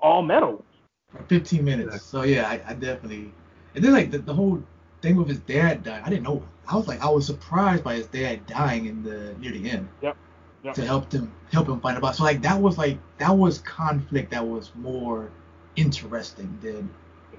[0.03, 0.63] all metal.
[1.11, 2.03] For 15 minutes.
[2.03, 3.31] So yeah, I, I definitely.
[3.75, 4.63] And then like the, the whole
[5.01, 6.43] thing with his dad dying, I didn't know.
[6.67, 9.89] I was like, I was surprised by his dad dying in the near the end.
[10.01, 10.17] Yep.
[10.63, 10.73] Yep.
[10.75, 12.15] To help him help him find out.
[12.15, 15.31] So like that was like that was conflict that was more
[15.75, 16.89] interesting than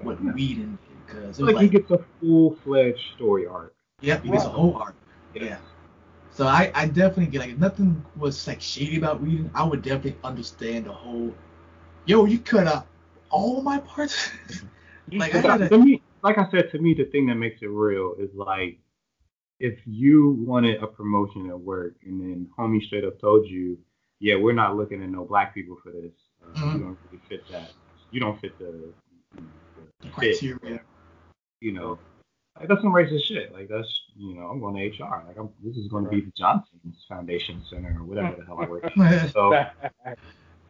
[0.02, 0.32] what Yeah.
[0.32, 3.74] Whedon did because it Like, like, he gets a full fledged story arc.
[4.00, 4.94] yep, he oh, gets a whole arc.
[5.34, 5.58] Yeah.
[6.32, 9.82] So I, I definitely get like if nothing was like shady about Whedon, I would
[9.82, 11.34] definitely understand the whole.
[12.06, 12.86] Yo, you cut out
[13.30, 14.30] all my parts.
[15.12, 15.68] like I gotta.
[15.68, 18.78] to me, like I said, to me, the thing that makes it real is like
[19.58, 23.78] if you wanted a promotion at work and then homie straight up told you,
[24.18, 26.12] yeah, we're not looking at no black people for this.
[26.42, 26.74] Uh, Mhm.
[26.74, 27.72] You don't really fit that.
[28.10, 28.64] You don't fit the,
[29.36, 29.42] you
[29.76, 30.80] the, the fit, criteria.
[31.60, 31.98] You know,
[32.58, 33.52] like that's some racist shit.
[33.52, 35.24] Like that's, you know, I'm going to HR.
[35.26, 38.58] Like I'm, this is going to be the Johnson's Foundation Center or whatever the hell
[38.60, 38.84] I work.
[38.84, 39.30] at.
[39.32, 39.50] So,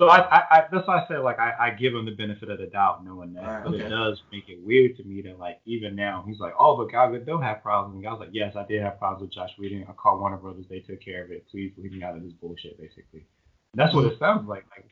[0.00, 2.48] so I, I, I that's why I say like I, I give him the benefit
[2.48, 3.84] of the doubt knowing that, Right, but okay.
[3.84, 6.90] it does make it weird to me that like even now he's like, oh, but
[6.90, 9.50] Gal Gadot have problems, and I was like, yes, I did have problems with Joss
[9.58, 9.84] Whedon.
[9.88, 11.46] I called Warner Brothers, they took care of it.
[11.50, 13.26] Please leave me out of this bullshit, basically.
[13.72, 14.64] And that's what it sounds like.
[14.74, 14.88] Like,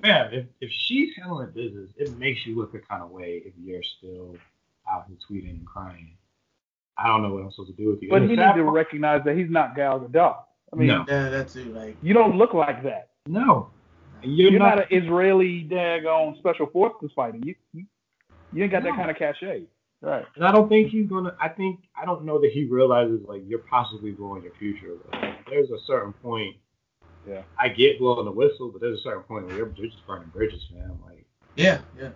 [0.00, 3.52] man, if if she's handling business, it makes you look a kind of way if
[3.60, 4.36] you're still
[4.90, 6.12] out here tweeting and crying.
[6.96, 8.08] I don't know what I'm supposed to do with you.
[8.08, 10.36] But And he needs to recognize that he's not Gal Gadot.
[10.72, 11.04] I mean, No.
[11.08, 11.66] Yeah, that's it.
[11.74, 13.10] Like, you don't look like that.
[13.26, 13.70] no,
[14.22, 17.38] And you're, You're, not, not an Israeli daggone special forces fighter.
[17.42, 17.84] You you,
[18.52, 19.62] you ain't got that kind of cachet.
[20.02, 20.24] Right.
[20.36, 21.34] And I don't think he's gonna.
[21.40, 24.94] I think I don't know that he realizes like you're possibly blowing your future.
[25.12, 26.56] Like, there's a certain point.
[27.28, 27.42] Yeah.
[27.58, 30.28] I get blowing the whistle, but there's a certain point where you're, you're just burning
[30.28, 30.96] bridges, man.
[31.04, 31.24] Like,
[31.56, 32.10] yeah, yeah.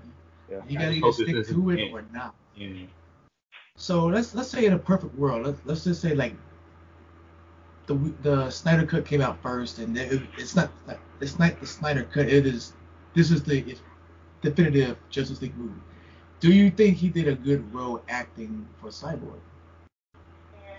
[0.51, 0.61] Yeah.
[0.69, 1.93] You gotta either stick to it it.
[1.93, 2.35] or not.
[2.55, 2.87] yeah,
[3.77, 6.35] So let's let's say in a perfect world, let's let's just say like
[7.91, 10.71] the the Snyder cut came out first, and it, it's not
[11.21, 12.29] it's not the Snyder cut.
[12.29, 12.73] It is
[13.15, 13.77] this is the
[14.43, 15.81] definitive Justice League movie.
[16.39, 19.41] Do you think he did a good role acting for Cyborg?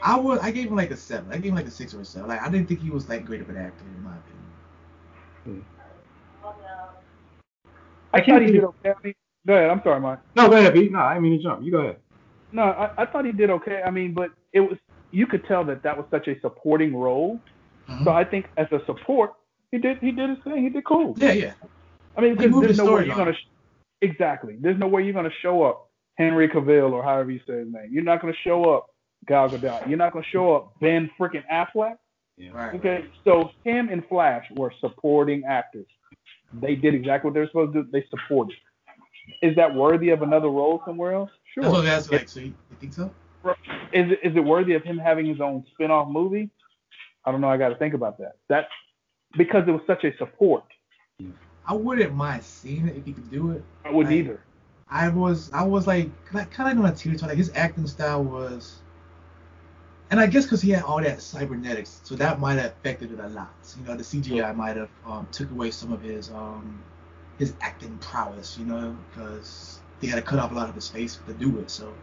[0.01, 0.39] I would.
[0.39, 1.32] I gave him like a seven.
[1.32, 2.30] I gave him like a six or a seven.
[2.30, 4.14] Like I didn't think he was that great of an actor in my
[5.43, 5.66] opinion.
[8.14, 8.89] I, I can't thought he think did okay.
[8.89, 9.14] I mean,
[9.45, 9.70] go ahead.
[9.70, 10.20] I'm sorry, Mike.
[10.36, 10.89] no, go ahead, B.
[10.89, 11.63] No, I didn't mean to jump.
[11.63, 11.97] You go ahead.
[12.51, 13.82] No, I, I thought he did okay.
[13.86, 14.78] I mean, but it was
[15.12, 17.39] you could tell that that was such a supporting role.
[17.89, 18.04] Mhm.
[18.05, 19.33] So I think as a support,
[19.71, 20.63] he did he did his thing.
[20.63, 21.13] He did cool.
[21.17, 21.54] Yeah, yeah.
[22.17, 23.17] I mean, because there's the no way you're storyline.
[23.17, 23.47] gonna sh-
[24.01, 24.58] exactly.
[24.59, 27.89] There's no way you're gonna show up Henry Cavill or however you say his name.
[27.92, 28.88] You're not gonna show up
[29.28, 29.88] Gal Gadot.
[29.88, 31.97] You're not gonna show up Ben freaking Affleck.
[32.38, 32.51] Yeah.
[32.54, 32.74] Right.
[32.75, 35.86] Okay, so him and Flash were supporting actors.
[36.54, 37.89] They did exactly what they're supposed to do.
[37.92, 38.55] They supported.
[39.42, 41.29] Is that worthy of another role somewhere else?
[41.54, 41.63] Sure.
[41.63, 42.29] That's what I was like.
[42.29, 43.12] So you, you think so?
[43.46, 46.50] Is it, is it worthy of him having his own spin-off movie?
[47.26, 47.50] I don't know.
[47.50, 48.38] I got to think about that.
[48.50, 48.68] That
[49.38, 50.63] because it was such a support.
[51.68, 53.63] I wouldn't mind seeing it if he could do it.
[53.86, 54.20] I wouldn't Right.
[54.20, 54.42] either.
[54.89, 57.26] I was I was like kind of on a teeter.
[57.26, 58.80] Like his acting style was,
[60.09, 63.20] and I guess because he had all that cybernetics, so that might have affected it
[63.20, 63.54] a lot.
[63.80, 66.84] You know, the CGI might have um, took away some of his um
[67.38, 68.58] his acting prowess.
[68.58, 71.59] You know, because they had to cut off a lot of his face to do
[71.59, 71.70] it.
[71.70, 71.93] So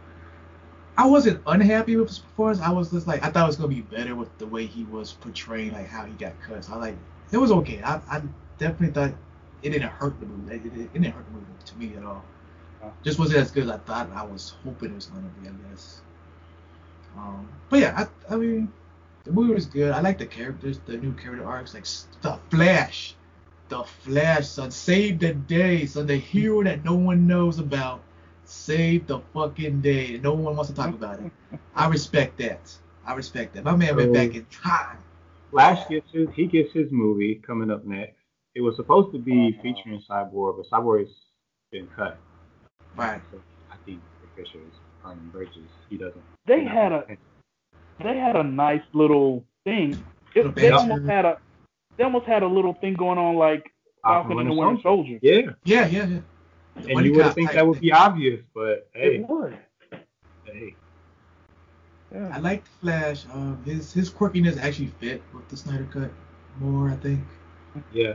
[0.99, 2.61] I wasn't unhappy with his performance.
[2.61, 4.85] I was just like I thought it was gonna be better with the way he
[4.85, 6.65] was portraying like how he got cut.
[6.65, 6.97] So I like
[7.33, 7.81] it was okay.
[7.83, 8.23] I, I
[8.59, 9.13] definitely thought
[9.63, 10.57] it didn't hurt the movie.
[10.57, 12.23] It, it, it didn't hurt the movie to me at all
[13.03, 15.53] just wasn't as good as I thought I was hoping it was gonna be, I
[15.71, 16.01] guess.
[17.17, 18.73] Um, but yeah, I, I mean,
[19.25, 19.93] the movie was good.
[19.93, 21.87] I like the characters, the new character arcs, like
[22.23, 23.15] the Flash,
[23.69, 28.01] the Flash, son, save the day, son, the hero that no one knows about,
[28.49, 30.19] save the fucking day.
[30.23, 31.31] No one wants to talk about it.
[31.75, 32.75] I respect that.
[33.07, 33.65] I respect that.
[33.65, 34.99] My man went back in time.
[35.51, 38.17] Flash gets his he gets his movie coming up next.
[38.55, 39.63] It was supposed to be uh-huh.
[39.63, 41.13] featuring Cyborg, but Cyborg's
[41.71, 42.19] been cut.
[42.97, 43.21] Right.
[43.31, 45.69] So I think the Fisher is Armin Bridges.
[45.89, 46.23] He doesn't.
[46.47, 47.05] They had a
[48.03, 50.03] they had a nice little thing.
[50.35, 51.39] It, they almost had a
[51.97, 53.71] they almost had a little thing going on like
[54.03, 55.19] Falcon and the Winter Soldier.
[55.23, 56.21] Yeah, Yeah, yeah, yeah.
[56.83, 59.59] The and buddy you would think type that would be obvious, but hey, It would.
[60.45, 60.75] hey,
[62.13, 62.31] Yeah.
[62.33, 63.25] I like the Flash.
[63.33, 66.11] Um, his his quirkiness actually fit with the Snyder cut
[66.59, 67.21] more, I think.
[67.93, 68.15] yeah,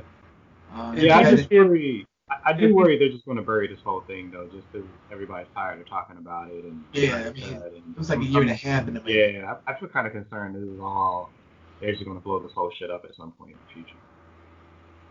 [0.74, 1.18] Uh, yeah.
[1.18, 2.08] I just worry.
[2.30, 4.88] I, I do worry they're just going to bury this whole thing though, just because
[5.12, 8.24] everybody's tired of talking about it and Yeah, I mean, and it was like a
[8.26, 9.36] year and a half in the making.
[9.36, 10.56] Yeah, I, I feel kind of concerned.
[10.56, 11.30] This is all
[11.82, 13.98] they're just going to blow this whole shit up at some point in the future.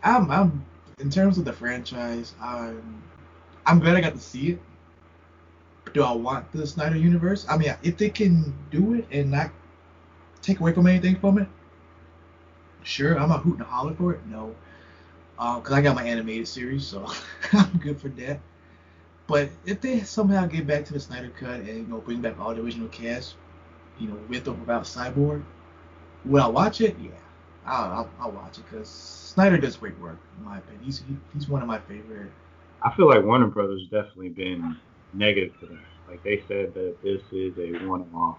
[0.03, 0.65] I'm, I'm
[0.99, 3.03] in terms of the franchise, I'm
[3.67, 4.63] I'm glad I got to see it.
[5.93, 7.47] Do I want the Snyder universe?
[7.49, 9.51] I mean, if they can do it and not
[10.41, 11.49] take away from anything from it,
[12.83, 13.19] sure.
[13.19, 14.21] I'm not hooting and holler for it.
[14.27, 14.55] No,
[15.39, 17.07] uh, because I got my animated series, so
[17.53, 18.41] I'm good for that.
[19.27, 22.39] But if they somehow get back to the Snyder cut and you know bring back
[22.41, 23.37] all the original cast,
[23.99, 25.43] you know, with or without Cyborg,
[26.25, 26.97] will I watch it?
[27.03, 27.11] Yeah,
[27.67, 30.85] I'll, I'll, I'll watch it because Snyder does great work in my opinion.
[30.85, 32.33] He's he, he's one of my favorite.
[32.85, 34.77] I feel like Warner Brothers definitely been
[35.13, 35.85] negative to that.
[36.09, 38.39] Like they said that this is a one-off.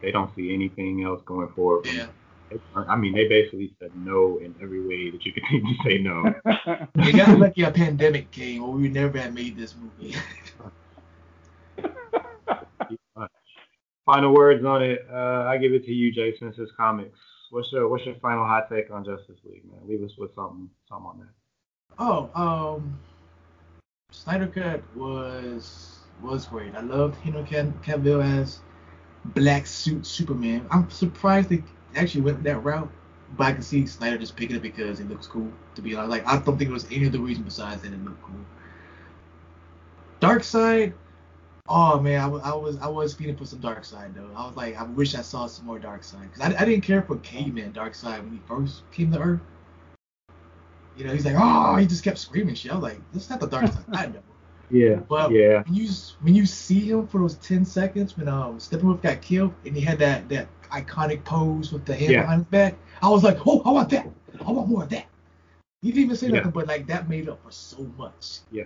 [0.00, 1.86] They don't see anything else going forward.
[1.86, 2.06] from Yeah,
[2.50, 2.60] it.
[2.74, 5.98] I mean, they basically said no in every way that you could think to say
[5.98, 6.34] no.
[7.04, 10.16] they got lucky a pandemic came, or we never had made this movie.
[14.04, 15.06] Final words on it.
[15.10, 16.48] Uh, I give it to you, Jason.
[16.50, 17.18] This is comics.
[17.50, 19.80] What's your What's your final hot take on Justice League, man?
[19.86, 21.28] Leave us with something something on that.
[21.98, 22.98] oh, um,
[24.12, 26.74] Snyder cut was was great.
[26.76, 28.60] I loved Henry Cav- Cavill as
[29.24, 30.66] Black Suit Superman.
[30.70, 31.64] I'm surprised they
[31.96, 32.90] actually went that route,
[33.36, 35.50] but I can see Snyder just picking it because it looks cool.
[35.74, 38.04] To be honest, like I don't think there was any other reason besides that it
[38.04, 38.36] looked cool.
[40.20, 40.92] Darkseid.
[41.68, 44.30] Oh man, I, I was I was feeling for some Darkseid though.
[44.36, 47.02] I was like, I wish I saw some more Darkseid because I, I didn't care
[47.02, 49.40] for Caveman Darkseid when he first came to Earth.
[50.96, 52.70] You know, he's like, oh, he just kept screaming shit.
[52.72, 53.84] I was like, this is not the Darkseid.
[53.92, 54.20] I know.
[54.70, 54.94] Yeah.
[55.06, 55.62] But yeah.
[55.64, 55.90] when you
[56.22, 59.82] when you see him for those ten seconds when um Steppenwolf got killed and he
[59.82, 62.22] had that that iconic pose with the hand Yeah.
[62.22, 64.08] behind his back, I was like, oh, I want that.
[64.40, 65.04] I want more of that.
[65.82, 66.36] He didn't even say Yeah.
[66.36, 68.38] nothing, but like that made up for so much.
[68.50, 68.64] Yeah.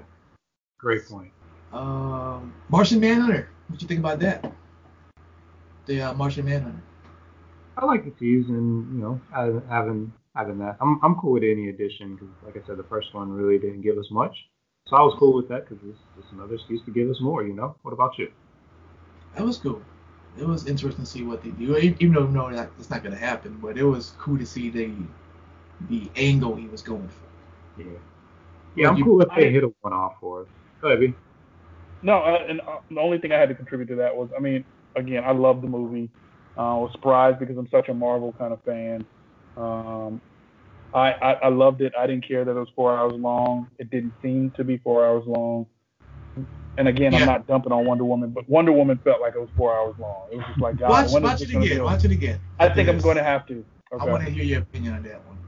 [0.78, 1.32] Great point.
[1.72, 3.48] Um, Martian Manhunter.
[3.66, 4.52] What you think about that?
[5.86, 6.82] The uh, Martian Manhunter.
[7.76, 8.88] I like the season.
[8.94, 9.20] You know,
[9.68, 10.76] having having having that.
[10.80, 13.82] I'm I'm cool with any addition because, like I said, the first one really didn't
[13.82, 14.36] give us much.
[14.86, 17.42] So I was cool with that because it's just another excuse to give us more.
[17.44, 17.76] You know.
[17.82, 18.28] What about you?
[19.36, 19.82] That was cool.
[20.38, 23.02] It was interesting to see what they do, even though we know that it's not
[23.02, 23.58] gonna happen.
[23.60, 24.90] But it was cool to see the
[25.88, 27.28] the angle he was going for.
[27.76, 27.98] Yeah.
[28.74, 30.48] Yeah, I'm You- cool if they I- hit a one off for us.
[30.80, 31.14] Go ahead, B.
[32.02, 34.40] No, uh, and uh, the only thing I had to contribute to that was, I
[34.40, 34.64] mean,
[34.94, 36.10] again, I love the movie.
[36.56, 39.06] Uh, I was surprised because I'm such a Marvel kind of fan.
[39.56, 40.20] Um,
[40.94, 41.92] I, I I loved it.
[41.98, 43.68] I didn't care that it was four hours long.
[43.78, 45.66] It didn't seem to be four hours long.
[46.78, 47.20] And again, Yeah.
[47.20, 49.94] I'm not dumping on Wonder Woman, but Wonder Woman felt like it was four hours
[49.98, 50.28] long.
[50.30, 51.82] It was just like, God, watch watch it again.
[51.82, 52.38] Watch it again.
[52.58, 53.64] I think I'm going to have to.
[53.98, 55.38] I want to hear your opinion on that one.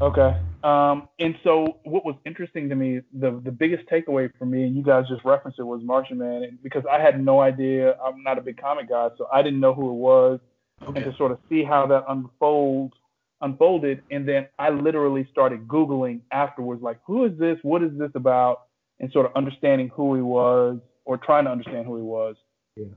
[0.00, 0.36] Okay.
[0.62, 4.76] Um, and so what was interesting to me, the the biggest takeaway for me, and
[4.76, 7.96] you guys just referenced it, was Martian Man, and because I had no idea.
[8.04, 10.40] I'm not a big comic guy, so I didn't know who it was,
[10.82, 11.02] okay.
[11.02, 12.94] and to sort of see how that unfolds
[13.40, 17.58] unfolded, and then I literally started googling afterwards, like, who is this?
[17.62, 18.62] What is this about?
[19.00, 22.36] And sort of understanding who he was, or trying to understand who he was.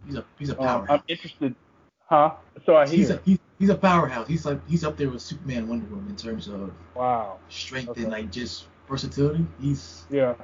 [0.06, 0.90] He's a he's a Um, powerhouse.
[0.90, 1.56] I'm interested,
[2.08, 2.32] huh?
[2.66, 3.18] So I he's hear.
[3.18, 4.28] a he's, he's a powerhouse.
[4.28, 7.38] He's like he's up there with Superman, Wonder Woman in terms of wow.
[7.50, 8.04] strength Okay.
[8.04, 9.46] and like just versatility.
[9.62, 10.36] He's Yeah.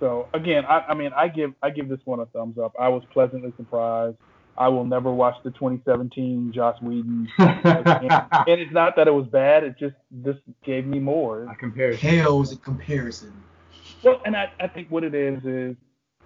[0.00, 2.72] So again, I, I mean, I give I give this one a thumbs up.
[2.78, 4.16] I was pleasantly surprised.
[4.56, 7.28] I will never watch the 2017 Joss Whedon.
[7.38, 9.64] and it's not that it was bad.
[9.64, 11.48] It just this gave me more.
[11.48, 11.94] I compare.
[11.96, 13.32] pales in comparison.
[14.04, 15.76] Well, and I, I think what it is is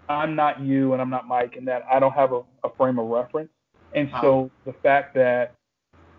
[0.08, 2.98] I'm not you and I'm not Mike, and that I don't have a, a frame
[2.98, 3.50] of reference.
[3.94, 5.54] And so the fact that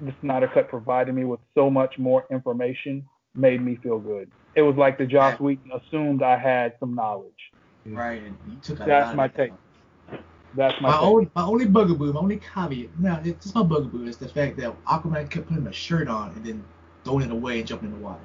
[0.02, 3.06] the Snyder Cut provided me with so much more information
[3.36, 4.32] made me feel good.
[4.56, 7.52] It was like the Joss Whedon assumed I had some knowledge.
[7.86, 9.52] Right, and you took a That's lot of my that.
[10.58, 10.70] Take.
[10.72, 14.08] That's my My only, my only bugaboo, my only caveat, Now it's just my bugaboo
[14.08, 16.64] is the fact that Aquaman kept putting a shirt on and then
[17.04, 18.20] throwing it away and jumping in the water.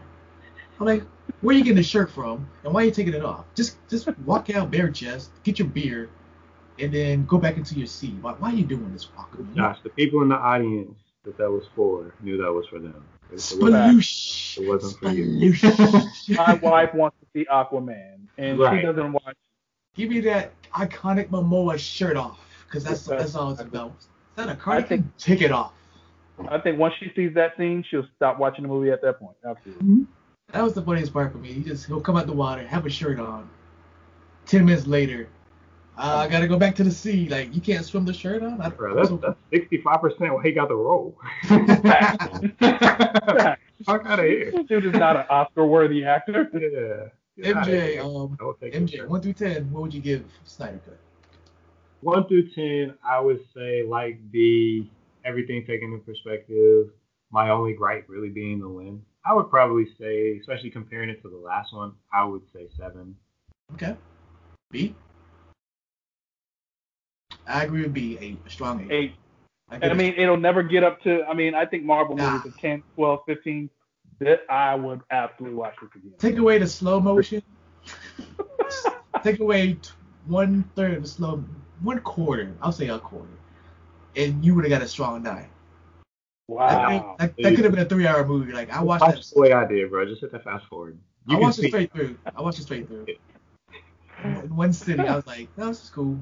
[0.80, 1.04] I'm like,
[1.40, 3.44] where are you getting the shirt from, and why are you taking it off?
[3.54, 6.10] Just, just walk out bare chest, get your beer,
[6.78, 8.14] and then go back into your seat.
[8.20, 9.54] Why, why are you doing this, Aquaman?
[9.54, 13.04] Josh, the people in the audience that that was for knew that was for them.
[13.30, 14.58] It, it wasn't, Sploosh.
[14.58, 16.36] it wasn't for you.
[16.36, 18.80] My wife wants to see Aquaman, and Right.
[18.80, 19.36] she doesn't watch.
[19.94, 23.94] Give me that iconic Momoa shirt off, because that's that's all it's about.
[23.98, 25.12] Is that a cardigan?
[25.18, 25.72] Take it off.
[26.48, 29.36] I think once she sees that scene, she'll stop watching the movie at that point.
[29.44, 30.06] Absolutely.
[30.52, 31.52] That was the funniest part for me.
[31.52, 33.48] He just he'll come out the water, have a shirt on.
[34.46, 35.28] Ten minutes later,
[35.96, 37.28] uh, I gotta go back to the sea.
[37.28, 38.60] Like you can't swim the shirt on.
[38.60, 41.16] I, Bro, that's that's sixty five percent what he got the role.
[43.84, 44.52] Fuck out of here.
[44.52, 46.48] This dude is not an Oscar-worthy actor.
[46.54, 47.10] Yeah.
[47.36, 50.24] Get outta MJ, um, I will take MJ, one through ten, what would you give
[50.44, 50.98] Snyder Cut?
[52.00, 54.86] One through ten, I would say like the
[55.24, 56.90] everything taken in perspective.
[57.30, 59.02] My only gripe really being the win.
[59.24, 63.16] I would probably say, especially comparing it to the last one, I would say seven.
[63.74, 63.96] Okay.
[64.70, 64.94] B.
[67.46, 68.18] I agree with B.
[68.20, 68.92] Eight, a strong eight.
[68.92, 69.12] Eight.
[69.70, 71.24] I, And I mean, it'll never get up to.
[71.24, 72.32] I mean, I think Marvel Nah.
[72.32, 73.70] movies are 10, 12, 15.
[74.20, 76.12] That I would absolutely watch this again.
[76.18, 77.42] take away the slow motion.
[79.24, 79.90] take away t-
[80.26, 81.44] one third of the slow,
[81.82, 82.54] one quarter.
[82.62, 83.26] I'll say a quarter,
[84.16, 85.48] and you would have got a strong nine.
[86.48, 87.16] Wow.
[87.18, 88.52] That, that, that could have been a three-hour movie.
[88.52, 89.34] Like I watched Watch that.
[89.34, 90.04] the way I did, bro.
[90.04, 90.98] Just hit that fast forward.
[91.28, 92.18] I can watched it straight through.
[92.36, 93.06] I watched it straight through.
[94.24, 96.18] In one city, I was like, no, this is cool.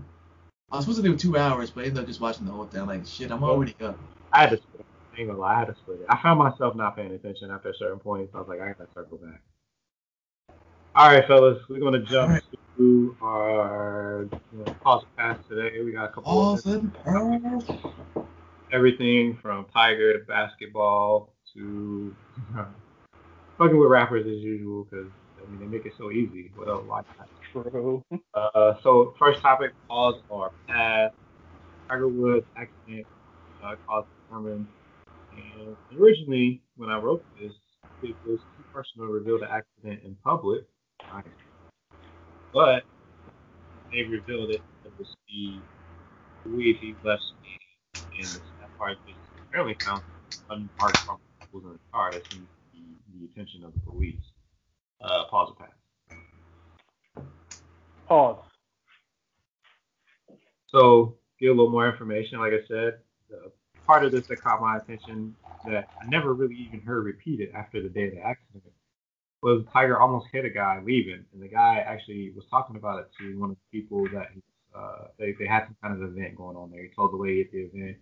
[0.71, 2.65] I was supposed to do two hours, but I ended up just watching the whole
[2.65, 2.81] thing.
[2.81, 3.99] I'm like, shit, I'm already up.
[4.33, 4.87] I had to split it.
[5.17, 6.07] I ain't gonna lie, I had to split it.
[6.09, 8.31] I found myself not paying attention after a certain point.
[8.33, 9.43] So I was like, I gotta circle back.
[10.95, 12.43] All right, fellas, we're gonna jump All right.
[12.79, 15.81] to our you know, pause pass today.
[15.85, 17.65] We got a couple Balls of and pearls.
[18.73, 22.15] everything from Tiger to basketball to
[23.59, 25.09] fucking with rappers as usual because
[25.43, 26.53] I mean they make it so easy.
[26.55, 26.85] What else?
[26.87, 27.29] Why not?
[27.53, 28.05] True.
[28.33, 31.11] Uh, so first topic, pause or pass.
[31.89, 33.07] Tiger Woods accident
[33.63, 34.69] uh, caused Herman.
[35.41, 37.53] And originally, when I wrote this,
[38.03, 40.67] it was too personal to reveal the accident in public.
[42.53, 42.85] But
[43.93, 44.65] they revealed it.
[44.85, 45.63] It was the
[46.45, 49.17] he left standing, and the sad part is
[49.49, 50.03] apparently found
[50.49, 51.19] unmarked from
[51.53, 54.23] was in the car that seems to be the attention of the police.
[55.01, 55.75] Uh, pause or pass.
[58.09, 58.45] Pause.
[60.69, 62.39] So, get a little more information.
[62.39, 62.99] Like I said,
[63.91, 65.35] part of this that caught my attention
[65.67, 68.63] that I never really even heard repeated after the day of the accident
[69.43, 73.09] was Tiger almost hit a guy leaving, and the guy actually was talking about it
[73.19, 74.43] to one of the people that he,
[74.77, 76.83] uh, they they had some kind of event going on there.
[76.83, 77.97] He told the lady at the event,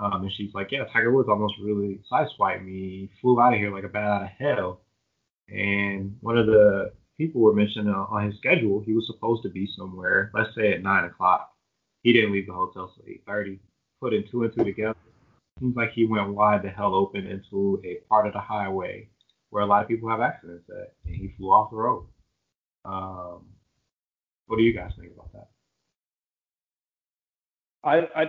[0.00, 2.72] um, and she's like, "Yeah, Tiger Woods almost really sideswiped me.
[2.72, 4.80] He flew out of here like a bat out of hell."
[5.48, 9.48] And one of the people were mentioning uh, on his schedule, he was supposed to
[9.48, 11.52] be somewhere, let's say at nine o'clock.
[12.02, 13.60] He didn't leave the hotel till eight thirty.
[14.00, 14.96] Putting two and two together,
[15.60, 19.08] seems like he went wide the hell open into a part of the highway
[19.50, 22.06] where a lot of people have accidents at, and he flew off the road.
[22.84, 23.46] Um,
[24.46, 25.48] what do you guys think about that?
[27.84, 28.24] I, I,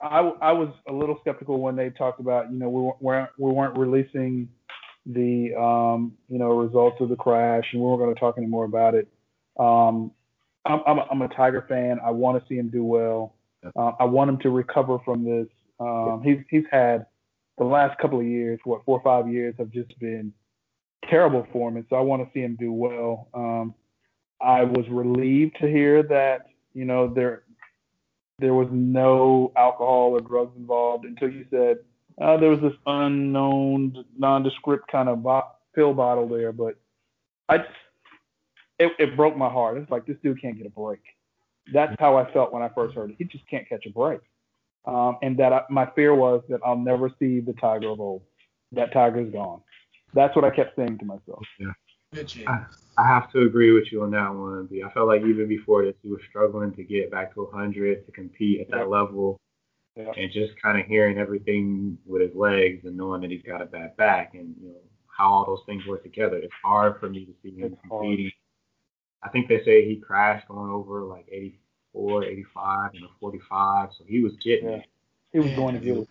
[0.00, 3.52] I, I was a little skeptical when they talked about, you know, we weren't we
[3.52, 4.48] weren't releasing
[5.06, 8.64] the, um, you know, results of the crash, and we weren't going to talk anymore
[8.64, 9.08] about it.
[9.58, 10.10] Um,
[10.64, 11.98] I'm, I'm, a, I'm a Tiger fan.
[12.04, 13.34] I want to see him do well.
[13.76, 15.46] Uh, I want him to recover from this.
[15.82, 17.06] Um, he's he's had
[17.58, 20.32] the last couple of years, what four or five years, have just been
[21.08, 23.28] terrible for him, and so I want to see him do well.
[23.34, 23.74] Um,
[24.40, 27.42] I was relieved to hear that you know there
[28.38, 31.78] there was no alcohol or drugs involved until you said
[32.20, 36.52] uh, there was this unknown, nondescript kind of bo- pill bottle there.
[36.52, 36.76] But
[37.48, 37.70] I just,
[38.78, 39.78] it, it broke my heart.
[39.78, 41.00] It's like this dude can't get a break.
[41.72, 43.16] That's how I felt when I first heard it.
[43.18, 44.20] He just can't catch a break.
[44.84, 48.22] Um, and that I, my fear was that I'll never see the Tiger of old.
[48.72, 49.60] That Tiger's gone.
[50.14, 51.42] That's what I kept saying to myself.
[52.12, 52.46] Good James.
[52.48, 52.68] Ah.
[52.98, 54.66] I have to agree with you on that one.
[54.66, 54.82] B.
[54.82, 58.12] I felt like even before this, he was struggling to get back to 100 to
[58.12, 58.88] compete at that Yep.
[58.88, 59.40] level,
[59.96, 60.14] Yep.
[60.18, 63.66] and just kind of hearing everything with his legs and knowing that he's got a
[63.66, 66.36] bad back and you know how all those things work together.
[66.36, 68.02] It's hard for me to see him It's hard.
[68.02, 68.32] competing.
[69.22, 71.26] I think they say he crashed going over like
[71.94, 74.76] 84, 85, and a 45, so he was getting Yeah.
[74.76, 74.86] it.
[75.32, 76.08] He was going to get it.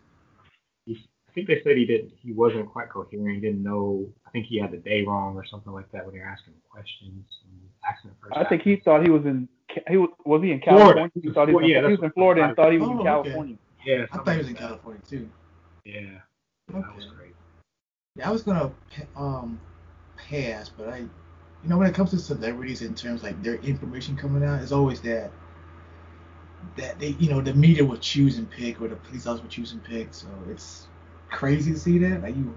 [0.85, 2.13] He, I think they said he didn't.
[2.19, 3.35] He wasn't quite coherent.
[3.35, 4.11] He didn't know.
[4.25, 6.53] I think he had the day wrong or something like that when they were asking
[6.53, 7.25] him questions.
[7.43, 9.47] And asking him first I think he thought he was in
[9.87, 10.85] he was was he in Florida.
[10.93, 11.11] California?
[11.21, 12.91] He thought he was, Yeah, in, he was in Florida and thought he was Oh,
[12.91, 13.03] in okay.
[13.05, 13.57] California.
[13.85, 15.29] Yeah, I thought he was in California too.
[15.85, 15.99] Yeah,
[16.69, 16.81] Okay.
[16.81, 17.35] that was great.
[18.15, 18.71] Yeah, I was gonna
[19.15, 19.59] um
[20.17, 24.17] pass, but I, you know, when it comes to celebrities in terms like their information
[24.17, 25.31] coming out, it's always that
[26.75, 29.49] that they, you know, the media will choose and pick, or the police officers will
[29.49, 30.13] choose and pick.
[30.13, 30.87] So it's
[31.31, 32.21] crazy to see that.
[32.21, 32.55] Like you,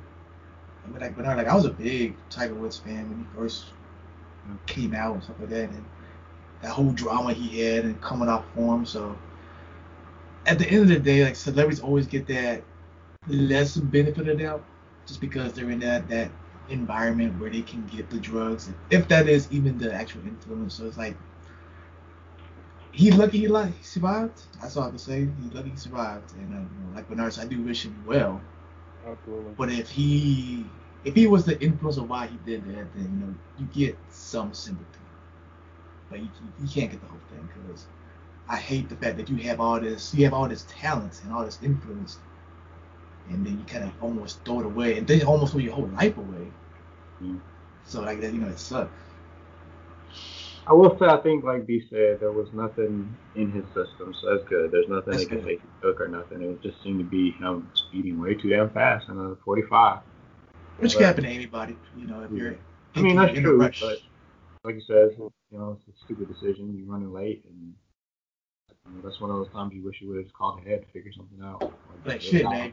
[0.84, 3.66] I mean, like I like I was a big Tiger Woods fan when he first
[4.66, 5.84] came out and stuff like that, and
[6.60, 8.86] that whole drama he had and coming off form.
[8.86, 9.16] So
[10.46, 12.62] at the end of the day, like celebrities always get that
[13.26, 14.64] less benefit of doubt
[15.06, 16.30] just because they're in that that
[16.68, 20.74] environment where they can get the drugs, if that is even the actual influence.
[20.74, 21.16] So it's like
[22.94, 24.40] he's lucky he like he survived.
[24.60, 25.28] That's all I can say.
[25.42, 28.40] He's lucky he survived, and uh, like Bernard, I do wish him well.
[29.06, 29.52] Absolutely.
[29.56, 30.64] But if he
[31.04, 33.98] if he was the influence of why he did that, then you know you get
[34.10, 34.86] some sympathy,
[36.08, 36.28] but you,
[36.60, 37.86] you can't get the whole thing because
[38.48, 41.32] I hate the fact that you have all this you have all this talent and
[41.32, 42.18] all this influence,
[43.28, 45.88] and then you kind of almost throw it away, and then almost throw your whole
[45.88, 46.48] life away.
[47.22, 47.40] Mm.
[47.86, 48.90] So like that, you know, it sucks.
[50.66, 54.34] I will say, I think, like B said, there was nothing in his system, so
[54.34, 54.70] that's good.
[54.70, 55.58] There's nothing That's they could good.
[55.58, 56.42] say he took or nothing.
[56.42, 59.98] It just seemed to be him speeding way too damn fast, another 45.
[60.78, 62.36] Which But- can happen to anybody, you know, if Yeah.
[62.38, 62.56] you're.
[62.96, 63.80] I mean, that's you're in a true, rush.
[63.80, 63.98] but
[64.64, 66.74] like you said, you know, it's a stupid decision.
[66.76, 67.74] You're running late, and
[68.86, 70.80] you know, that's one of those times you wish you would have just called ahead
[70.82, 71.60] to figure something out.
[72.06, 72.72] Like, just shit, man.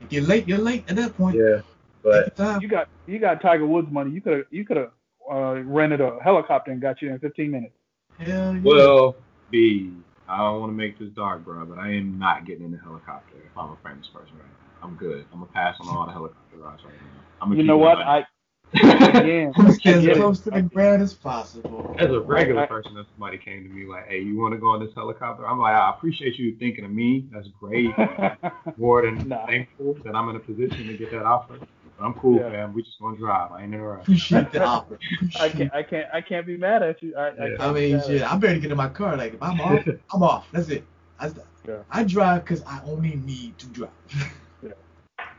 [0.00, 1.36] If you're late, you're late at that point.
[1.36, 1.60] Yeah,
[2.02, 2.62] but Take your time.
[2.62, 4.10] You got you got Tiger Woods money.
[4.10, 4.90] You could have you could have
[5.30, 7.74] uh, rented a helicopter and got you there in 15 minutes.
[8.18, 8.60] Hell yeah.
[8.62, 9.16] well,
[9.50, 9.92] B,
[10.28, 12.78] I don't want to make this dark, bro, but I am not getting in the
[12.78, 14.86] helicopter if I'm a famous person right now.
[14.86, 15.24] I'm good.
[15.32, 17.20] I'm gonna pass on all the helicopter rides right now.
[17.40, 17.98] I'm gonna You know what?
[17.98, 18.24] money.
[18.24, 18.26] I
[18.74, 19.52] again.
[19.56, 21.96] Let's get as close to the ground as possible.
[21.98, 24.58] As a regular I- person, if somebody came to me like, "Hey, you want to
[24.58, 27.26] go on this helicopter?" I'm like, "I appreciate you thinking of me.
[27.32, 27.90] That's great.
[28.76, 29.46] More than Nah.
[29.46, 31.58] thankful that I'm in a position to get that offer.
[31.98, 32.50] But I'm cool, Yeah.
[32.50, 32.72] fam.
[32.72, 33.50] We just gonna drive.
[33.52, 34.98] I ain't in a rush." Appreciate the offer.
[35.40, 37.14] I can't I can't I can't be mad at you.
[37.16, 37.36] I, I, Yeah.
[37.48, 39.16] can't I mean, shit, I'm ready to get in my car.
[39.16, 39.84] Like, if I'm off,
[40.14, 40.48] I'm off.
[40.52, 40.84] That's it.
[41.18, 41.30] I,
[41.66, 41.82] Yeah.
[41.90, 43.90] I drive because I only need to drive.
[44.62, 44.70] yeah.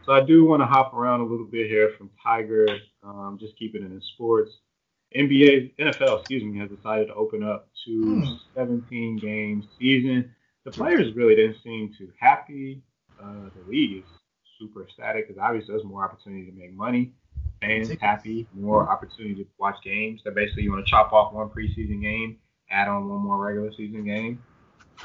[0.06, 2.68] So I do want to hop around a little bit here from Tiger,
[3.04, 4.52] um, just keeping it in sports.
[5.16, 8.34] NBA, NFL, excuse me, has decided to open up to Hmm.
[8.54, 10.32] 17 game season.
[10.66, 12.82] The players really didn't seem too happy.
[13.22, 14.10] Uh, the league is
[14.60, 17.12] super ecstatic because obviously there's more opportunity to make money.
[17.62, 20.22] Fans happy, more opportunity to watch games.
[20.24, 22.38] So basically, you want to chop off one preseason game,
[22.70, 24.42] add on one more regular season game.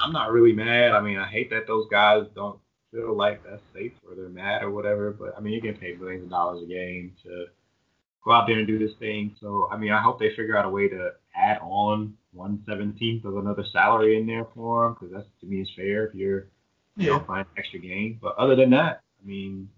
[0.01, 0.93] I'm not really mad.
[0.93, 2.59] I mean, I hate that those guys don't
[2.93, 5.11] feel like that's safe or they're mad or whatever.
[5.11, 7.47] But I mean, you get paid millions of dollars a game to
[8.25, 9.35] go out there and do this thing.
[9.41, 13.25] So I mean, I hope they figure out a way to add on one seventeenth
[13.25, 16.47] of another salary in there for them because that's to me is fair if you're
[16.97, 17.19] you know Yeah.
[17.21, 18.19] playing extra game.
[18.21, 19.69] But other than that, I mean,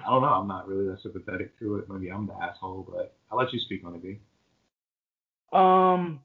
[0.00, 0.28] I don't know.
[0.28, 1.88] I'm not really that sympathetic to it.
[1.88, 4.18] Maybe I'm the asshole, but I'll let you speak on it, B.
[5.52, 6.20] Um,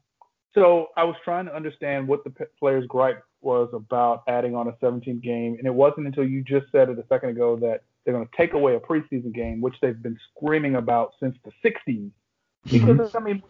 [0.54, 4.68] so I was trying to understand what the p- players' gripe was about adding on
[4.68, 7.84] a 17th game, and it wasn't until you just said it a second ago that
[8.04, 11.52] they're going to take away a preseason game, which they've been screaming about since the
[11.64, 12.12] 60s.
[12.70, 13.42] Because I mean,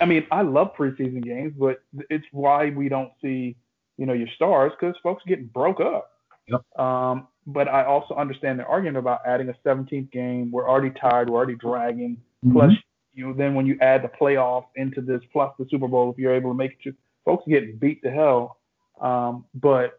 [0.00, 3.56] I- mean, I love preseason games, but it's why we don't see,
[3.96, 6.10] you know, your stars because folks are getting broke up.
[6.48, 6.78] Yep.
[6.78, 10.50] Um, but I also understand the argument about adding a 17th game.
[10.50, 11.30] We're already tired.
[11.30, 12.18] We're already dragging.
[12.52, 12.72] Plus,
[13.14, 16.18] you know, then when you add the playoff into this, plus the Super Bowl, if
[16.18, 16.94] you're able to make it, to,
[17.24, 18.58] folks are getting beat to hell.
[19.00, 19.98] Um, but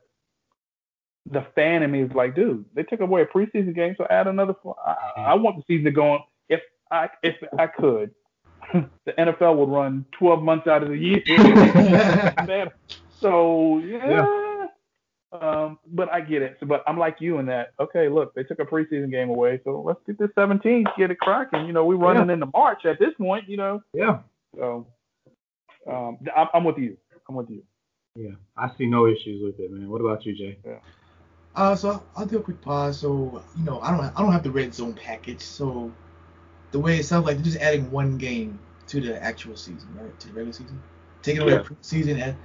[1.32, 4.28] the fan in me is like, dude, they took away a preseason game, so add
[4.28, 4.54] another.
[4.86, 6.20] I, I want the season to go on.
[6.50, 6.62] If
[6.92, 8.12] I if I could,
[8.74, 11.24] the NFL would run 12 months out of the year.
[13.20, 14.49] so yeah.
[15.32, 16.58] Um, but I get it.
[16.60, 17.74] So, but I'm like you in that.
[17.80, 21.20] Okay, look, they took a preseason game away, so let's get this 17, get it
[21.20, 21.66] cracking.
[21.68, 23.48] You know, we're running into March at this point.
[23.48, 24.20] You know, Yeah.
[24.58, 24.88] so
[25.88, 26.98] um, I'm, I'm with you.
[27.28, 27.64] I'm with you.
[28.16, 28.32] Yeah.
[28.58, 29.88] I see no issues with it, man.
[29.90, 30.58] What about you, Jay?
[30.66, 30.80] Yeah.
[31.56, 33.00] Uh, so I'll, I'll do a quick pause.
[33.00, 35.42] So you know, I don't I don't have the red zone package.
[35.42, 35.92] So
[36.72, 40.20] the way it sounds like they're just adding one game to the actual season, right?
[40.22, 40.82] To the regular season,
[41.22, 41.64] taking away Yeah.
[41.64, 42.20] the season.
[42.20, 42.36] And,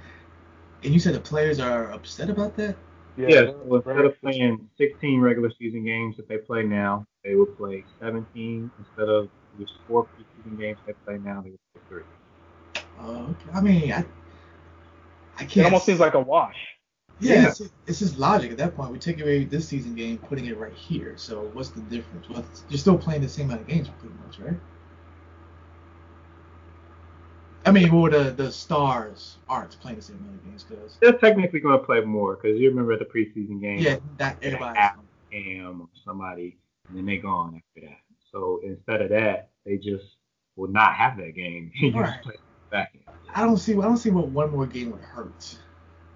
[0.83, 2.75] and you said the players are upset about that.
[3.17, 7.45] Yeah, so instead of playing 16 regular season games that they play now, they will
[7.45, 11.41] play 17 instead of just four preseason games they play now.
[11.41, 12.03] They will play three.
[12.99, 13.49] Uh, okay.
[13.53, 14.05] I mean, I
[15.37, 15.57] I It can't.
[15.57, 16.55] It almost seems like a wash.
[17.19, 17.47] yeah, Yeah.
[17.47, 18.91] It's, it's just logic at that point.
[18.91, 21.13] We're taking away this season game, putting it right here.
[21.17, 22.29] So what's the difference?
[22.29, 24.59] Well, you're still playing the same amount of games, pretty much, right?
[27.65, 31.13] I mean, well, the the stars aren't playing the same amount of games because They're
[31.13, 33.79] technically going to play more because you remember the preseason game.
[33.79, 34.79] yeah, that everybody.
[35.31, 37.97] Cam or somebody, and then they gone after that.
[38.31, 40.05] So instead of that, they just
[40.55, 41.71] will not have that game.
[41.93, 42.21] Right.
[42.21, 42.35] play
[42.71, 43.01] back in.
[43.33, 43.73] I don't see.
[43.73, 45.57] I don't see what one more game would hurt.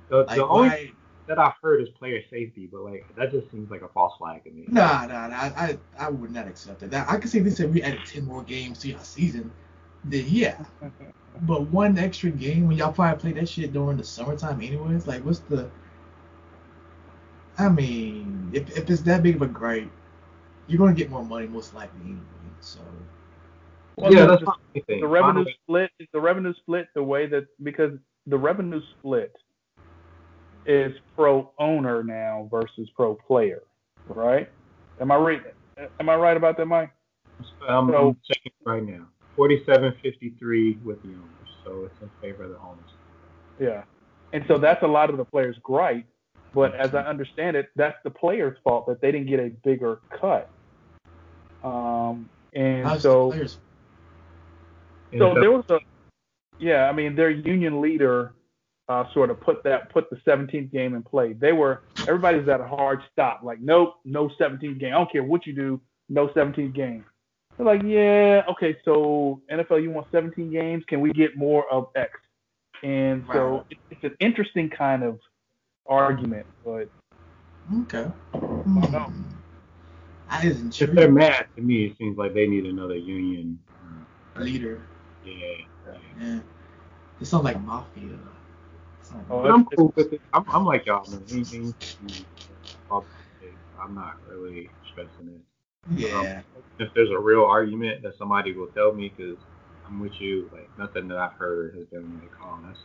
[0.09, 0.91] The, Like the only why?
[1.27, 4.43] that I've heard is player safety, but like that just seems like a false flag
[4.45, 4.65] to me.
[4.67, 5.35] Nah, nah, nah.
[5.35, 6.91] I, I, I would not accept it.
[6.91, 9.51] That I could see if they said we added ten more games to your season,
[10.03, 10.63] then yeah.
[11.43, 15.07] But one extra game when y'all probably play that shit during the summertime anyways.
[15.07, 15.69] Like, what's the?
[17.57, 19.89] I mean, if if it's that big of a gripe,
[20.67, 22.19] you're gonna get more money most likely anyway.
[22.61, 22.79] So
[23.97, 24.59] Well, yeah, the- that's the, not
[25.01, 27.97] the revenue split the revenue split the way that because
[28.27, 29.35] the revenue split
[30.65, 33.63] is pro owner now versus pro player,
[34.07, 34.49] right?
[35.01, 35.43] Am I right?
[35.99, 36.91] Am I right about that, Mike?
[37.67, 39.07] I'm, So- I'm checking right now.
[39.39, 42.91] Forty-seven fifty-three with the owners, so it's in favor of the owners.
[43.57, 43.83] Yeah.
[44.33, 46.05] And so that's a lot of the players' gripe.
[46.53, 50.01] But as I understand it, that's the players' fault that they didn't get a bigger
[50.09, 50.49] cut.
[51.63, 53.57] Um, and how's so the players?
[55.13, 55.79] So NFL there was a,
[56.59, 58.33] yeah, I mean, their union leader
[58.89, 61.31] uh, sort of put that put the 17th game in play.
[61.31, 64.93] They were everybody's at a hard stop, like nope, no 17th game.
[64.93, 65.79] I don't care what you do,
[66.09, 67.05] no 17th game.
[67.59, 70.85] They're like, yeah, okay, so NFL, you want 17 games?
[70.87, 72.11] Can we get more of X?
[72.83, 73.77] And so Right.
[73.91, 75.19] it's an interesting kind of
[75.85, 76.87] argument, but
[77.81, 78.03] Okay.
[78.33, 78.79] Hmm.
[78.93, 79.11] know.
[80.29, 83.59] I isn't If they're mad, to me, it seems like they need another union.
[84.37, 84.81] uh, Leader.
[85.25, 85.33] Yeah.
[86.17, 86.39] Yeah.
[87.19, 88.17] It sounds like mafia.
[89.01, 90.21] Sounds Oh, like- I'm it's- cool with it.
[90.31, 91.25] I'm, I'm like y'all, man.
[91.29, 91.73] Anything,
[92.89, 95.41] I'm not really stressing it.
[95.95, 96.41] Yeah.
[96.79, 99.37] If there's a real argument that somebody will tell me, because
[99.85, 102.79] I'm with you, like nothing that I've heard has been like, oh, that's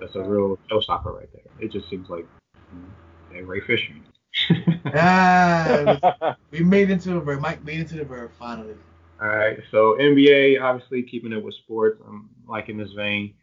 [0.00, 1.42] that's a real showstopper right there.
[1.60, 2.26] It just seems like
[2.72, 2.88] you know,
[3.32, 3.94] they're Ray Fisher.
[4.94, 8.74] Ah, we made into a ver- Mike made it to the verb finally.
[9.20, 12.00] All right, so NBA obviously keeping it with sports.
[12.06, 13.34] I'm liking this vein.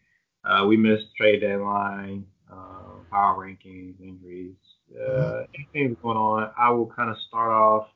[0.45, 4.55] Uh, we missed trade deadline, uh, power rankings, injuries,
[4.95, 6.51] uh, anything going on.
[6.57, 7.87] I will kind of start off.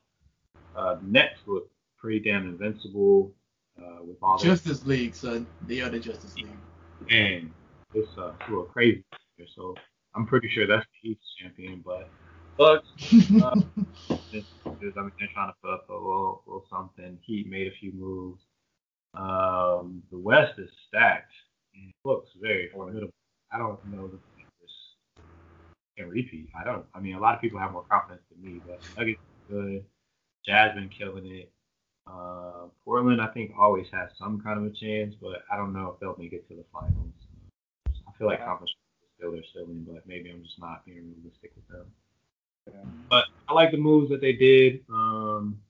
[0.76, 0.96] Uh,
[1.46, 3.32] look pretty damn invincible
[3.78, 4.44] uh, with all this.
[4.44, 5.46] Justice League, son.
[5.66, 6.48] They are the Justice League.
[7.10, 7.50] And
[7.94, 9.04] it's uh, a little crazy.
[9.36, 9.74] Here, so
[10.14, 12.10] I'm pretty sure that's the East champion, but
[12.58, 12.88] Bucks.
[13.42, 13.54] Uh,
[14.32, 14.70] just, I
[15.00, 17.18] mean, they're trying to put up a little, little something.
[17.22, 18.42] Heat made a few moves.
[19.14, 21.32] Um, the West is stacked.
[21.74, 23.12] And it looks very formidable.
[23.52, 24.20] I don't know if this
[25.96, 26.48] can repeat.
[26.58, 26.84] I don't.
[26.94, 29.84] I mean, a lot of people have more confidence than me, but Nuggets good.
[30.46, 31.52] Jazz been killing it.
[32.06, 35.90] Uh, Portland, I think, always has some kind of a chance, but I don't know
[35.92, 37.12] if they'll make it to the finals.
[37.86, 41.52] I feel like conference is still their ceiling, but maybe I'm just not being realistic
[41.54, 41.86] with them.
[43.10, 44.80] But I like the moves that they did.
[44.90, 45.60] Um,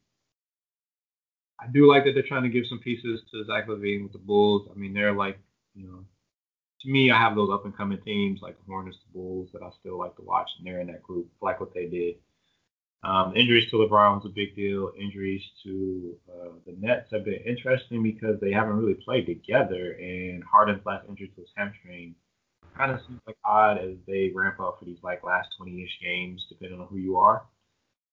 [1.61, 4.19] I do like that they're trying to give some pieces to Zach LaVine with the
[4.19, 4.69] Bulls.
[4.70, 5.39] I mean, they're like,
[5.74, 6.05] you know,
[6.82, 9.62] to me, I have those up and coming teams like the Hornets, the Bulls that
[9.62, 11.28] I still like to watch, and they're in that group.
[11.43, 12.16] I like what they did.
[13.05, 14.91] Um, injuries to LeBron was a big deal.
[14.99, 20.43] Injuries to uh, the Nets have been interesting because they haven't really played together, and
[20.43, 22.15] Harden's last injury to his hamstring
[22.77, 26.45] kind of seems like odd as they ramp up for these like last 20-ish games,
[26.49, 27.43] depending on who you are.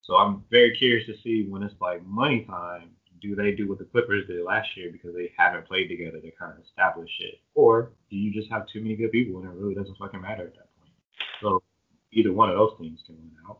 [0.02, 2.92] So I'm very curious to see when it's like money time.
[3.22, 6.32] Do they do what the Clippers did last year because they haven't played together to
[6.32, 9.56] kind of establish it, or do you just have too many good people and it
[9.56, 10.92] really doesn't fucking matter at that point?
[11.42, 11.64] So
[12.12, 13.60] either one of those teams can win out.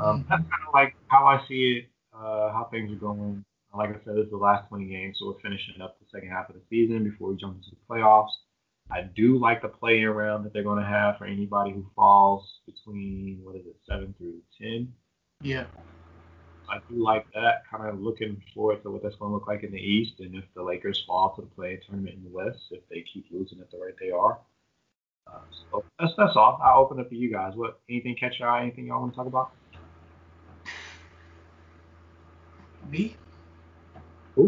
[0.00, 1.84] Um, that's kind of like how I see it,
[2.14, 3.44] uh, how things are going.
[3.76, 6.30] Like I said, this is the last 20 games, so we're finishing up the second
[6.30, 8.30] half of the season before we jump into the playoffs.
[8.90, 12.60] I do like the play-in round that they're going to have for anybody who falls
[12.66, 14.92] between what is it, seven through ten.
[15.40, 15.64] Yeah.
[16.68, 17.62] I do like that.
[17.70, 20.34] Kind of looking forward to what that's going to look like in the East, and
[20.34, 23.60] if the Lakers fall to the play-in tournament in the West, if they keep losing
[23.60, 24.38] at the rate they are.
[25.26, 25.40] Uh,
[25.70, 26.60] so that's that's all.
[26.62, 27.54] I'll open up to you guys.
[27.54, 28.62] What anything catch your eye?
[28.62, 29.52] Anything y'all want to talk about?
[32.94, 33.16] Me?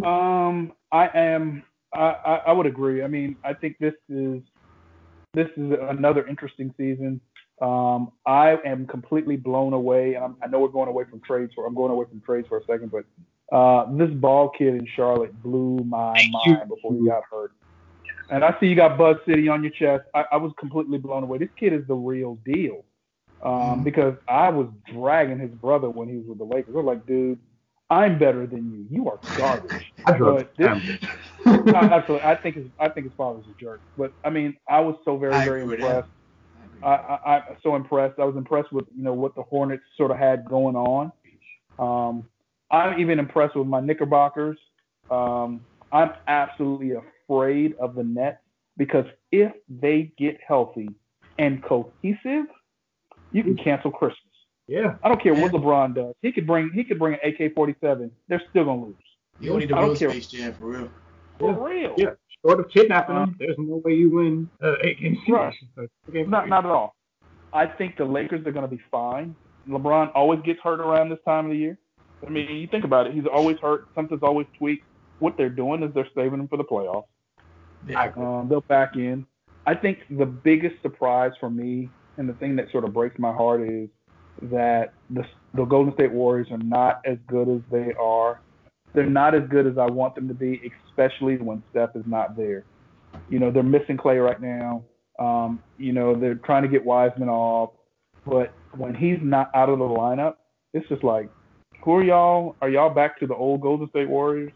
[0.05, 1.65] Um, I am.
[1.93, 3.03] I, I, I would agree.
[3.03, 4.41] I mean, I think this is
[5.35, 7.21] this is another interesting season.
[7.61, 11.53] Um, I am completely blown away, and I'm, I know we're going away from trades.
[11.55, 13.05] For I'm going away from trades for a second, but
[13.57, 16.53] uh, this ball kid in Charlotte blew my Thank you.
[16.55, 17.53] mind before he got hurt.
[18.31, 20.05] And I see you got Buzz City on your chest.
[20.15, 21.39] I, I was completely blown away.
[21.39, 22.85] This kid is the real deal.
[23.43, 23.85] Um, Mhm.
[23.85, 26.75] because I was dragging his brother when he was with the Lakers.
[26.75, 27.39] I was like, dude,
[27.91, 28.87] I'm better than you.
[28.91, 29.93] You are garbage.
[30.07, 30.69] I But this-
[31.47, 33.81] I, absolutely, I think his I think his father's a jerk.
[33.97, 36.09] But I mean, I was so very very agree impressed.
[36.83, 38.19] I, I, I'm so impressed.
[38.19, 41.13] I was impressed with you know what the Hornets sort of had going on.
[41.79, 42.25] Um,
[42.71, 44.59] I'm even impressed with my Knickerbockers.
[45.11, 45.61] Um,
[45.93, 48.39] I'm absolutely afraid of the Nets
[48.77, 50.89] because if they get healthy
[51.39, 52.47] and cohesive,
[53.33, 54.19] you can cancel Christmas.
[54.69, 54.97] Yeah.
[55.03, 56.15] I don't care what LeBron does.
[56.23, 58.11] He could bring he could bring an AK-47.
[58.29, 58.95] They're still gonna lose.
[59.41, 60.11] You don't need the I don't care.
[60.11, 60.91] Space Jam for real.
[61.39, 61.65] For Yeah.
[61.65, 61.95] real.
[61.97, 62.11] Yeah.
[62.45, 65.55] Short of kidnapping Um, them, there's no way you win uh, eight game Right.
[66.07, 66.29] series.
[66.29, 66.95] Not not at all.
[67.53, 69.35] I think the Lakers are going to be fine.
[69.69, 71.79] LeBron always gets hurt around this time of the year.
[72.27, 73.15] I mean, you think about it.
[73.15, 73.89] He's always hurt.
[73.95, 74.85] Something's always tweaked.
[75.21, 77.07] What they're doing is they're saving him for the playoffs.
[77.87, 78.13] Yeah.
[78.17, 79.27] Um, they'll back in.
[79.67, 83.33] I think the biggest surprise for me, and the thing that sort of breaks my
[83.33, 83.89] heart, is
[84.43, 88.41] that the the Golden State Warriors are not as good as they are.
[88.95, 92.37] They're not as good as I want them to be, especially when Steph is not
[92.37, 92.65] there.
[93.29, 94.85] You know, they're missing Clay right now.
[95.19, 97.71] Um, you know, they're trying to get Wiseman off,
[98.27, 100.35] but when he's not out of the lineup,
[100.75, 101.31] it's just like,
[101.83, 102.57] who are y'all?
[102.61, 104.53] Are y'all back to the old Golden State Warriors?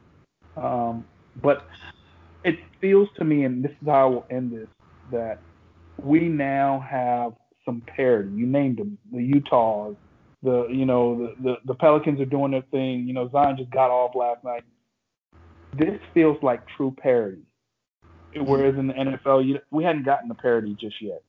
[0.56, 1.04] Um,
[1.40, 1.66] but
[2.44, 4.68] it feels to me, and this is how I will end this,
[5.12, 5.40] that
[6.02, 7.32] we now have
[7.70, 8.30] some parity.
[8.34, 9.96] You named them, the Utahs,
[10.42, 13.06] the you know the, the the Pelicans are doing their thing.
[13.06, 14.64] You know Zion just got off last night.
[15.78, 17.42] This feels like true parity,
[18.34, 21.22] whereas in the NFL you, we hadn't gotten the parity just yet.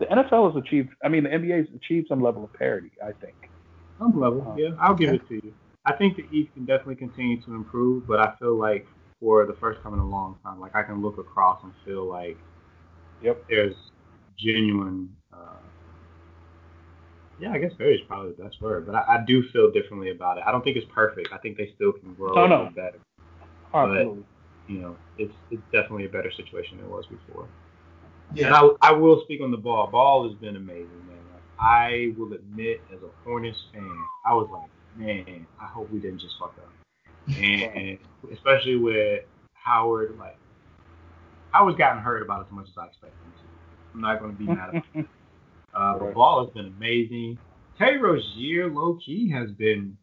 [0.00, 0.88] The NFL has achieved.
[1.04, 2.90] I mean, the NBA has achieved some level of parity.
[3.02, 3.36] I think.
[4.00, 4.70] Some level, Um, yeah.
[4.80, 5.54] I'll give it to you.
[5.86, 8.86] I think the East can definitely continue to improve, but I feel like
[9.20, 12.04] for the first time in a long time, like I can look across and feel
[12.08, 12.36] like
[13.22, 13.44] Yep.
[13.48, 13.76] there's
[14.36, 15.14] genuine.
[15.32, 15.56] Uh,
[17.40, 20.10] yeah, I guess very is probably the best word, but I, I do feel differently
[20.10, 20.44] about it.
[20.46, 21.28] I don't think it's perfect.
[21.32, 22.70] I think they still can grow Oh, no.
[22.74, 22.98] better.
[23.72, 24.24] Oh, absolutely.
[24.68, 27.46] You know, it's it's definitely a better situation than it was before.
[28.34, 28.46] Yeah.
[28.46, 29.88] And I, I will speak on the ball.
[29.88, 31.18] Ball has been amazing, man.
[31.32, 35.98] Like, I will admit, as a Hornets fan, I was like, man, I hope we
[35.98, 36.72] didn't just fuck up.
[37.36, 37.98] And
[38.32, 39.24] especially with
[39.54, 40.36] Howard, like,
[41.52, 43.94] Howard's gotten hurt about as much as I expected him to.
[43.94, 45.06] I'm not going to be mad about it.
[45.74, 46.14] Uh, Right.
[46.14, 47.38] Ball has been amazing.
[47.78, 49.96] Terry Rozier, low key, has been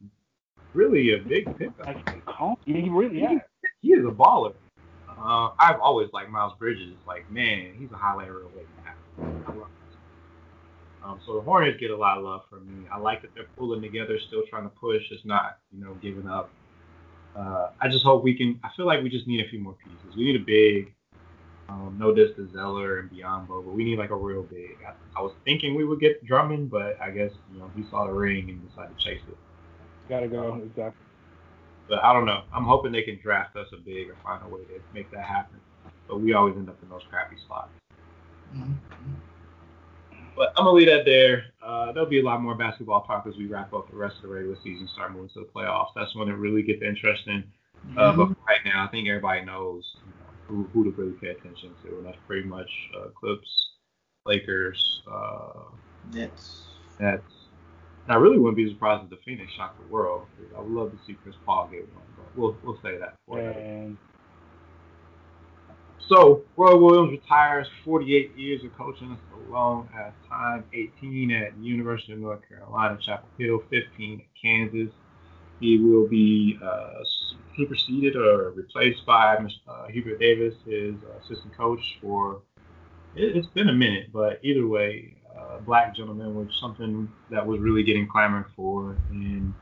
[0.74, 1.86] really a big pickup.
[1.86, 3.40] Like, calm- he really has.
[3.82, 4.54] He is a baller.
[5.08, 6.96] Uh, I've always liked Miles Bridges.
[7.08, 9.44] Like, man, he's a highlight reel waiting to happen.
[9.48, 9.98] I love this.
[11.04, 12.88] Um, so the Hornets get a lot of love from me.
[12.92, 15.04] I like that they're pulling together, still trying to push.
[15.12, 16.50] It's not, you know, giving up.
[17.36, 18.60] Uh, I just hope we can.
[18.64, 20.16] I feel like we just need a few more pieces.
[20.18, 20.94] We need a big.
[21.72, 24.78] Um, no diss to Zeller and Biyombo, but we need like a real big.
[24.86, 28.06] I, I was thinking we would get Drummond, but I guess you know he saw
[28.06, 29.38] the ring and decided to chase it.
[30.10, 30.56] Gotta go.
[30.56, 31.06] Exactly.
[31.88, 32.44] But I don't know.
[32.54, 35.24] I'm hoping they can draft us a big or find a way to make that
[35.24, 35.60] happen.
[36.08, 37.70] But we always end up in those crappy spots.
[38.54, 38.76] Mhm.
[40.36, 41.46] But I'm gonna leave that there.
[41.62, 44.24] Uh, there'll be a lot more basketball talk as we wrap up the rest of
[44.24, 45.94] the regular season, start moving to the playoffs.
[45.96, 47.44] That's when it really gets interesting.
[47.98, 49.84] Uh, but right now, I think everybody knows
[50.52, 53.70] who, who to really pay attention to, and that's pretty much uh, Clips,
[54.26, 55.64] Lakers, uh,
[56.14, 56.64] Nets.
[57.00, 57.24] Nets.
[58.04, 60.26] And I really wouldn't be surprised if the Phoenix shocked the world.
[60.56, 63.40] I would love to see Chris Paul get one, but we'll we'll say that for
[63.40, 63.98] And
[66.10, 69.10] So, Roy Williams retires 48 years of coaching.
[69.10, 70.66] That's a long ass time.
[70.74, 73.64] 18 at University of North Carolina, Chapel Hill.
[73.70, 74.94] 15 at Kansas.
[75.62, 77.04] He will be uh,
[77.56, 79.38] superseded or replaced by
[79.68, 81.82] uh, Hubert Davis, his assistant coach.
[82.02, 82.42] For
[83.16, 87.60] it, it's been a minute, but either way, uh, black gentleman was something that was
[87.60, 89.54] really getting clamored for in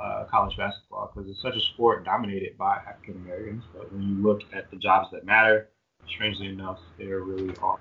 [0.00, 3.64] uh, college basketball because it's such a sport dominated by African Americans.
[3.74, 5.68] But when you look at the jobs that matter,
[6.08, 7.78] strangely enough, there really are.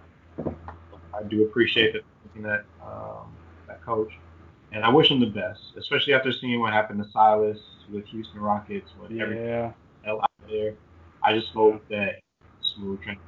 [1.14, 2.04] I do appreciate that
[2.44, 3.36] that um,
[3.68, 4.12] that coach,
[4.72, 7.58] and I wish him the best, especially after seeing what happened to Silas
[7.92, 9.72] with Houston Rockets everything yeah,
[10.04, 10.74] fell out there.
[11.24, 12.22] I just hope that
[12.76, 13.26] smooth transition.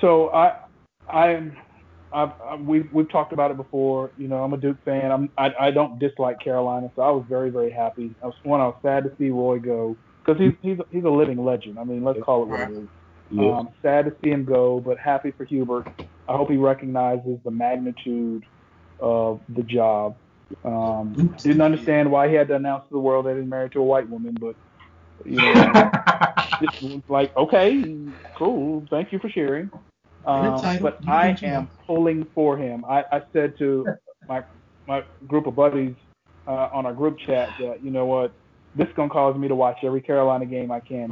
[0.00, 0.56] So I,
[1.12, 1.56] I'm,
[2.12, 4.10] I've, I've, we've we've talked about it before.
[4.16, 5.12] You know, I'm a Duke fan.
[5.12, 8.14] I'm I, I don't dislike Carolina, so I was very very happy.
[8.22, 8.60] I was one.
[8.60, 11.78] I was sad to see Roy go because he's he's a, he's a living legend.
[11.78, 12.88] I mean, let's call it what it is.
[13.38, 15.86] Um, sad to see him go, but happy for Hubert.
[16.28, 18.44] I hope he recognizes the magnitude
[18.98, 20.16] of the job.
[20.64, 23.80] Um, didn't understand why he had to announce to the world that he's married to
[23.80, 24.56] a white woman, but
[25.24, 25.52] you know,
[26.60, 27.84] it was like okay,
[28.36, 29.70] cool, thank you for sharing.
[30.24, 32.84] Um, but I am pulling for him.
[32.84, 33.86] I, I said to
[34.28, 34.44] my
[34.86, 35.96] my group of buddies
[36.46, 38.32] uh, on our group chat that you know what,
[38.74, 41.08] this is gonna cause me to watch every Carolina game I can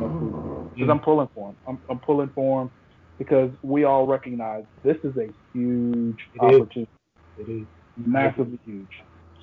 [0.75, 1.57] because I'm pulling for them.
[1.67, 2.71] I'm, I'm pulling for them
[3.19, 6.61] because we all recognize this is a huge It is.
[6.61, 6.91] opportunity,
[7.39, 7.67] It is.
[7.97, 8.89] massively huge.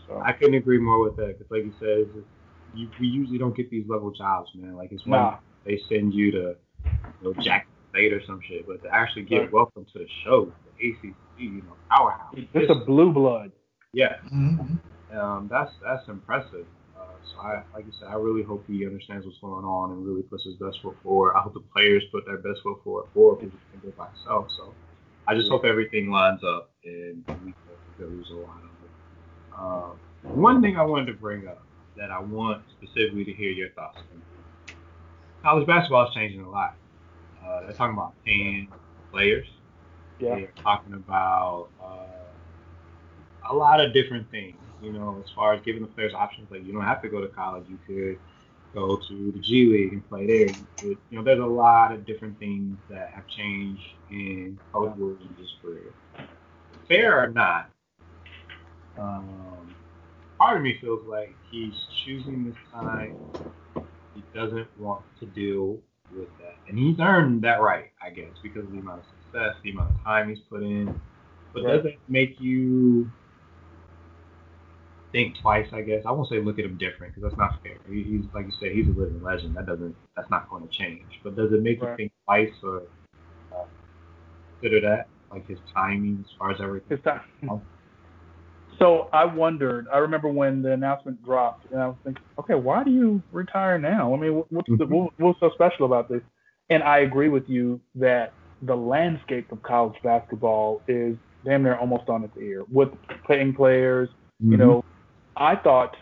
[0.08, 2.28] So I couldn't agree more with that because, like you said, it's just,
[2.74, 4.76] you, we usually don't get these level jobs, man.
[4.76, 6.90] Like it's one nah, they send you to you
[7.22, 9.52] know, Jack State or some shit, but to actually get Right.
[9.52, 10.46] welcome to the show,
[10.80, 12.36] the ACC, you know, powerhouse.
[12.54, 13.52] it's a blue blood.
[13.94, 14.80] yeah, Mhm.
[15.14, 16.66] um, that's that's impressive.
[17.26, 20.06] Uh, so I, like you said, I really hope he understands what's going on and
[20.06, 21.36] really puts his best foot forward.
[21.36, 24.48] I hope the players put their best foot forward for he can go by himself.
[24.58, 24.74] So
[25.28, 27.54] I just hope everything lines up and we
[27.98, 28.92] can lose a lot of it.
[29.58, 31.64] Um, one thing I wanted to bring up
[31.98, 34.22] that I want specifically to hear your thoughts on.
[35.44, 36.76] College basketball is changing a lot.
[37.46, 38.68] Uh, they're talking about paying
[39.12, 39.48] players.
[40.20, 40.36] Yeah.
[40.36, 42.06] They're talking about uh,
[43.50, 44.58] a lot of different things.
[44.86, 47.22] You know, as far as giving the players options, like you don't have to go
[47.22, 47.66] to college.
[47.68, 48.20] You could
[48.74, 50.48] go to the G League and play there.
[50.50, 54.96] You, could, you know, there's a lot of different things that have changed in Coach
[54.98, 55.96] Williams' career.
[56.88, 57.72] Fair or not,
[58.98, 59.76] um,
[60.40, 61.76] part of me feels like he's
[62.06, 63.18] choosing this time.
[64.14, 65.80] He doesn't want to deal
[66.10, 69.56] with that, and he's earned that right, I guess, because of the amount of success,
[69.64, 71.00] the amount of time he's put in.
[71.54, 71.84] But Right.
[71.84, 73.12] does it make you
[75.16, 75.68] think twice?
[75.72, 77.78] I guess I won't say look at him different because that's not fair.
[77.88, 79.56] He, he's like you said, he's a living legend.
[79.56, 81.06] That doesn't, that's not going to change.
[81.24, 82.84] But does it make you think twice or
[83.54, 83.64] uh,
[84.60, 86.88] consider that, like his timing as far as everything?
[86.92, 87.22] It's time.
[88.78, 89.88] So I wondered.
[89.94, 93.80] I remember when the announcement dropped, and I was thinking, okay, why do you retire
[93.80, 94.14] now?
[94.14, 94.90] I mean, what's the, Mhm.
[94.90, 96.22] what, what's so special about this?
[96.70, 98.34] And I agree with you that
[98.64, 101.16] the landscape of college basketball is
[101.46, 102.90] damn near almost on its ear with
[103.26, 104.10] playing players.
[104.44, 104.52] Mm-hmm.
[104.52, 104.84] You know,
[105.36, 105.96] I thought,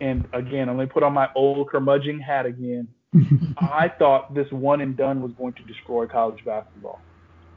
[0.00, 2.88] and again, let me put on my old curmudgeon hat again.
[3.58, 7.00] I thought this one and done was going to destroy college basketball.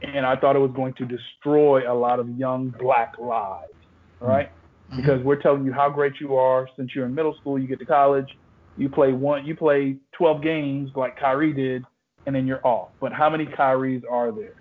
[0.02, 3.72] And I thought it was going to destroy a lot of young black lives,
[4.20, 4.50] right?
[4.96, 7.80] Because we're telling you how great you are since you're in middle school, you get
[7.80, 8.28] to college,
[8.76, 11.84] you play one you play 12 games like Kyrie did
[12.26, 12.90] and then you're off.
[13.00, 14.54] But how many Kyries are there?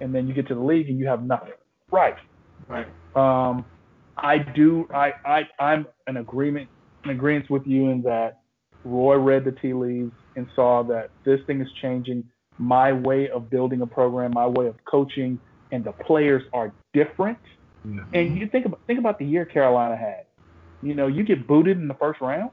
[0.00, 1.52] And then you get to the league and you have nothing.
[1.90, 2.16] Right.
[2.66, 2.86] Right.
[3.14, 3.64] Um,
[4.18, 4.88] I do.
[4.92, 6.68] I, I I'm an agreement
[7.04, 8.40] in agreement with you in that
[8.84, 12.24] Roy read the tea leaves and saw that this thing is changing.
[12.58, 15.38] My way of building a program, my way of coaching,
[15.70, 17.38] and the players are different.
[17.84, 18.00] Yeah.
[18.12, 20.24] And you think about think about the year Carolina had.
[20.82, 22.50] You know, you get booted in the first round.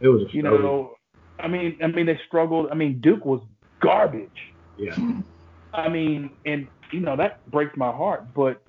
[0.00, 0.96] It was a You know,
[1.38, 2.68] I mean, I mean they struggled.
[2.70, 3.40] I mean, Duke was
[3.80, 4.52] garbage.
[4.78, 4.96] yeah.
[5.72, 8.62] I mean, and you know that breaks my heart, but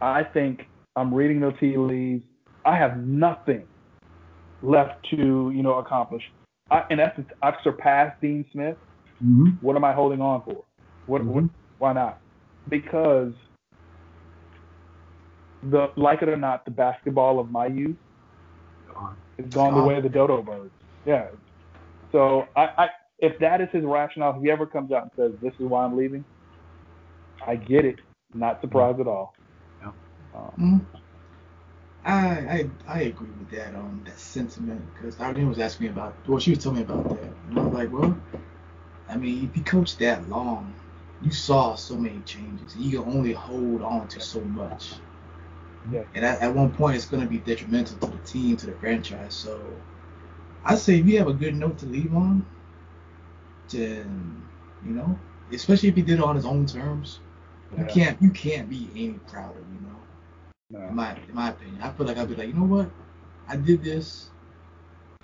[0.00, 0.66] I think
[0.98, 2.24] I'm reading the tea leaves.
[2.64, 3.66] I have nothing
[4.62, 6.22] left to you know accomplish.
[6.70, 8.76] I, in essence, I've surpassed Dean Smith.
[9.24, 9.50] Mm-hmm.
[9.60, 10.64] What am I holding on for?
[11.06, 11.24] What?
[11.24, 11.50] what Mhm.
[11.78, 12.20] why not?
[12.68, 13.32] Because
[15.70, 17.96] the like it or not, the basketball of my youth
[19.38, 20.70] has gone the way of the dodo birds.
[21.06, 21.26] Yeah.
[22.12, 22.88] So I, I
[23.18, 25.84] if that is his rationale, if he ever comes out and says this is why
[25.84, 26.24] I'm leaving,
[27.46, 27.98] I get it.
[28.34, 29.37] Not surprised at all.
[30.38, 30.44] Yeah.
[30.58, 30.86] Um, Mhm.
[32.04, 32.14] I,
[32.56, 36.38] I I agree with that um that sentiment because Arlene was asking me about well
[36.38, 38.16] she was telling me about that and I was like well
[39.08, 40.74] I mean if you coached that long
[41.20, 44.94] you saw so many changes you can only hold on to so much
[45.90, 46.04] Yeah.
[46.14, 48.72] and at, at one point it's going to be detrimental to the team to the
[48.72, 49.60] franchise so
[50.64, 52.46] I say if you have a good note to leave on
[53.70, 54.42] then
[54.84, 55.18] you know
[55.52, 57.20] especially if he did it on his own terms
[57.76, 59.97] you can't you can't be any prouder you know
[60.70, 60.80] no.
[60.88, 61.80] in my in my opinion.
[61.82, 62.90] I feel like I'd be like, you know what?
[63.48, 64.30] I did this,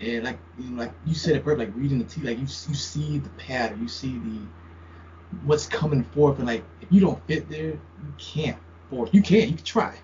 [0.01, 2.45] and like you know, like you said it perfect, like reading the tea, like you
[2.45, 4.41] you see the pattern, you see the
[5.45, 8.59] what's coming forth, and like if you don't fit there, you can't
[8.91, 9.11] force.
[9.13, 9.97] You can, you can try,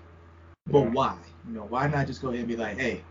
[0.71, 0.89] but Yeah.
[0.91, 1.17] why?
[1.47, 3.03] You know, why not just go ahead and be like, hey,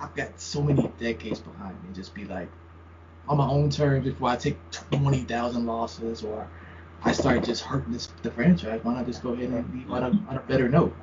[0.00, 2.50] I've got so many decades behind me, and just be like
[3.28, 6.48] on my own terms before I take twenty thousand losses or
[7.04, 8.80] I start just hurting this the franchise.
[8.82, 10.94] Why not just go ahead and leave on a, on a better note?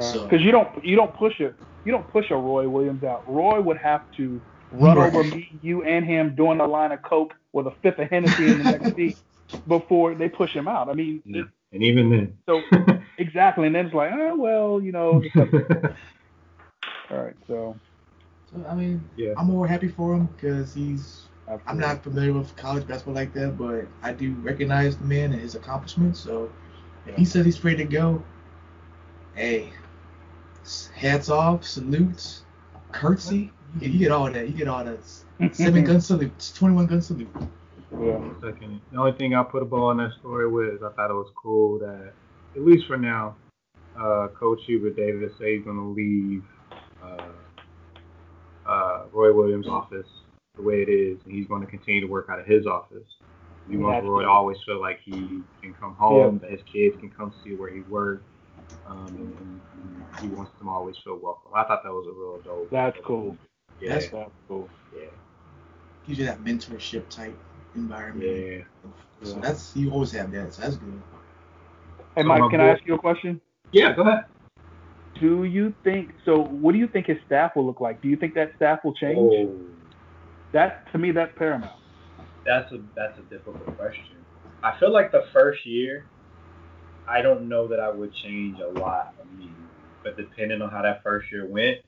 [0.00, 1.52] So- Because you don't you don't push a
[1.84, 3.22] you don't push a Roy Williams out.
[3.26, 4.40] Roy would have to
[4.72, 5.06] run Right.
[5.14, 8.46] over me, you, and him doing a line of coke with a fifth of Hennessy
[8.48, 9.16] in the next seat
[9.66, 10.88] before they push him out.
[10.88, 11.44] I mean, Yeah.
[11.72, 12.36] And even then.
[12.46, 12.62] so
[13.18, 15.22] exactly, and then it's like, oh well, you know.
[17.10, 17.74] all right, so
[18.52, 19.32] So I mean, yeah.
[19.36, 21.24] I'm more happy for him because he's.
[21.66, 25.40] I'm not familiar with college basketball like that, but I do recognize the man and
[25.40, 26.20] his accomplishments.
[26.20, 26.50] So
[27.06, 28.22] if he says he's ready to go,
[29.34, 29.70] hey,
[30.94, 32.42] hats off, salutes,
[32.92, 33.52] curtsy.
[33.74, 34.48] You get, you get all that.
[34.48, 34.98] You get all that.
[35.54, 37.28] Seven gun salute, 21 gun salute.
[37.92, 38.20] Yeah.
[38.42, 41.10] Second, the only thing I put a ball on that story with is I thought
[41.10, 42.12] it was cool that,
[42.54, 43.36] at least for now,
[43.98, 46.44] uh, Coach Hubert Davis say he's going to leave
[47.02, 50.06] uh, uh, Roy Williams' office
[50.56, 53.06] the way it is, and he's going to continue to work out of his office.
[53.68, 56.48] He wants Roy to always feel like he can come home, yeah.
[56.48, 58.24] that his kids can come see where he works,
[58.88, 59.60] um, and, and,
[60.20, 61.52] he wants them to always feel welcome.
[61.54, 62.70] I thought that was a real dope.
[62.70, 63.36] That's cool.
[63.80, 64.68] Yeah, that's, that's cool.
[64.96, 65.06] Yeah.
[66.06, 67.38] Gives you that mentorship type
[67.74, 68.26] environment.
[68.28, 68.90] Yeah.
[69.22, 69.40] So yeah.
[69.40, 70.54] that's you always have that.
[70.54, 71.02] So that's good.
[72.16, 73.40] Hey Mike, can I ask you a question?
[73.70, 74.24] Yeah, go ahead.
[75.20, 76.38] Do you think so?
[76.38, 78.00] What do you think his staff will look like?
[78.00, 79.18] Do you think that staff will change?
[79.18, 79.54] Oh.
[80.52, 81.78] That to me, that's paramount.
[82.46, 84.16] That's a that's a difficult question.
[84.62, 86.06] I feel like the first year,
[87.08, 89.14] I don't know that I would change a lot.
[89.20, 89.54] I mean,
[90.02, 91.78] but depending on how that first year went,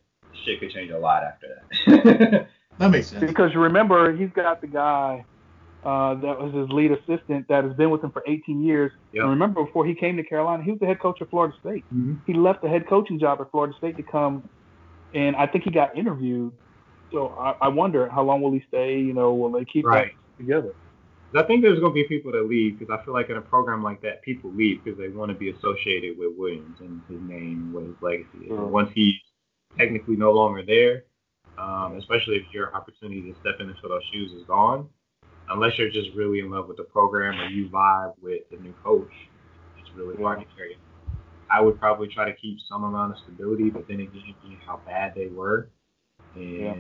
[0.45, 2.49] shit could change a lot after that.
[2.79, 3.25] that makes sense.
[3.25, 5.25] Because you remember, he's got the guy
[5.85, 8.93] uh, that was his lead assistant that has been with him for 18 years.
[9.13, 9.23] Yep.
[9.23, 11.85] And remember, before he came to Carolina, he was the head coach of Florida State.
[11.87, 12.15] Mm-hmm.
[12.27, 14.49] He left the head coaching job at Florida State to come,
[15.15, 16.53] and I think he got interviewed.
[17.13, 18.99] So I, I wonder how long will he stay?
[18.99, 20.13] You know, will they keep right.
[20.13, 20.75] that together?
[21.35, 23.43] I think there's going to be people that leave because I feel like in a
[23.43, 27.21] program like that, people leave because they want to be associated with Williams and his
[27.21, 28.51] name and what his legacy is.
[28.51, 28.71] Mm-hmm.
[28.71, 29.15] Once he's
[29.79, 31.05] technically no longer there,
[31.57, 34.89] um, especially if your opportunity to step into those shoes is gone,
[35.51, 38.75] unless you're just really in love with the program or you vibe with the new
[38.83, 39.13] coach,
[39.79, 40.77] it's really hard to carry.
[41.51, 44.81] I would probably try to keep some amount of stability, but then again, being how
[44.87, 45.69] bad they were,
[46.35, 46.75] and yeah.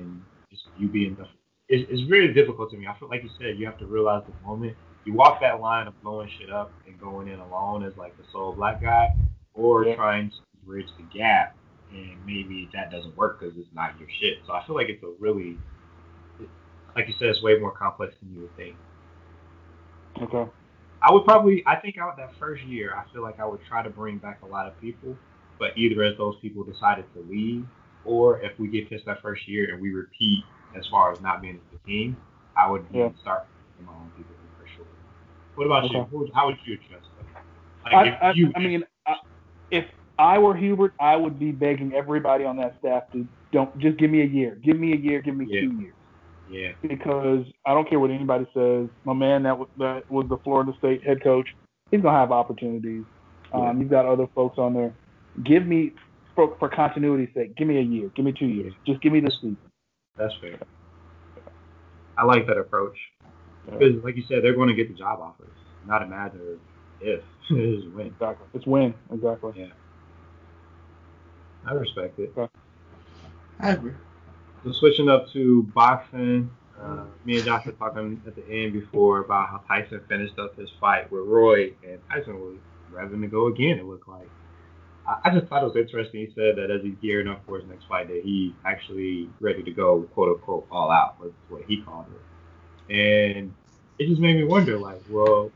[0.51, 1.27] just you being the,
[1.71, 2.87] it's, it's really difficult to me.
[2.87, 5.87] I feel like you said you have to realize the moment you walk that line
[5.87, 9.15] of blowing shit up and going in alone as like the sole black guy,
[9.55, 9.95] or yeah.
[9.95, 10.37] trying to
[10.67, 11.57] bridge the gap,
[11.91, 14.39] and maybe that doesn't work because it's not your shit.
[14.47, 15.57] So I feel like it's a really
[16.97, 18.77] like you said, it's way more complex than you would think.
[20.23, 20.51] Okay.
[21.03, 23.83] I would probably, I think out that first year, I feel like I would try
[23.83, 25.17] to bring back a lot of people,
[25.59, 27.65] but either as those people decided to leave,
[28.05, 30.43] or if we get pissed that first year and we repeat
[30.77, 32.17] as far as not being the team,
[32.57, 33.09] I would yeah.
[33.21, 33.47] start
[33.85, 34.87] my own people for sure.
[35.55, 35.95] What about okay.
[36.13, 36.31] you?
[36.35, 37.07] How would you adjust
[37.85, 39.15] Like I, I, you, I mean, I,
[39.71, 39.85] if
[40.19, 44.11] I were Hubert, I would be begging everybody on that staff to don't just give
[44.11, 45.61] me a year, give me a year, give me yeah.
[45.61, 45.95] two years.
[46.51, 46.73] Yeah.
[46.83, 48.89] Because I don't care what anybody says.
[49.05, 51.49] My man that was that was the Florida State head coach.
[51.91, 53.05] He's gonna have opportunities.
[53.53, 54.95] Um, You've got other folks on there.
[55.45, 55.93] Give me
[56.35, 57.57] for, for continuity's sake.
[57.57, 58.11] Give me a year.
[58.15, 58.73] Give me two years.
[58.87, 59.57] Just give me this season.
[60.17, 60.59] That's fair.
[62.17, 62.97] I like that approach.
[63.65, 65.57] Because, like you said, they're going to get the job offers.
[65.87, 66.59] Not a matter of
[67.01, 67.21] if.
[67.51, 68.09] it's win.
[68.09, 68.47] Exactly.
[68.55, 68.95] It's win.
[69.13, 69.53] Exactly.
[69.57, 69.67] Yeah.
[71.67, 72.33] I respect it.
[72.37, 72.53] Okay.
[73.61, 73.93] I agree.
[74.65, 76.51] So switching up to boxing,
[76.81, 80.59] uh, me and Josh were talking at the end before about how Tyson finished up
[80.59, 82.59] his fight with Roy, and Tyson was
[82.91, 83.79] ready to go again.
[83.79, 84.29] It looked like.
[85.07, 86.21] I, just thought it was interesting.
[86.21, 89.63] He said that as he's gearing up for his next fight, that he's actually ready
[89.63, 91.21] to go, quote unquote, all out.
[91.21, 92.07] Was what he called
[92.89, 93.53] it, and
[93.99, 95.51] it just made me wonder, like, well,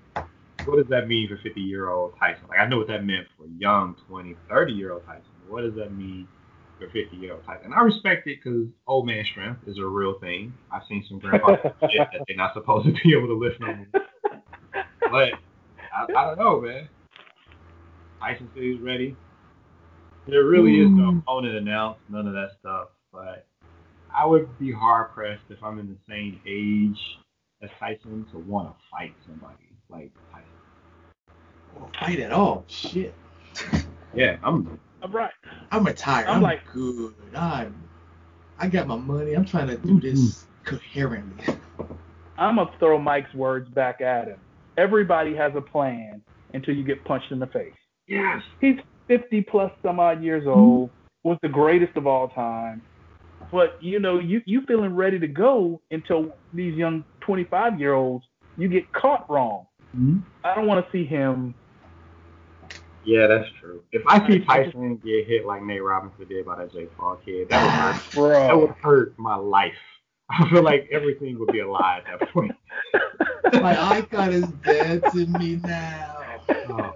[0.64, 2.44] what does that mean for 50 year old Tyson?
[2.48, 5.24] Like, I know what that meant for young 20, 30 year old Tyson.
[5.48, 6.26] What does that mean
[6.78, 7.64] for 50 year old type.
[7.64, 10.52] And I respect it because old man strength is a real thing.
[10.72, 11.56] I've seen some grandpa
[11.90, 13.86] shit that they're not supposed to be able to lift no more.
[15.10, 15.34] But
[15.94, 16.88] I, I don't know, man.
[18.18, 19.14] Tyson said he's ready.
[20.26, 22.88] There really is no opponent announced, none of that stuff.
[23.12, 23.46] But
[24.14, 26.98] I would be hard pressed if I'm in the same age
[27.62, 30.48] as Tyson to want to fight somebody like Tyson.
[31.78, 32.64] Or fight at all.
[32.68, 33.14] Shit.
[34.14, 35.32] yeah, I'm I'm right.
[35.70, 36.28] I'm retired.
[36.28, 37.14] I'm, I'm like good.
[37.36, 37.82] I'm.
[38.59, 39.34] I got my money.
[39.34, 40.76] I'm trying to do this mm-hmm.
[40.76, 41.55] coherently.
[42.38, 44.38] I'm gonna throw Mike's words back at him.
[44.78, 46.22] Everybody has a plan
[46.55, 47.74] until you get punched in the face.
[48.09, 48.42] Yes.
[48.60, 48.76] He's
[49.09, 50.90] 50 plus some odd years old.
[51.22, 52.82] Was the greatest of all time.
[53.51, 58.26] But you know, you you feeling ready to go until these young 25 year olds
[58.59, 59.66] you get caught wrong.
[59.97, 60.18] Mm-hmm.
[60.44, 61.55] I don't want to see him
[63.05, 63.82] yeah, that's true.
[63.93, 67.48] If I see Tyson get hit like Nate Robinson did by that Jake Paul kid,
[67.51, 68.12] that would hurt.
[68.14, 68.47] Bro.
[68.48, 69.72] That would hurt my life.
[70.31, 72.52] I feel like everything would be a lie at that point.
[73.55, 76.16] my icon is dead to me now.
[76.48, 76.93] Oh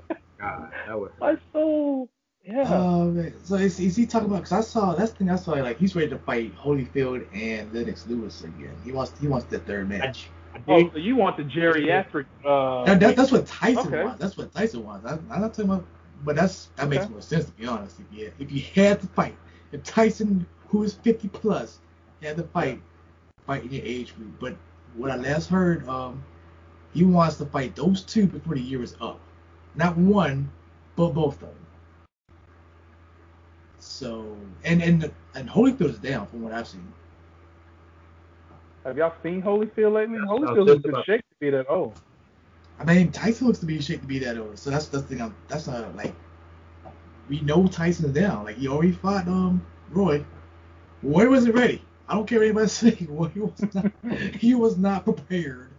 [0.89, 1.13] God, that would.
[1.21, 2.09] My soul.
[2.45, 2.67] Yeah.
[2.69, 3.35] Oh man.
[3.45, 4.39] So is, is he talking about?
[4.45, 5.53] Because I saw that's the thing I saw.
[5.53, 8.75] Like he's ready to fight Holyfield and Lennox Lewis again.
[8.85, 10.29] He wants he wants the third match.
[10.67, 12.25] Oh, so you want the geriatric?
[12.45, 14.03] Uh, that, that, that's what Tyson okay.
[14.03, 14.21] wants.
[14.21, 15.07] That's what Tyson wants.
[15.07, 15.85] I, I'm not talking about
[16.25, 17.99] but that's that makes more sense to be honest.
[18.01, 19.37] If you if you had to fight,
[19.73, 21.79] if Tyson, who is 50 plus,
[22.23, 22.81] had to fight,
[23.47, 24.39] fight in your age group.
[24.41, 24.57] But
[24.97, 26.25] what I last heard, um,
[26.93, 29.21] he wants to fight those two before the year is up.
[29.75, 30.51] Not one,
[30.99, 31.51] but both of them.
[33.79, 36.93] So and and and Holyfield is down from what I've seen.
[38.85, 40.17] Have y'all seen Holyfield lately?
[40.17, 42.01] Yes, I was Holyfield's about- shaky to be that old.
[42.81, 44.59] I mean, Tyson looks to be in shape to be that old.
[44.59, 45.23] So that's that's the thing.
[45.23, 46.15] I'm, that's not like
[47.29, 48.45] we know Tyson's down.
[48.45, 50.25] Like he already fought um Roy.
[51.05, 51.81] Roy wasn't ready.
[52.09, 53.07] I don't care what anybody say.
[53.09, 53.93] Roy was not.
[54.35, 55.71] he was not prepared.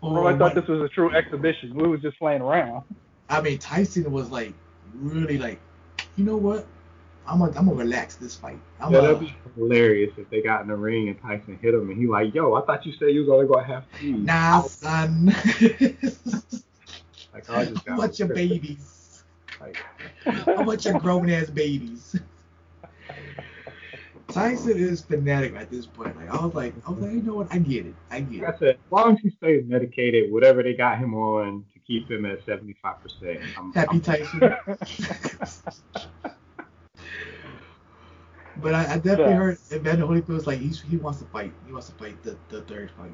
[0.00, 1.74] Bro, for I thought what- this was a true exhibition.
[1.76, 2.82] We was just playing around.
[3.28, 4.52] I mean, Tyson was like
[5.00, 5.60] really like,
[6.16, 6.66] you know what?
[7.26, 8.58] I'm gonna I'm gonna relax this fight.
[8.80, 11.90] I'm Yeah, that'd be hilarious if they got in the ring and Tyson hit him
[11.90, 14.12] and he like, yo, I thought you said you was only gonna have three.
[14.12, 15.34] nah, son.
[17.34, 19.22] Like I just How got about your babies?
[19.60, 19.76] Like,
[20.24, 22.16] How about your grown ass babies?
[24.28, 26.16] Tyson is fanatic at this point.
[26.16, 27.52] Like I was like, I was like, you know what?
[27.52, 27.94] I get it.
[28.10, 28.46] I get it.
[28.46, 32.26] I said, as long as he stays medicated, whatever they got him on keep him
[32.26, 34.40] at seventy five percent, I'm Happy Tyson.
[38.60, 39.36] But I, I definitely Yeah.
[39.36, 41.52] heard Evander Holyfield's like he's, he wants to fight.
[41.66, 43.12] He wants to fight the, the third fight.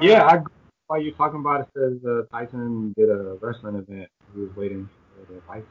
[0.00, 0.42] Yeah, I
[0.86, 4.08] while you're talking about it says uh, Tyson did a wrestling event.
[4.34, 4.88] He was waiting
[5.26, 5.64] for the fight.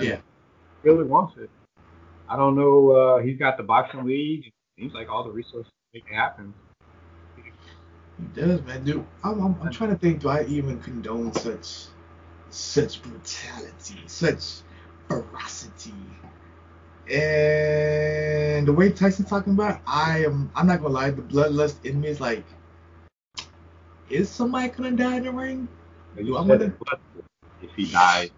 [0.00, 0.16] Yeah.
[0.82, 1.50] He really wants it.
[2.28, 2.90] I don't know.
[2.90, 4.46] Uh, he's got the boxing league.
[4.46, 6.52] It seems like all the resources to make it happen.
[8.18, 8.84] He does, man.
[8.84, 10.20] Dude, I'm, I'm, I'm trying to think.
[10.20, 11.86] Do I even condone such
[12.50, 14.42] such brutality, such
[15.08, 15.92] ferocity?
[17.10, 20.50] And the way Tyson's talking about, I am.
[20.54, 21.10] I'm not gonna lie.
[21.10, 22.44] The bloodlust in me is like,
[24.10, 25.68] is somebody gonna die in the ring?
[26.16, 26.72] You I'm gonna-
[27.62, 28.30] if he dies,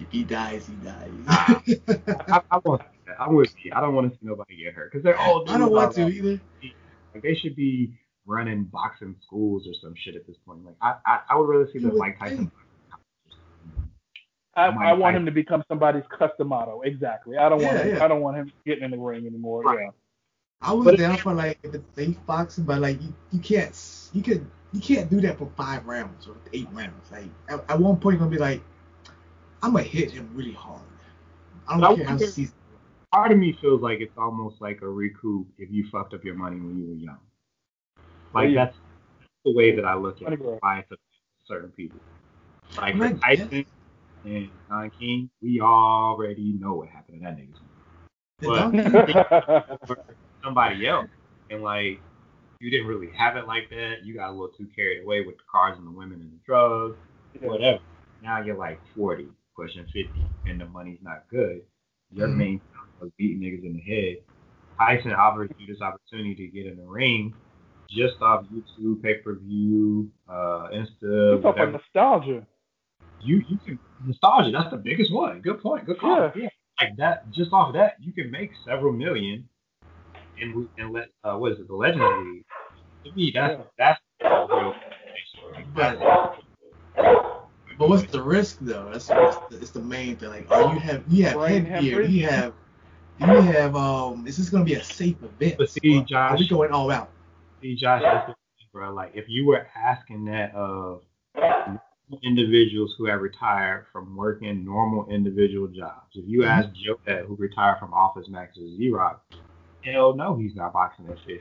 [0.00, 1.10] If he dies, he dies.
[1.28, 3.20] I, I want that.
[3.20, 3.72] I'm with you.
[3.74, 5.44] I don't want to see nobody get hurt because they're all.
[5.48, 6.40] I don't want to either.
[7.14, 7.92] Like they should be
[8.28, 10.64] running boxing schools or some shit at this point.
[10.64, 12.52] Like I, I, I would rather see You the Mike Tyson.
[14.54, 15.16] I, Mike I want Tyson.
[15.22, 16.82] him to become somebody's Cus D'Amato.
[16.82, 17.36] Exactly.
[17.36, 18.04] I don't want Yeah, him, yeah.
[18.04, 19.62] I don't want him getting in the ring anymore.
[19.62, 19.78] Right.
[19.80, 19.90] Yeah.
[20.60, 23.74] I was But- down for like if it's safe boxing, but like you, you can't
[24.12, 27.10] you could you can't do that for five rounds or eight rounds.
[27.10, 28.60] Like at, at one point you're gonna be like,
[29.62, 30.82] I'm gonna hit him really hard.
[31.68, 32.54] I don't care how wonder- seasoned.
[33.12, 36.34] Part of me feels like it's almost like a recoup if you fucked up your
[36.34, 37.18] money when you were young.
[38.34, 38.64] Like Yeah.
[38.66, 38.76] that's
[39.44, 40.40] the way that I look at Money it.
[40.40, 40.58] grab.
[40.60, 41.00] Why it's
[41.46, 41.98] certain people.
[42.76, 43.66] Like Right, for Tyson
[44.24, 47.60] and Don King, we already know what happened to that nigga's
[49.86, 51.08] But- somebody else.
[51.50, 52.00] And like
[52.60, 54.04] you didn't really have it like that.
[54.04, 56.38] You got a little too carried away with the cars and the women and the
[56.44, 56.96] drugs,
[57.40, 57.48] Yeah.
[57.48, 57.78] whatever.
[58.22, 60.10] Now you're like 40, pushing 50,
[60.46, 61.62] and the money's not good.
[62.10, 62.36] Your Mhm.
[62.36, 62.68] main thing
[63.00, 64.16] was beating niggas in the head.
[64.76, 67.32] Tyson offers you this opportunity to get in the ring
[67.90, 72.46] just off YouTube, pay per view, uh, Insta, You talk about nostalgia.
[73.20, 74.50] You you can nostalgia.
[74.52, 75.40] That's the biggest one.
[75.40, 75.86] Good point.
[75.86, 76.20] Good call.
[76.20, 76.30] Yeah.
[76.34, 76.48] Yeah.
[76.80, 77.30] Like that.
[77.32, 79.48] Just off that, you can make several million.
[80.40, 81.66] And and let uh, what is it?
[81.68, 82.44] The Legends League.
[83.04, 84.74] To me, that's that's the real.
[85.74, 85.98] But
[87.78, 88.90] but what's the risk though?
[88.92, 90.28] That's, that's the, it's the main thing.
[90.28, 91.90] Like, oh, you have you have Brain headgear.
[92.02, 92.10] hemorrhage?
[92.10, 92.52] You have
[93.20, 94.26] you have um.
[94.26, 95.56] Is this gonna be a safe event?
[95.58, 97.10] But see, Or Are we going all out?
[97.60, 98.92] See, Josh, that's the thing, bro.
[98.92, 101.02] Like, if you were asking that of
[102.22, 106.84] individuals who have retired from working normal individual jobs, if you ask mm-hmm.
[106.84, 109.22] Joe that who retired from Office Max or Z-Rock,
[109.82, 111.40] hell no, he's not boxing at 50.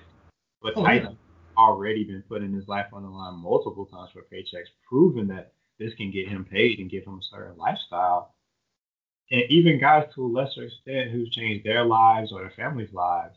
[0.62, 1.18] But Oh, Tyson
[1.58, 5.94] already been putting his life on the line multiple times for paychecks, proving that this
[5.96, 8.34] can get him paid and give him a certain lifestyle.
[9.30, 13.36] And even guys to a lesser extent who've changed their lives or their family's lives,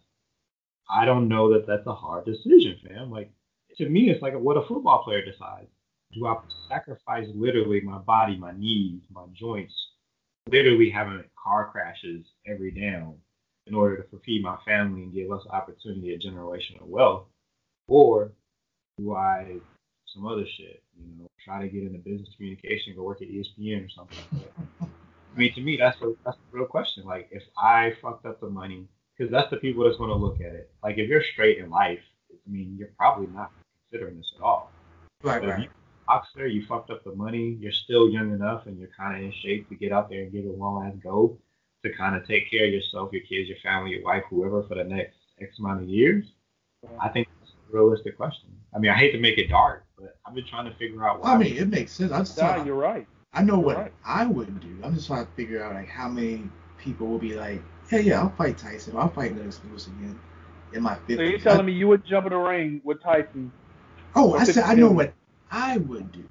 [0.91, 3.11] I don't know that that's a hard decision, fam.
[3.11, 3.31] Like
[3.77, 5.69] to me, it's like what a football player decides.
[6.13, 6.37] Do I
[6.69, 9.75] sacrifice literally my body, my knees, my joints,
[10.51, 13.15] literally having car crashes every down
[13.67, 17.27] in order to feed my family and give us opportunity of generational wealth,
[17.87, 18.33] or
[18.99, 19.59] do I
[20.07, 20.83] some other shit?
[20.99, 24.19] You know, try to get into business communication, go work at ESPN or something.
[24.33, 24.91] Like.
[25.33, 27.05] I mean, to me, that's a that's a real question.
[27.05, 28.89] Like, if I fucked up the money,
[29.21, 30.71] because that's the people that's going to look at it.
[30.83, 31.99] Like, if you're straight in life,
[32.33, 33.51] I mean, you're probably not
[33.91, 34.73] considering this at all.
[35.23, 35.63] Right, But if right.
[35.65, 35.69] you
[36.09, 39.33] boxer, you fucked up the money, you're still young enough, and you're kind of in
[39.43, 41.37] shape to get out there and give it a long ass go
[41.85, 44.75] to kind of take care of yourself, your kids, your family, your wife, whoever for
[44.75, 46.25] the next X amount of years.
[46.99, 48.49] I think that's a realistic question.
[48.75, 51.21] I mean, I hate to make it dark, but I've been trying to figure out
[51.21, 51.35] why.
[51.35, 52.11] I mean, it makes sense.
[52.11, 53.07] I just Nah, saw, you're right.
[53.35, 53.93] I know what Right.
[54.05, 54.79] I would do.
[54.83, 56.49] I'm just trying to figure out like how many
[56.79, 58.97] people will be like, yeah, yeah, I'll fight Tyson.
[58.97, 60.19] I'll fight Lennox Lewis again
[60.73, 61.17] in my 50s.
[61.17, 63.53] So you're telling me you would jump in the ring with Tyson?
[64.15, 65.13] oh, I said I know what
[65.51, 66.25] I would do.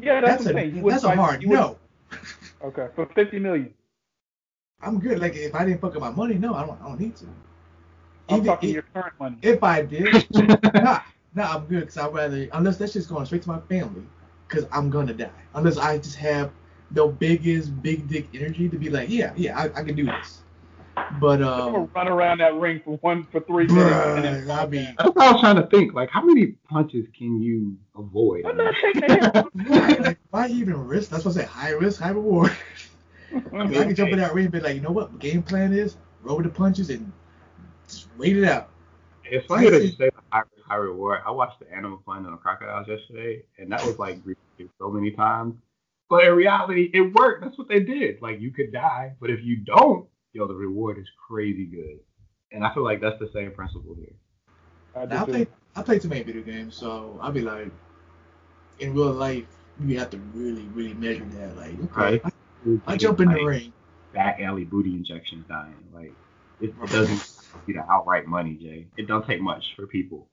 [0.00, 0.66] Yeah, that's, That's, a.
[0.66, 1.78] You that's a hard you no.
[2.64, 3.72] Okay, for fifty million.
[4.82, 5.18] I'm good.
[5.18, 6.80] Like if I didn't fuck up my money, no, I don't.
[6.80, 7.26] I don't need to.
[8.28, 9.36] I'm Even talking if, your current money.
[9.42, 10.26] if I did,
[10.74, 11.00] nah,
[11.34, 14.02] nah, I'm good because I'd rather unless that's just going straight to my family
[14.46, 15.30] because I'm gonna die.
[15.54, 16.50] Unless I just have
[16.92, 20.42] the biggest big dick energy to be like, yeah, yeah, I, I can do this.
[21.20, 24.06] But I'm gonna um, run around that ring for one for three minutes.
[24.16, 24.94] and then I fall mean.
[24.98, 25.94] That's what I was trying to think.
[25.94, 28.44] Like, how many punches can you avoid?
[28.46, 29.22] I'm not taking a
[29.68, 30.00] hit.
[30.02, 31.10] like, why even risk?
[31.10, 32.56] That's what I say, high risk, high reward.
[33.52, 35.96] I can jump in that ring and be like, you know what, game plan is
[36.22, 37.12] roll the punches and
[37.88, 38.70] just wait it out.
[39.24, 41.20] It's funny that you Tyson- say the high, high reward.
[41.26, 44.90] I watched the Animal Planet on the Crocodiles yesterday, and that was like repeated so
[44.90, 45.54] many times.
[46.08, 47.44] But in reality, it worked.
[47.44, 48.22] That's what they did.
[48.22, 51.98] Like you could die, but if you don't, yo, the reward is crazy good.
[52.52, 54.14] And I feel like that's the same principle here.
[54.96, 55.46] I Now, I play
[55.76, 57.70] I play too many video games, so I'll be like,
[58.80, 59.44] in real life,
[59.84, 61.56] you have to really, really measure that.
[61.56, 62.22] Like, okay, Right.
[62.24, 63.72] I, I jump in the ring.
[64.14, 65.84] Back alley booty injections dying.
[65.92, 66.14] Like
[66.60, 67.22] it, it doesn't
[67.66, 68.86] be the outright money, Jay.
[68.96, 70.28] It don't take much for people.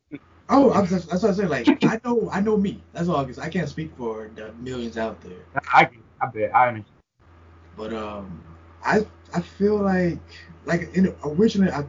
[0.47, 1.49] Oh, I'm just, that's what I said.
[1.49, 2.81] Like, I know, I know me.
[2.93, 3.23] That's all.
[3.25, 5.39] Cause I can't speak for the millions out there.
[5.73, 5.89] I
[6.21, 6.95] I bet I understand.
[7.75, 8.43] But um,
[8.83, 10.19] I I feel like
[10.65, 11.85] like in originally I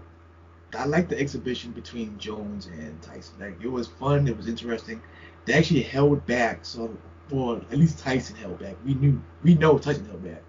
[0.76, 3.34] I liked the exhibition between Jones and Tyson.
[3.40, 4.28] Like it was fun.
[4.28, 5.00] It was interesting.
[5.44, 6.64] They actually held back.
[6.64, 6.96] So
[7.30, 8.76] well, at least Tyson held back.
[8.84, 10.42] We knew we know Tyson held back.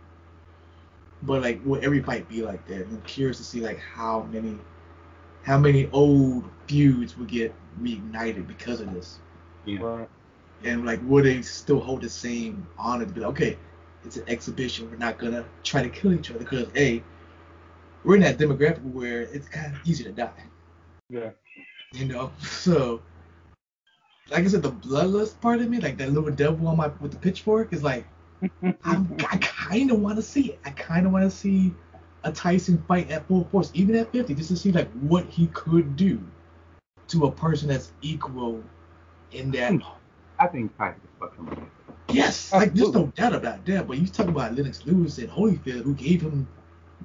[1.23, 2.81] But like, will every fight be like that?
[2.87, 4.57] I'm curious to see like how many
[5.43, 9.19] how many old feuds will get reignited because of this.
[9.65, 10.05] Yeah.
[10.63, 13.57] And like, will they still hold the same honor to be like, okay,
[14.07, 14.89] it's an exhibition.
[14.89, 17.03] We're not gonna try to kill each other because a
[18.03, 20.31] we're in that demographic where it's kind of easy to die,
[21.09, 21.31] Yeah.
[21.93, 22.31] you know.
[22.41, 23.01] So,
[24.29, 27.11] like I said, the bloodlust part of me, like that little devil on my with
[27.11, 28.05] the pitchfork, is like,
[28.83, 30.59] I'm, I kind of want to see it.
[30.63, 31.73] I kind of want to see
[32.23, 35.47] a Tyson fight at full force, even at 50, just to see like what he
[35.47, 36.21] could do
[37.09, 38.63] to a person that's equal
[39.31, 39.73] in that
[40.39, 41.69] I think Tyson is fucking.
[42.09, 43.87] Yes, like there's no doubt about that.
[43.87, 46.47] But you talk about Lennox Lewis and Holyfield, who gave him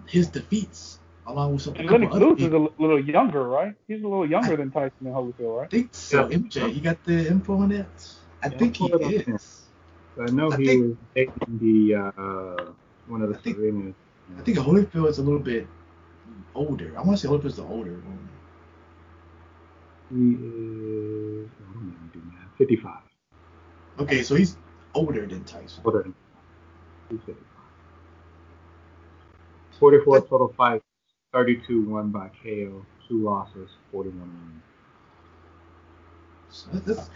[0.07, 3.75] his defeats along with some And Lennox other Lewis is a little younger, right?
[3.89, 5.59] He's a little younger than Tyson and Holyfield, right?
[5.59, 5.71] I right?
[5.71, 6.29] think so.
[6.29, 6.37] Yeah.
[6.39, 7.87] MJ, you got the info on that?
[8.43, 8.91] I Yeah, think he is.
[8.93, 9.35] it up here.
[9.35, 9.63] is.
[10.17, 12.73] So I know I he think- was dating the uh,
[13.09, 13.95] one of the I think- Serenas.
[14.39, 15.67] I think Holyfield is a little bit
[16.55, 16.93] older.
[16.97, 18.29] I want to say Holyfield's the older one.
[20.11, 22.57] He is oh, let me do math.
[22.59, 22.95] 55.
[24.01, 24.57] Okay, so he's
[24.95, 25.83] older than Tyson.
[25.85, 26.15] Older than-
[27.11, 27.45] He's 55.
[29.79, 30.85] 44 total fights,
[31.33, 34.63] 32 won by KO, two losses, 41 wins.
[36.51, 37.11] So that's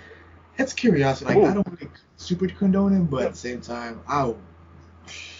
[0.56, 1.26] that's curiosity.
[1.26, 1.46] Like Ooh.
[1.46, 4.36] I don't really super condone him, but at the same time, I'll.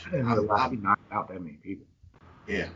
[0.07, 1.87] I didn't I'm- realize knocked out that many people.
[2.47, 2.69] Yeah.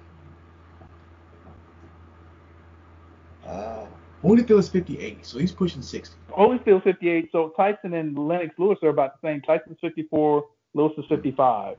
[3.47, 3.87] Uh,
[4.23, 6.15] Holyfield is 58, so he's pushing 60.
[6.31, 7.31] Holyfield 58.
[7.33, 9.41] So Tyson and Lennox Lewis are about the same.
[9.41, 10.45] Tyson's 54,
[10.75, 11.77] Lewis is 55.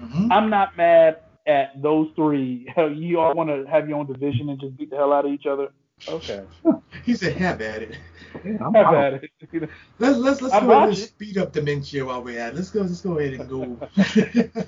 [0.00, 0.32] Mm-hmm.
[0.32, 2.68] I'm not mad at those three.
[2.76, 5.32] You all want to have your own division and just beat the hell out of
[5.32, 5.72] each other?
[6.08, 6.42] Okay.
[7.04, 7.96] He said, "Have at it."
[8.44, 9.14] Yeah, I'm Have out.
[9.14, 9.70] at it.
[9.98, 12.52] Let's let's let's I go ahead and speed up dementia while we're at.
[12.52, 12.56] it.
[12.56, 12.82] Let's go.
[12.82, 13.88] Let's go ahead and go.
[13.96, 14.66] it's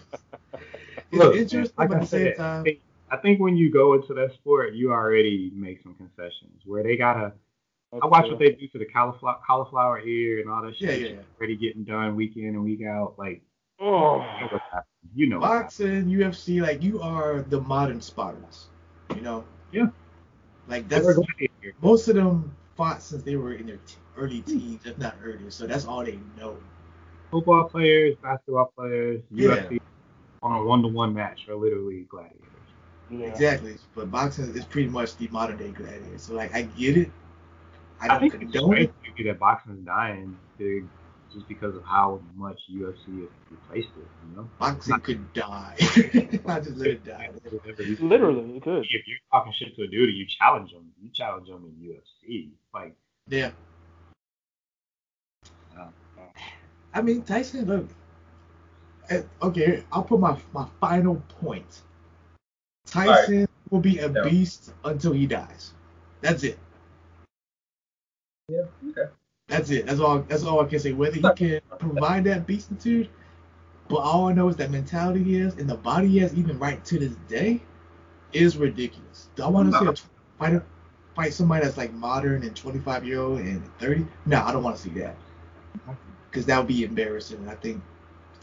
[1.13, 2.81] Look, interesting, man, but at the same time, think,
[3.13, 6.97] I think when you go into that sport, you already make some concessions where they
[6.97, 7.33] gotta.
[8.03, 10.99] I watch what they do to the cauliflower, cauliflower ear and all that shit.
[11.01, 11.17] Yeah, yeah.
[11.39, 13.17] Already getting done week in and week out.
[13.19, 13.43] Like,
[13.79, 14.25] Oh.
[14.41, 14.87] you know what's.
[15.15, 15.39] You know.
[15.41, 18.69] what's boxing, UFC, like you are the modern Spartans.
[19.15, 19.45] You know.
[19.73, 19.89] Yeah.
[20.69, 21.07] Like that's
[21.83, 25.51] most of them fought since they were in their t- early teens, if not earlier.
[25.51, 26.57] So that's all they know.
[27.31, 29.49] Football players, basketball players, Yeah.
[29.67, 29.81] UFC
[30.43, 32.39] on a one-to-one match are literally gladiators.
[33.13, 33.27] Yeah.
[33.27, 33.77] Exactly.
[33.95, 36.19] But boxing is pretty much the modern day gladiator.
[36.19, 37.11] So like I get it.
[38.01, 39.25] I I, don't I think it's condone strange it.
[39.25, 40.85] that boxing is dying big
[41.33, 44.07] just because of how much UFC has replaced it.
[44.31, 44.51] You know.
[44.59, 45.75] Boxing could die.
[45.81, 47.31] I just let it die.
[48.01, 48.85] Literally, it could.
[48.85, 50.91] if you're talking shit to a dude, you challenge him.
[51.03, 52.51] You challenge him in UFC.
[52.75, 52.95] Like,
[53.29, 53.51] Yeah.
[55.79, 55.89] uh,
[56.95, 57.67] I mean Tyson.
[57.67, 57.89] Look.
[59.11, 61.83] eh, Okay, I'll put my my final point.
[62.93, 64.23] Tyson will be a Yeah.
[64.23, 65.73] beast until he dies.
[66.21, 66.59] That's it.
[68.49, 68.65] Yeah.
[68.91, 69.11] Okay.
[69.49, 69.87] That's it.
[69.87, 70.21] That's all.
[70.21, 70.93] That's all I can say.
[70.93, 73.09] Whether he can provide that beastitude,
[73.89, 76.59] But all I know is that mentality he has and the body he has, even
[76.59, 77.61] right to this day,
[78.33, 79.29] is ridiculous.
[79.37, 79.95] Do I want to see a
[80.39, 80.65] fighter
[81.15, 84.07] fight somebody that's like modern and 25 year old and 30?
[84.27, 85.17] No, I don't want to see that.
[86.31, 87.39] Because that would be embarrassing.
[87.39, 87.83] And I think,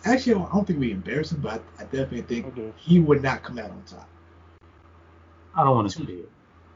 [0.05, 2.71] actually, I don't, I don't think we embarrass him, but I, I definitely think Okay.
[2.77, 4.07] he would not come out on top.
[5.55, 6.29] I don't want to see it.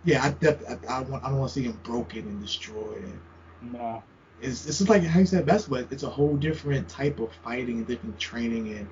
[0.05, 3.03] Yeah, I def- I, I, want, I don't want to see him broken and destroyed.
[3.03, 4.01] And Nah.
[4.41, 7.31] it's, it's just like how you said best, but It's a whole different type of
[7.43, 8.73] fighting and different training.
[8.73, 8.87] And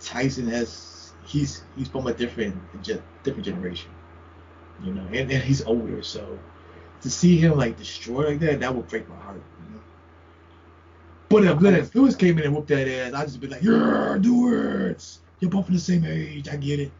[0.00, 3.90] Tyson has he's he's from a different different generation,
[4.82, 6.02] you know, and, and he's older.
[6.02, 6.38] So
[7.02, 9.42] to see him like destroyed like that, that would break my heart.
[9.68, 9.82] You know?
[11.28, 14.16] But if Lennox Lewis came in and whooped that ass, I'd just be like, yeah,
[14.20, 15.18] do it.
[15.40, 16.48] You're both in the same age.
[16.48, 16.92] I get it.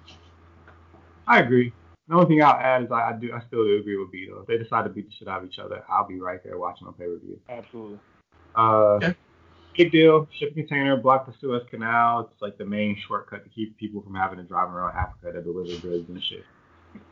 [1.26, 1.72] I agree.
[2.08, 4.40] The only thing I'll add is I, I do I still do agree with Vito.
[4.40, 6.58] If they decide to beat the shit out of each other, I'll be right there
[6.58, 7.40] watching on pay per view.
[7.48, 7.98] Absolutely.
[8.54, 9.14] Uh, Okay.
[9.76, 10.28] Big deal.
[10.38, 12.30] Shipping container blocked the Suez Canal.
[12.30, 15.42] It's like the main shortcut to keep people from having to drive around Africa to
[15.42, 16.44] deliver goods and shit.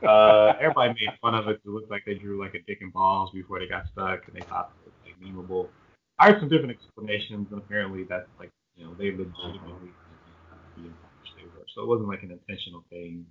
[0.07, 1.61] Uh, everybody made fun of it.
[1.65, 4.37] It looked like they drew like a dick and balls before they got stuck, and
[4.37, 5.69] they thought it was like memeable.
[6.21, 9.91] I heard some different explanations, and apparently that's like you know they legitimately
[10.77, 11.67] be punished they were.
[11.75, 13.27] So it wasn't like an intentional thing.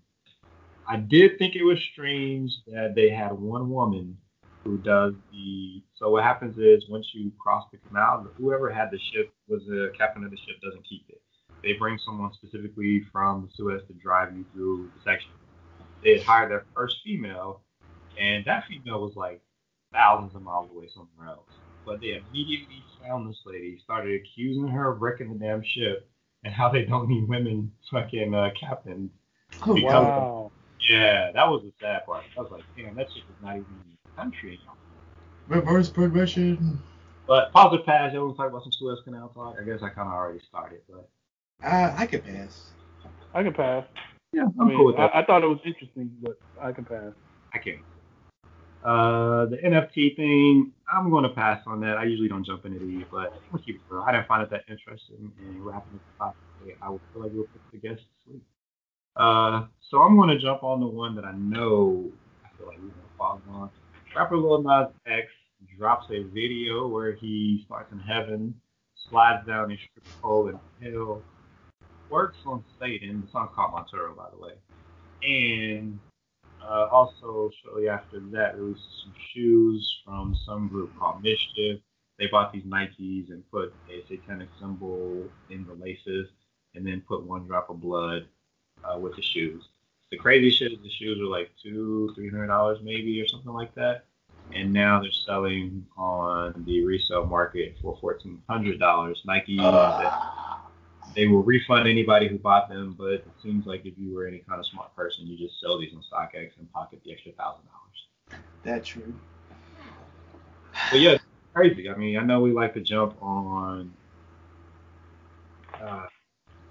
[0.87, 4.17] I did think it was strange that they had one woman
[4.63, 5.83] who does the.
[5.95, 9.91] So what happens is once you cross the canal, whoever had the ship was the
[9.97, 11.21] captain of the ship doesn't keep it.
[11.63, 15.31] They bring someone specifically from the Suez to drive you through the section.
[16.03, 17.61] They had hired their first female,
[18.19, 19.41] and that female was like
[19.93, 21.47] thousands of miles away somewhere else.
[21.85, 26.09] But they immediately found this lady, started accusing her of wrecking the damn ship,
[26.43, 29.11] and how they don't need women fucking uh, captains.
[29.65, 30.50] Oh, Wow.
[30.89, 32.23] Yeah, that was the sad part.
[32.37, 34.75] I was like, damn, that shit is not even in the country anymore.
[35.47, 36.79] Reverse progression.
[37.27, 39.55] But positive pass, you want to talk about some Suez Canal talk?
[39.61, 41.07] I guess I kind of already started, but
[41.63, 42.71] Uh, I could pass.
[43.33, 43.85] I can pass.
[44.33, 45.15] yeah, I'm I mean, cool with that.
[45.15, 47.13] I, I thought it was interesting, but I can pass.
[47.53, 47.79] I can.
[48.83, 51.97] Uh, the NFT thing, I'm going to pass on that.
[51.97, 54.01] I usually don't jump into these, but we'll keep it real.
[54.01, 56.23] I didn't find it that interesting, and wrapping happened with the
[56.65, 58.20] topic, I would feel like we'll put the guests to sleep.
[59.15, 62.09] Uh, so I'm going to jump on the one that I know
[62.45, 63.69] I feel like we're going to fall on.
[64.15, 65.27] Rapper Lil Nas X
[65.77, 68.53] drops a video where he starts in heaven,
[69.09, 71.21] slides down a strip pole in hell,
[72.09, 73.23] works on Satan.
[73.25, 74.53] The song's called Montero, by the way.
[75.23, 75.99] And
[76.63, 81.81] uh, also, shortly after that, released some shoes from some group called MSCHF.
[82.17, 86.27] They bought these Nikes and put a satanic symbol in the laces,
[86.75, 88.27] and then put one drop of blood
[88.83, 89.63] uh, with the shoes.
[90.11, 93.53] The crazy shit is the shoes are like two, three hundred dollars maybe or something
[93.53, 94.05] like that,
[94.53, 99.21] and now they're selling on the resale market for fourteen hundred dollars.
[99.25, 100.11] Nike said
[101.15, 104.39] they will refund anybody who bought them, but it seems like if you were any
[104.39, 107.63] kind of smart person, you just sell these on StockX and pocket the extra thousand
[107.65, 108.41] dollars.
[108.63, 109.13] That's true.
[110.91, 111.89] But yeah, it's crazy.
[111.89, 113.93] I mean, I know we like to jump on
[115.81, 116.05] uh,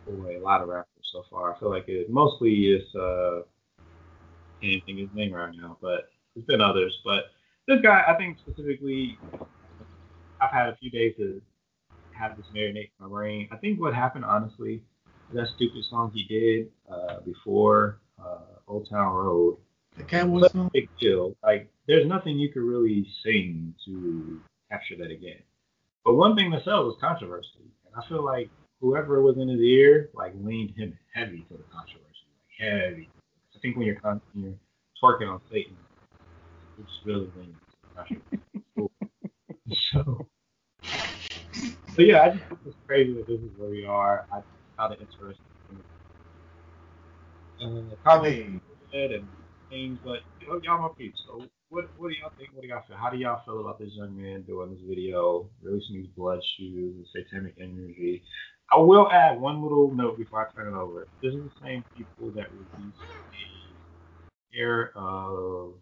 [0.06, 1.54] boy, a lot of rappers so far.
[1.54, 3.42] I feel like it mostly is uh,
[4.60, 6.98] can't think of his name right now, but there's been others.
[7.04, 7.24] But
[7.66, 9.18] this guy, I think specifically,
[10.40, 11.40] I've had a few days to
[12.12, 13.48] have this marinate in my brain.
[13.50, 14.82] I think what happened, honestly,
[15.32, 19.58] that stupid song he did uh, before uh, Old Town Road
[19.96, 20.70] The Cowboy song.
[20.72, 21.36] big deal.
[21.42, 25.42] Like, there's nothing you could really sing to capture that again.
[26.04, 28.50] But one thing that sells is controversy, and I feel like
[28.81, 32.27] whoever was in his ear like leaned him heavy to the controversy,
[32.61, 33.09] like heavy.
[33.55, 34.55] I think when you're con- you're
[35.02, 35.77] twerking on Satan,
[36.78, 37.57] it's really leaning
[37.97, 38.05] to
[38.77, 38.89] the
[39.93, 40.27] so,
[41.94, 44.27] so yeah, I just think it's crazy that this is where we are.
[44.32, 44.40] I
[44.77, 45.44] found it interesting.
[47.62, 48.61] Uh, mean,
[48.93, 49.28] it and
[49.69, 50.20] things, but
[50.51, 51.20] know, y'all my peeps.
[51.27, 52.51] So what what do y'all think?
[52.55, 52.97] What do y'all feel?
[52.97, 57.07] How do y'all feel about this young man doing this video, releasing these blood shoes,
[57.15, 58.23] satanic energy?
[58.72, 61.09] I will add one little note before I turn it over.
[61.22, 65.74] This is the same people that released a pair of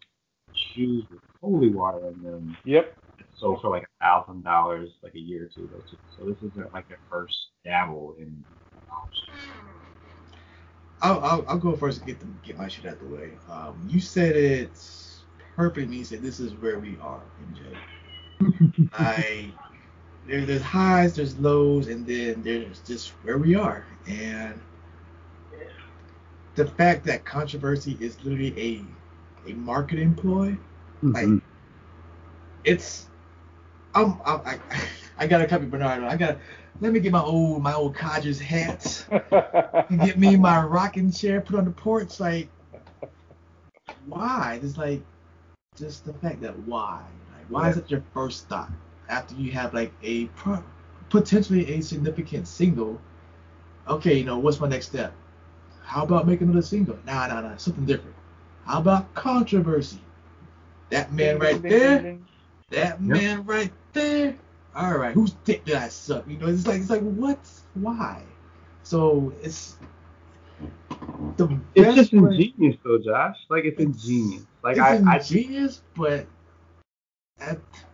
[0.52, 2.97] shoes with holy water in them Yep.
[3.19, 5.82] that sold for like a thousand dollars like a year or two ago.
[6.16, 8.44] So this isn't like their first dabble in
[11.01, 13.31] I'll, I'll, I'll go first and get them get my shit out of the way.
[13.51, 14.73] Um, you said it
[15.55, 15.97] perfectly.
[15.98, 17.20] You said this is where we are,
[18.40, 18.89] MJ.
[18.94, 19.52] I
[20.28, 23.84] there, there's highs, there's lows, and then there's just where we are.
[24.06, 24.60] And
[26.55, 30.50] the fact that controversy is literally a a marketing ploy,
[31.02, 31.12] mm-hmm.
[31.12, 31.42] like
[32.64, 33.09] it's
[33.94, 34.59] I'm, I'm I,
[35.18, 36.06] I gotta copy Bernardo.
[36.06, 36.38] I gotta
[36.80, 39.06] let me get my old my old codgers hat
[39.88, 42.20] and get me my rocking chair put on the porch.
[42.20, 42.50] Like,
[44.06, 44.60] why?
[44.62, 45.00] It's like
[45.74, 47.02] just the fact that why?
[47.34, 48.70] Like, why is it your first thought
[49.09, 50.64] after you have like a pro-
[51.10, 53.01] potentially a significant single?
[53.89, 55.12] Okay, you know what's my next step?
[55.82, 56.98] How about making another single?
[57.06, 58.14] Nah, nah, nah, something different.
[58.66, 60.01] How about controversy?
[60.90, 62.18] That man right there.
[62.70, 64.36] That man right there.
[64.74, 66.28] All right, whose dick did I suck?
[66.28, 67.39] You know, it's like it's like what?
[67.74, 68.22] Why?
[68.82, 69.76] So it's
[71.36, 73.36] the It's just best way- ingenious though, Josh.
[73.48, 74.44] Like it's, It's- ingenious.
[74.62, 76.26] Like it's I, I, ingenious, but at,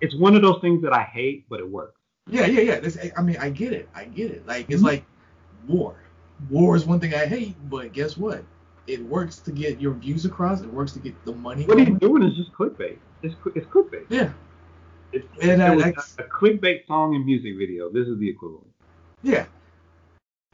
[0.01, 2.01] it's one of those things that I hate, but it works.
[2.29, 2.81] yeah, yeah, yeah.
[2.81, 3.89] This, I mean, I get it.
[3.95, 4.47] I get it.
[4.47, 4.87] Like it's Mhm.
[4.87, 5.05] like
[5.69, 5.95] war.
[6.51, 8.45] War is one thing I hate, but guess what?
[8.87, 10.61] It works to get your views across.
[10.61, 11.65] It works to get the money.
[11.65, 12.99] What he's doing is just clickbait.
[13.23, 14.07] It's it's clickbait.
[14.11, 14.33] Yeah,
[15.13, 17.91] It's, And, it was a clickbait song and music video.
[17.91, 18.67] This is the equivalent.
[19.23, 19.47] yeah.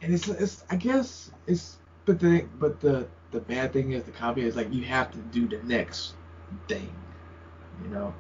[0.03, 4.11] And it's, it's I guess it's but the but the the bad thing is the
[4.13, 6.15] copy is like you have to do the next
[6.69, 6.91] thing.
[7.85, 8.15] You know,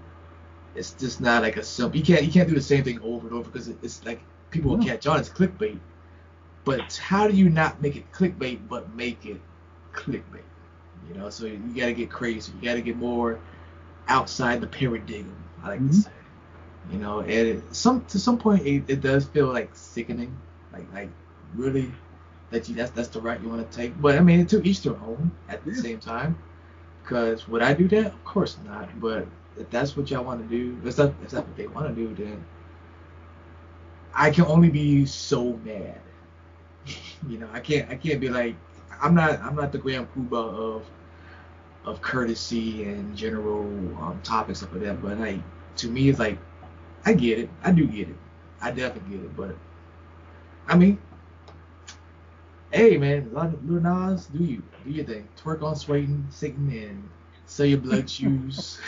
[0.74, 1.98] it's just not like a simple.
[1.98, 4.20] You can't you can't do the same thing over and over because it, it's like
[4.50, 5.20] people will catch on.
[5.20, 5.78] It's clickbait.
[6.64, 9.40] But how do you not make it clickbait but make it
[9.92, 10.44] clickbait?
[11.08, 12.52] You know, so you got to get crazy.
[12.60, 13.38] You got to get more
[14.08, 15.34] outside the paradigm.
[15.62, 16.04] I like to Mhm.
[16.04, 16.10] say.
[16.92, 20.36] You know, and it, some to some point it, it does feel like sickening.
[20.72, 21.10] Like like
[21.54, 21.92] really
[22.50, 24.00] that you that's that's the route you want to take.
[24.00, 25.82] But I mean, to each their own at the Yeah.
[25.82, 26.36] same time.
[27.02, 28.06] Because would I do that?
[28.06, 28.88] Of course not.
[29.00, 29.26] But
[29.58, 31.94] if that's what y'all want to do, if that's, if that's what they want to
[31.94, 32.44] do, then
[34.14, 36.00] I can only be so mad.
[37.28, 38.56] you know, I can't I can't be like
[39.00, 40.86] I'm not I'm not the grand poobah of
[41.84, 43.62] of courtesy and general
[44.02, 45.02] um, topics like that.
[45.02, 45.40] But like
[45.76, 46.38] to me, it's like
[47.04, 47.50] I get it.
[47.62, 48.16] I do get it.
[48.60, 49.36] I definitely get it.
[49.36, 49.56] But
[50.66, 50.98] I mean,
[52.72, 55.28] hey man, Lil Nas, do you do your thing?
[55.42, 57.08] Twerk on Swayton, Satan, and
[57.50, 58.80] sell your blood shoes.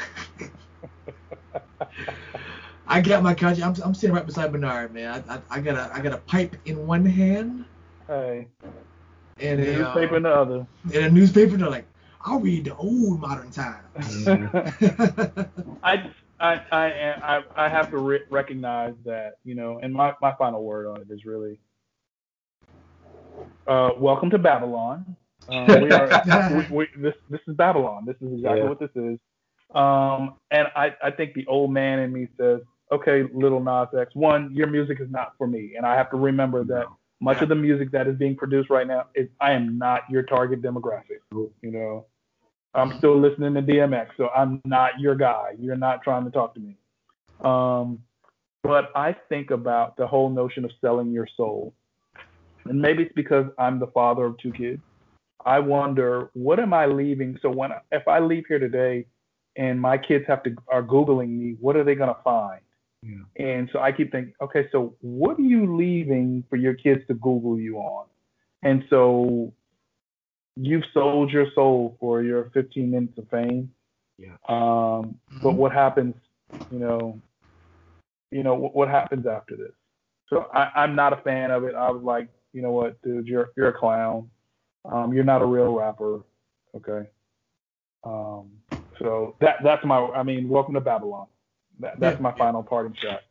[2.86, 3.62] I got my country.
[3.62, 5.24] I'm, I'm sitting right beside Bernard, man.
[5.28, 7.64] I, I, I got a I got a pipe in one hand
[8.06, 8.48] Hey,
[9.40, 10.66] and a newspaper in uh, the other.
[10.94, 11.56] and a newspaper.
[11.56, 11.89] They're like,
[12.22, 14.28] I'll read the old modern times.
[15.82, 20.34] I, I, I, I, I have to re- recognize that, you know, and my, my
[20.34, 21.60] final word on it is really,
[23.66, 25.16] uh, welcome to Babylon.
[25.48, 28.05] Uh, we are, we, we, this, this is Babylon.
[28.06, 28.69] This is exactly Yeah.
[28.69, 29.19] what this is.
[29.74, 32.60] Um, and I, I think the old man in me says,
[32.90, 35.74] okay, little Nas X, one, your music is not for me.
[35.77, 36.86] And I have to remember that
[37.20, 40.24] much of the music that is being produced right now is I am not your
[40.24, 41.20] target demographic.
[41.32, 42.06] You know,
[42.74, 45.52] I'm still listening to DMX, so I'm not your guy.
[45.59, 46.77] You're not trying to talk to me.
[47.40, 48.01] Um,
[48.62, 51.74] but I think about the whole notion of selling your soul,
[52.66, 54.82] and maybe it's because I'm the father of two kids.
[55.44, 57.39] I wonder what am I leaving?
[57.43, 59.06] So when if I leave here today,
[59.56, 62.60] and my kids have to are googling me, what are they gonna find?
[63.02, 63.44] Yeah.
[63.44, 67.14] And so I keep thinking, okay, so what are you leaving for your kids to
[67.14, 68.06] Google you on?
[68.62, 69.52] And so
[70.56, 73.73] you've sold your soul for your 15 minutes of fame.
[74.19, 74.36] Yeah.
[74.48, 76.14] Um, but what happens,
[76.70, 77.20] you know,
[78.31, 79.73] you know, what, what happens after this?
[80.28, 81.74] So I, I'm not a fan of it.
[81.74, 84.31] I was like, you know what, dude, you're you're a clown.
[84.84, 86.22] Um, you're not a real rapper.
[86.74, 87.09] Okay.
[88.04, 88.50] Um,
[88.98, 89.98] so that that's my.
[89.98, 91.26] I mean, welcome to Babylon.
[91.80, 93.22] That, that's my final parting shot.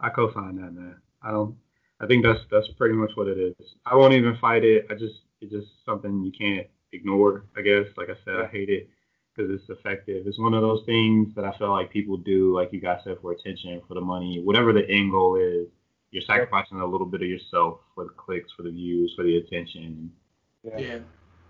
[0.00, 0.96] I co-sign that, man.
[1.22, 1.56] I don't.
[2.00, 3.54] I think that's that's pretty much what it is.
[3.86, 4.86] I won't even fight it.
[4.90, 7.44] I just it's just something you can't ignore.
[7.56, 7.86] I guess.
[7.96, 8.88] Like I said, I hate it
[9.34, 10.26] because it's effective.
[10.26, 13.18] It's one of those things that I feel like people do, like you guys said,
[13.20, 15.68] for attention, for the money, whatever the end goal is.
[16.14, 19.38] You're sacrificing a little bit of yourself for the clicks, for the views, for the
[19.38, 20.12] attention.
[20.62, 21.00] yeah.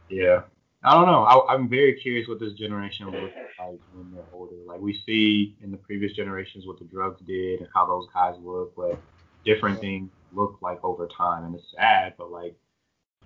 [0.08, 0.40] Yeah.
[0.82, 1.24] I don't know.
[1.24, 4.56] I, I'm very curious what this generation will look like when they're older.
[4.66, 8.36] Like we see in the previous generations what the drugs did and how those guys
[8.42, 8.98] look, but
[9.44, 11.44] different things look like over time.
[11.44, 12.54] And it's sad, but like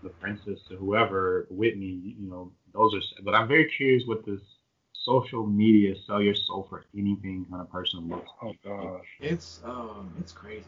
[0.02, 3.23] the princess or whoever, Whitney, you know, those are.
[3.23, 4.40] But I'm very curious what this
[4.93, 9.06] social media sell your soul for anything kind of person looks Oh gosh.
[9.20, 10.65] It's um, it's crazy.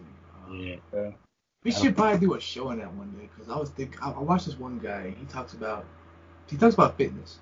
[0.50, 0.76] Yeah.
[1.64, 4.10] We should probably do a show on that one day because I was think I,
[4.12, 5.10] I watched this one guy.
[5.18, 5.84] He talks about
[6.48, 7.38] he talks about fitness.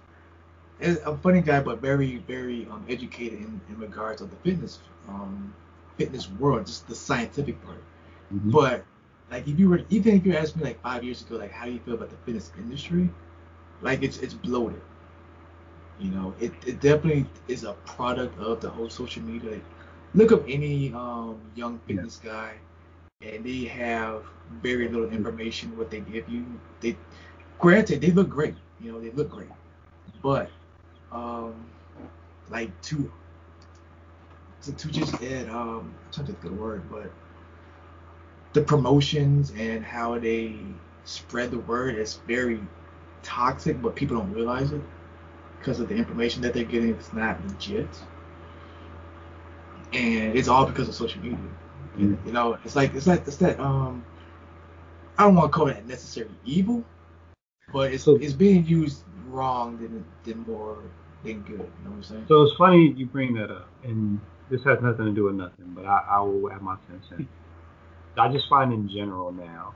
[0.81, 5.55] A funny guy, but very very um, educated in, in regards of the fitness um
[5.97, 7.83] fitness world, just the scientific part.
[8.33, 8.53] Mhm.
[8.53, 8.85] But
[9.31, 11.67] like if you were even if you asked me like five years ago, like how
[11.67, 13.11] do you feel about the fitness industry?
[13.83, 14.83] Like it's it's bloated.
[15.99, 19.53] You know, it, it definitely is a product of the whole social media.
[19.53, 19.65] Like,
[20.15, 22.55] look up any um, young fitness guy,
[23.21, 24.23] and they have
[24.63, 26.47] very little information what they give you.
[26.81, 26.97] They,
[27.59, 28.55] granted, they look great.
[28.81, 29.49] You know, they look great,
[30.23, 30.51] but
[31.11, 31.67] um,
[32.49, 33.11] like to
[34.63, 37.11] to, to just add um, I'm trying to word, but
[38.53, 40.57] the promotions and how they
[41.05, 42.61] spread the word is very
[43.25, 44.83] toxic, but people don't realize it
[45.59, 46.91] because of the information that they're getting.
[46.91, 47.89] It's not legit,
[49.93, 51.39] and it's all because of social media.
[51.99, 52.27] Mm.
[52.27, 54.05] You know, it's like it's like it's that um,
[55.19, 56.85] I don't want to call it necessary evil,
[57.73, 60.79] but it's So- it's being used wrong than than more
[61.25, 61.59] than good.
[61.59, 62.25] You know what I'm saying?
[62.29, 64.21] So it's funny you bring that up, and
[64.51, 67.29] this has nothing to do with nothing, but I, I will add my ten cents.
[68.17, 69.75] I just find in general now,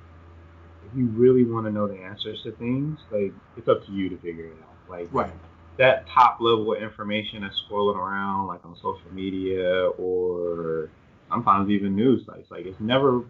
[0.86, 4.09] if you really want to know the answers to things, like it's up to you
[4.09, 4.90] to figure it out.
[4.90, 5.31] Like Right.
[5.78, 10.90] that top level of information that's swirling around, like on social media or
[11.32, 13.24] sometimes even news sites, like it's never.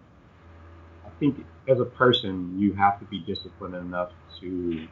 [1.05, 4.11] I think as a person, you have to be disciplined enough
[4.41, 4.89] to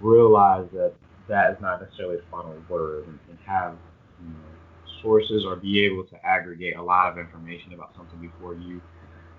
[0.00, 0.96] realize that
[1.28, 3.78] that is not necessarily the final word and, and have
[4.18, 4.58] you know,
[5.02, 8.82] sources or be able to aggregate a lot of information about something before you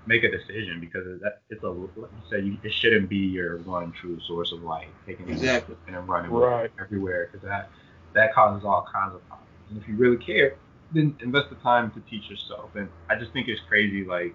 [0.06, 3.62] make a decision because that it's a like you said you, it shouldn't be your
[3.64, 5.76] one true source of light taking it Exactly.
[5.88, 6.72] and running it Right.
[6.80, 7.72] everywhere because that
[8.14, 10.58] that causes all kinds of problems and if you really care
[10.92, 14.34] then invest the time to teach yourself and I just think it's crazy like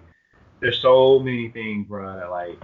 [0.61, 2.61] there's so many things bro that like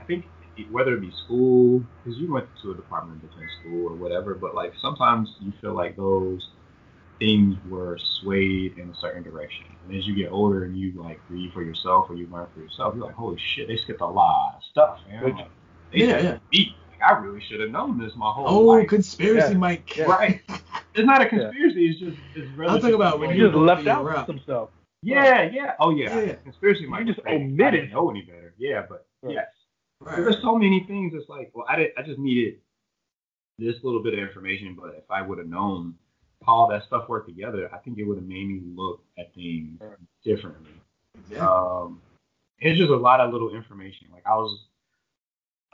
[0.00, 0.26] I think
[0.70, 4.34] whether it be school, because you went to a Department of Defense school or whatever,
[4.34, 6.48] but like sometimes you feel like those
[7.18, 9.66] things were swayed in a certain direction.
[9.84, 12.60] And as you get older and you like read for yourself or you learn for
[12.60, 15.34] yourself, you're like, holy shit, they skipped a lot of stuff, man.
[15.36, 15.48] Like,
[15.92, 16.30] they Yeah, yeah.
[16.34, 16.68] a beat.
[16.68, 18.84] Like, I really should have known this my whole Oh, life.
[18.84, 19.58] Oh, conspiracy, Yeah.
[19.58, 19.96] Mike.
[19.96, 20.04] Yeah.
[20.04, 20.40] Right.
[20.94, 21.88] It's not a conspiracy.
[21.88, 24.26] It's just it's I'm talking about when You you just left out route.
[24.26, 24.68] some stuff.
[25.02, 25.74] Yeah, yeah.
[25.80, 26.18] Oh yeah.
[26.20, 26.34] Yeah.
[26.36, 27.62] Conspiracy might just be crazy.
[27.64, 28.54] I didn't know any better.
[28.58, 29.34] Yeah, but Right.
[29.34, 29.46] yes.
[30.00, 30.16] Right.
[30.16, 31.12] There's so many things.
[31.14, 31.90] It's like, well, I did.
[31.98, 32.58] I just needed
[33.58, 35.94] this little bit of information, but if I would have known
[36.44, 39.34] how all that stuff worked together, I think it would have made me look at
[39.34, 39.96] things Right.
[40.24, 40.70] differently.
[41.16, 41.38] Exactly.
[41.38, 42.00] Um,
[42.58, 44.08] it's just a lot of little information.
[44.12, 44.66] Like I was,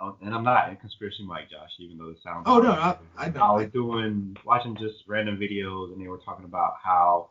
[0.00, 2.44] and I'm not a conspiracy Mike Josh, even though it sounds.
[2.46, 3.40] Oh, no, I- I know.
[3.42, 7.30] I was doing watching just random videos, and they were talking about how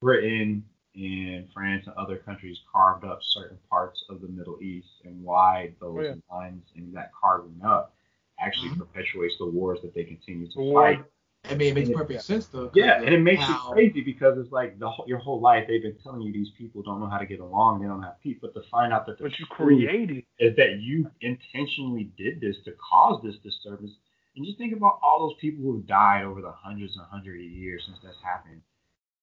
[0.00, 0.64] Britain
[0.94, 5.72] and France and other countries carved up certain parts of the Middle East, and why
[5.80, 6.14] those Oh, yeah.
[6.30, 7.94] lines and that carving up
[8.38, 8.78] actually Mhm.
[8.78, 11.04] perpetuates the wars that they continue to War- fight.
[11.44, 12.66] I mean, it makes and it- perfect sense though.
[12.68, 15.66] 'cause Yeah, and it makes how- it crazy because it's like the your whole life
[15.66, 18.20] they've been telling you these people don't know how to get along, they don't have
[18.20, 20.24] peace, but to find out that the But you created.
[20.38, 23.96] is that you intentionally did this to cause this disturbance.
[24.36, 27.42] And just think about all those people who have died over the hundreds and hundreds
[27.44, 28.60] of years since that's happened.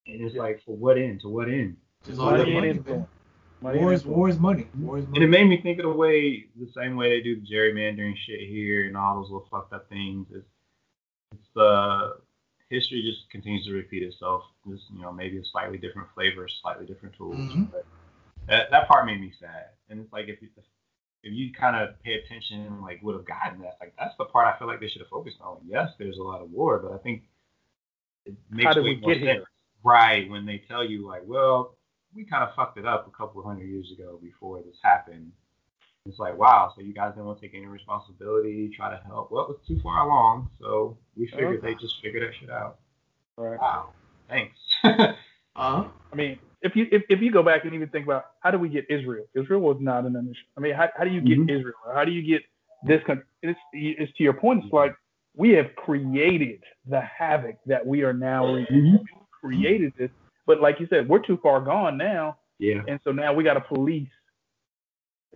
[0.08, 0.42] And it's Yeah.
[0.42, 1.22] like, for what end?
[1.22, 1.78] To what end?
[2.06, 3.08] Just all Money and money, man.
[3.62, 4.68] Money War and is war is money.
[4.80, 5.16] War is money.
[5.18, 8.16] And it made me think of the way, the same way they do the gerrymandering
[8.18, 10.28] shit here and all those little fucked up things.
[10.32, 10.57] It's, it's
[11.58, 12.18] the
[12.70, 14.44] history just continues to repeat itself.
[14.68, 17.36] Just you know, maybe a slightly different flavor, slightly different tools.
[17.36, 17.72] Mhm.
[17.72, 17.86] But
[18.48, 19.72] that that part made me sad.
[19.90, 20.50] And it's like if you,
[21.24, 24.26] if you kind of pay attention and like would have gotten that, like that's the
[24.26, 25.56] part I feel like they should have focused on.
[25.56, 27.24] Like, Yes, there's a lot of war, but I think
[28.26, 29.44] it makes did way we more get here?
[29.84, 31.78] Right when they tell you like, well,
[32.14, 35.32] we kind of fucked it up a couple hundred years ago before this happened.
[36.08, 39.32] It's like, wow, so you guys didn't want to take any responsibility, try to help.
[39.32, 42.80] Well, it was too far along, so we figured they just figured that shit out.
[43.38, 43.60] Right.
[43.60, 43.90] Wow,
[44.30, 44.58] thanks.
[45.58, 45.86] Uh-huh.
[46.14, 48.60] I mean, if you if, if you go back and even think about how do
[48.60, 49.26] we get Israel?
[49.34, 50.46] Israel was not an initial.
[50.56, 51.50] I mean, how, how do you get Mhm.
[51.50, 51.74] Israel?
[51.96, 52.44] How do you get
[52.84, 53.26] this country?
[53.42, 54.66] It's, it's to your point.
[54.66, 54.96] It's like
[55.36, 58.46] we have created the havoc that we are now.
[58.46, 59.00] Mhm.
[59.32, 60.12] created this,
[60.46, 63.54] but like you said, we're too far gone now, yeah, and so now we got
[63.56, 64.10] to police.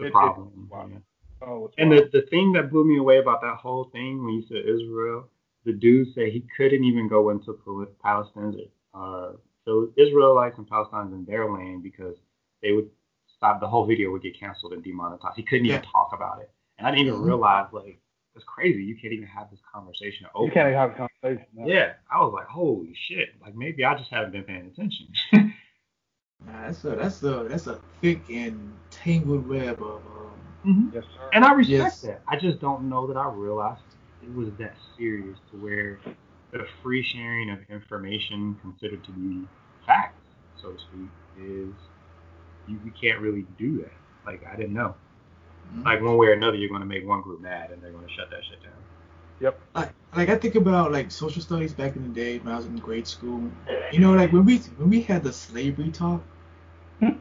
[0.02, 0.68] The It- it- problem.
[0.70, 0.88] wow.
[0.92, 0.98] yeah.
[1.44, 2.12] Oh, And wild.
[2.12, 5.28] the, the thing that blew me away about that whole thing when you said Israel,
[5.66, 8.56] the dude said he couldn't even go into Pal- Palestine's
[8.94, 9.32] uh,
[9.66, 12.16] so Israelites and Palestinians in their land because
[12.62, 12.90] they would
[13.38, 15.36] stop the whole video would get canceled and demonetized.
[15.38, 17.26] He couldn't even talk about it, and I didn't even Mhm.
[17.26, 18.00] realize like
[18.36, 18.84] it's crazy.
[18.84, 20.28] You can't even have this conversation.
[20.40, 21.48] you can't even have a conversation.
[21.54, 21.66] now.
[21.68, 23.30] Yeah, I was like, holy shit!
[23.42, 25.08] Like maybe I just haven't been paying attention.
[26.46, 30.88] Nah, that's a that's a that's a thick and tangled web of um, mm-hmm.
[30.94, 31.30] Yes, sir.
[31.34, 32.02] And I respect Yes.
[32.02, 32.24] that.
[32.28, 33.82] I just don't know that I realized
[34.22, 36.00] it was that serious to where
[36.52, 39.48] the free sharing of information considered to be
[39.86, 40.26] facts,
[40.62, 41.74] so to speak, is
[42.68, 43.94] you, you can't really do that.
[44.26, 44.96] Like I didn't know.
[45.74, 45.86] Mhm.
[45.86, 48.08] Like one way or another, you're going to make one group mad, and they're going
[48.08, 48.74] to shut that shit down.
[49.42, 49.60] Yep.
[49.76, 52.66] Like, like I think about like social studies back in the day when I was
[52.68, 53.52] in grade school.
[53.92, 56.22] You know, like when we when we had the slavery talk,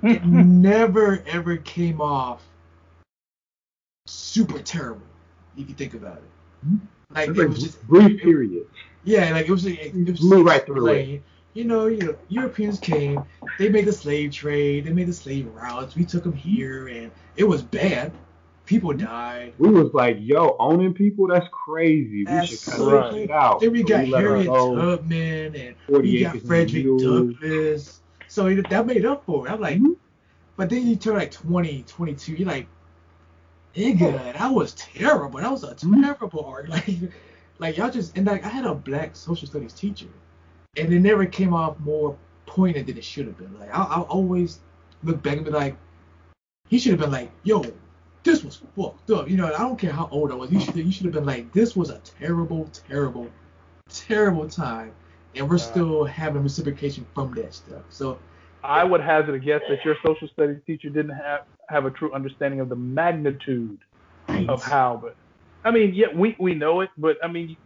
[0.09, 2.43] it never ever came off
[4.07, 5.07] super terrible.
[5.57, 6.31] If you think about it,
[6.65, 6.77] hmm?
[7.15, 8.67] like It's it like was just brief period.
[9.05, 11.01] yeah, like it was it, was Blew right through it.
[11.01, 11.23] explained.
[11.55, 13.25] You know, you know, Europeans came,
[13.59, 15.97] they made the slave trade, they made the slave routes.
[15.97, 18.13] We took them here, and it was bad.
[18.71, 19.53] People died.
[19.59, 22.19] We was like, yo, owning people, that's crazy.
[22.19, 23.33] We That's should cut so that crazy.
[23.33, 23.59] out.
[23.59, 24.47] Then we So got let her Harriet.
[24.47, 27.35] Tubman, and we got acres and Frederick mules.
[27.35, 28.01] Douglass.
[28.29, 29.51] So it, that made up for it.
[29.51, 29.97] I'm like, Mhm.
[30.57, 32.69] but then you turn like 20, 22, you're like,
[33.75, 35.41] nigga, that was terrible.
[35.41, 36.03] That was a Mhm.
[36.03, 36.69] terrible art.
[36.69, 36.87] Like,
[37.59, 40.07] like y'all just and like I had a black social studies teacher,
[40.77, 42.17] and it never came off more
[42.47, 43.53] pointed than it should have been.
[43.59, 44.61] Like I, I always
[45.03, 45.77] look back and be like,
[46.69, 47.65] he should have been like, yo,
[48.23, 49.29] this was fucked up.
[49.29, 50.51] You know, I don't care how old I was.
[50.53, 53.29] You should you should have been like, this was a terrible, terrible,
[53.89, 54.93] terrible time,
[55.35, 57.83] and we're Uh, still having reciprocation from that stuff.
[57.89, 58.19] So
[58.63, 62.13] I would hazard a guess that your social studies teacher didn't have have a true
[62.13, 63.79] understanding of the magnitude
[64.49, 64.99] of how.
[65.03, 65.17] But
[65.65, 67.57] I mean, yeah, we we know it, but I mean,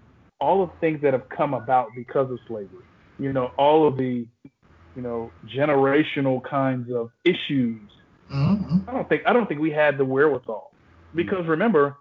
[0.41, 2.85] all of the things that have come about because of slavery.
[3.19, 4.27] You know, all of the
[4.95, 7.91] you know generational kinds of issues.
[8.31, 8.89] Mhm.
[8.89, 10.73] I don't think I don't think we had the wherewithal
[11.15, 11.97] because remember,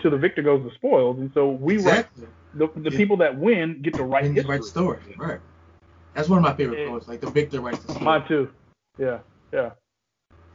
[0.00, 2.06] to the victor goes the spoils, and so we write
[2.54, 2.96] the, the Yeah.
[2.96, 4.50] people that win get to write the history.
[4.50, 4.98] right story.
[5.16, 5.40] Right.
[6.14, 7.08] That's one of my favorite quotes.
[7.08, 8.04] Like the victor writes the story.
[8.04, 8.50] Mine too.
[8.98, 9.18] Yeah,
[9.52, 9.70] yeah.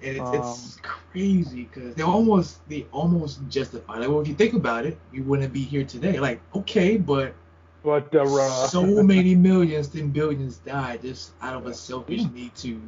[0.01, 3.99] And it's, Um, it's crazy because they almost they almost justify.
[3.99, 6.19] Like, well, if you think about it, you wouldn't be here today.
[6.19, 7.33] Like, okay, but
[7.83, 8.25] But uh,
[8.67, 12.79] so many millions, then billions died just out of a selfish need to,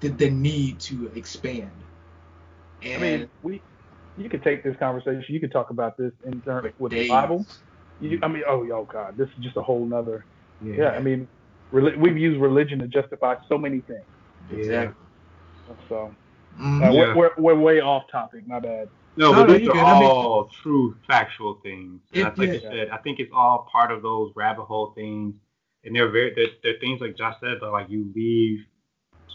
[0.00, 1.70] the, the need to expand.
[2.82, 3.60] I And mean, we
[4.16, 5.24] you could take this conversation.
[5.28, 7.08] You could talk about this in terms for with the.
[7.08, 7.46] Bible.
[8.00, 10.24] You, I mean, oh, oh God, this is just a whole nother.
[10.64, 10.74] Yeah.
[10.74, 11.26] Yeah, I mean,
[11.72, 14.04] reli- we've used religion to justify so many things.
[14.52, 14.94] Exactly.
[15.88, 16.10] So
[16.58, 16.82] Mhm.
[16.86, 17.14] uh, Yeah.
[17.14, 18.46] we're, we're we're way off topic.
[18.46, 18.88] My bad.
[19.16, 19.84] No, No, but no, these you are good.
[19.84, 22.00] I mean- all true factual things.
[22.12, 22.60] It- that's like I yeah.
[22.70, 25.34] said, I think it's all part of those rabbit hole things.
[25.84, 28.60] And they're very they're, they're things like Josh said that like you leave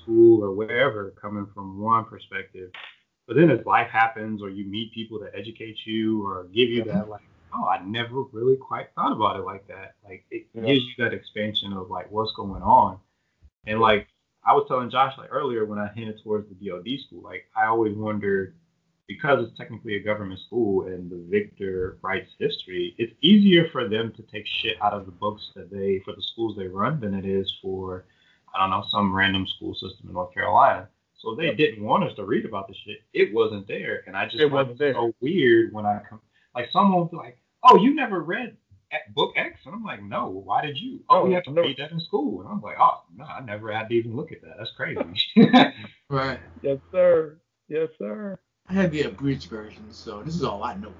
[0.03, 2.71] school or wherever coming from one perspective.
[3.27, 6.83] But then as life happens or you meet people that educate you or give you
[6.85, 7.21] that like,
[7.53, 9.95] oh, I never really quite thought about it like that.
[10.03, 10.65] Like it Yeah.
[10.65, 12.99] gives you that expansion of like what's going on.
[13.65, 14.07] And like
[14.45, 17.65] I was telling Josh like earlier when I hinted towards the DOD school, like I
[17.65, 18.55] always wondered
[19.07, 24.13] because it's technically a government school and the victor writes history, it's easier for them
[24.15, 27.13] to take shit out of the books that they for the schools they run than
[27.13, 28.05] it is for
[28.53, 30.87] I don't know some random school system in North Carolina.
[31.17, 31.57] So they Yep.
[31.57, 33.01] didn't want us to read about the shit.
[33.13, 34.93] It wasn't there, and I just It wasn't there.
[34.93, 36.19] so weird when I come
[36.53, 38.57] like someone will be like, "Oh, you never read
[39.15, 41.61] book X?" And I'm like, "No, why did you?" Oh, Oh, we have to no.
[41.63, 44.31] read that in school, and I'm like, "Oh, no, I never had to even look
[44.31, 44.57] at that.
[44.57, 45.01] That's crazy."
[46.09, 46.39] Right.
[46.61, 47.37] Yes, sir.
[47.69, 48.37] Yes, sir.
[48.69, 50.93] I had the abridged version, so this is all I know.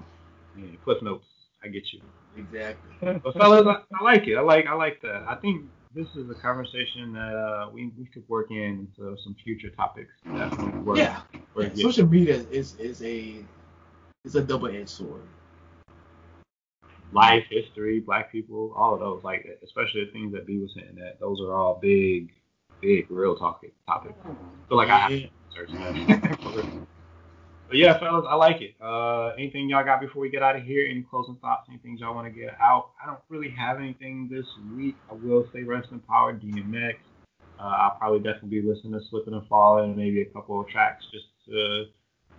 [0.56, 1.26] yeah, Cliff notes.
[1.62, 2.00] I get you.
[2.36, 3.20] Exactly.
[3.22, 4.36] But fellas, I, I like it.
[4.36, 5.24] I like I like that.
[5.28, 9.34] I think this is a conversation that uh, we we could work in into some
[9.44, 10.12] future topics.
[10.24, 11.20] Definitely worth, Yeah.
[11.54, 13.44] worth Yeah, social media is is a
[14.24, 15.22] is a double edged sword.
[17.12, 19.22] Life, history, black people, all of those.
[19.22, 21.20] Like especially the things that B was hitting at.
[21.20, 22.32] Those are all big,
[22.80, 24.18] big, real topic topics.
[24.68, 25.30] feel like I
[27.68, 28.74] but yeah, fellas, I like it.
[28.82, 30.86] Uh, anything y'all got before we get out of here?
[30.88, 31.66] Any closing thoughts?
[31.68, 32.90] Anything y'all want to get out?
[33.02, 34.46] I don't really have anything this
[34.76, 34.96] week.
[35.10, 36.94] I will say rest in power, DMX.
[37.58, 40.68] Uh, I'll probably definitely be listening to Slipping and Falling and maybe a couple of
[40.68, 41.84] tracks just to,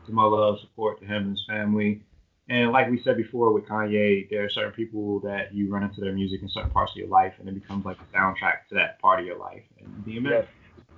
[0.05, 2.03] to my love support to him and his family.
[2.47, 6.01] And like we said before with Kanye, there are certain people that you run into
[6.01, 8.75] their music in certain parts of your life, and it becomes like a soundtrack to
[8.75, 9.63] that part of your life.
[9.79, 10.45] And DMX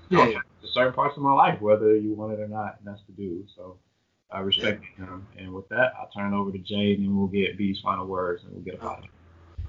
[0.09, 0.27] Yeah.
[0.27, 0.39] yeah.
[0.61, 3.13] to certain parts of my life, whether you want it or not, and that's the
[3.13, 3.47] dude.
[3.55, 3.77] So
[4.31, 5.25] I respect him.
[5.37, 8.05] And with that, I'll turn it over to Jay, and then we'll get B's final
[8.05, 9.05] words, and we'll get a out.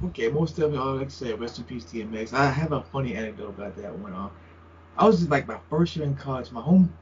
[0.05, 2.33] Okay, most of it, uh, like I said, rest in peace, DMX.
[2.33, 4.13] I have a funny anecdote about that one.
[4.13, 4.29] Uh,
[4.97, 6.51] I was just like my first year in college.
[6.51, 6.93] My home,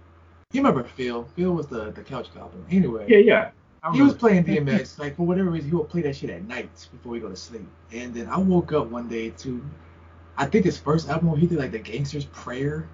[0.53, 1.25] you remember Phil?
[1.37, 2.65] Phil was the the couch goblin.
[2.71, 3.51] Anyway, Yeah, yeah.
[3.83, 4.99] I he was playing DMX.
[4.99, 7.37] like for whatever reason, he would play that shit at night before we go to
[7.37, 7.69] sleep.
[7.93, 9.65] And then I woke up one day to,
[10.37, 12.89] I think his first album, he did like the Gangster's Prayer.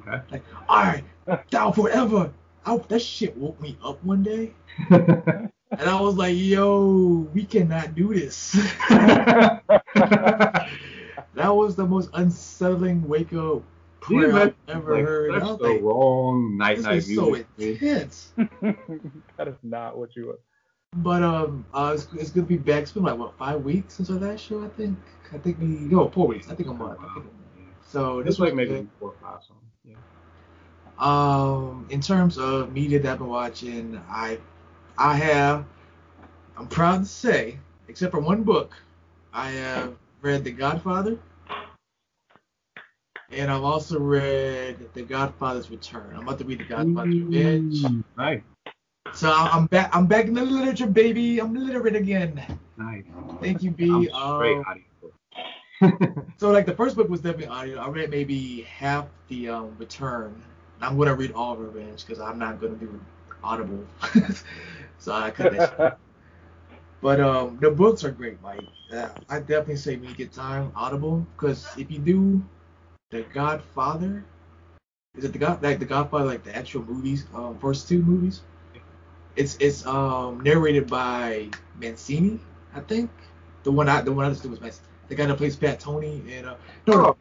[0.00, 0.22] Okay.
[0.30, 1.04] Like, all right,
[1.50, 2.30] down forever.
[2.68, 4.52] I, that shit woke me up one day,
[4.90, 8.52] and I was like, yo, we cannot do this.
[8.92, 9.64] that
[11.34, 13.62] was the most unsettling wake up
[14.00, 15.42] prayer I've ever like, heard.
[15.42, 17.46] That's the wrong night night is so music.
[17.58, 18.32] intense.
[18.36, 20.26] that is not what you.
[20.26, 20.40] Want.
[20.96, 22.82] But um, uh, it's, it's to be back.
[22.82, 24.98] It's been like what five weeks since our last show, I think.
[25.32, 26.50] I think we no four weeks.
[26.50, 26.98] I think a month.
[27.00, 27.22] A.
[27.86, 29.67] So This this like was maybe four or five something.
[30.98, 34.38] Um, in terms of media that I've been watching, I,
[34.96, 35.64] I have,
[36.56, 38.74] I'm proud to say, except for one book,
[39.32, 41.18] I have read The Godfather,
[43.30, 46.14] and I've also read The Godfather's Return.
[46.16, 48.04] I'm about to read The Godfather's Revenge.
[49.12, 49.94] So I'm back.
[49.94, 51.40] I'm back in the literature, baby.
[51.40, 52.42] I'm literate again.
[52.76, 53.04] Nice.
[53.40, 54.10] Thank you, I'm B.
[54.34, 54.84] straight Um.
[56.38, 57.78] So like the first book was definitely audio.
[57.78, 60.40] I read maybe half the um, Return.
[60.80, 63.00] I'm gonna read all of Revenge because I'm not gonna do
[63.42, 63.84] Audible.
[64.98, 65.98] so I cut that.
[67.00, 68.66] But um, the books are great, Mike.
[68.92, 72.42] Uh, I definitely say when you get time, Audible, because if you do
[73.10, 74.24] The Godfather,
[75.16, 78.42] is it the God like the Godfather like the actual movies, um, first two movies?
[79.36, 81.48] It's it's um narrated by
[81.80, 82.40] Mancini,
[82.74, 83.10] I think.
[83.62, 84.86] The one I the one I understood was Mancini.
[85.08, 86.56] The guy that plays Fat Tony and uh
[86.86, 87.16] no, no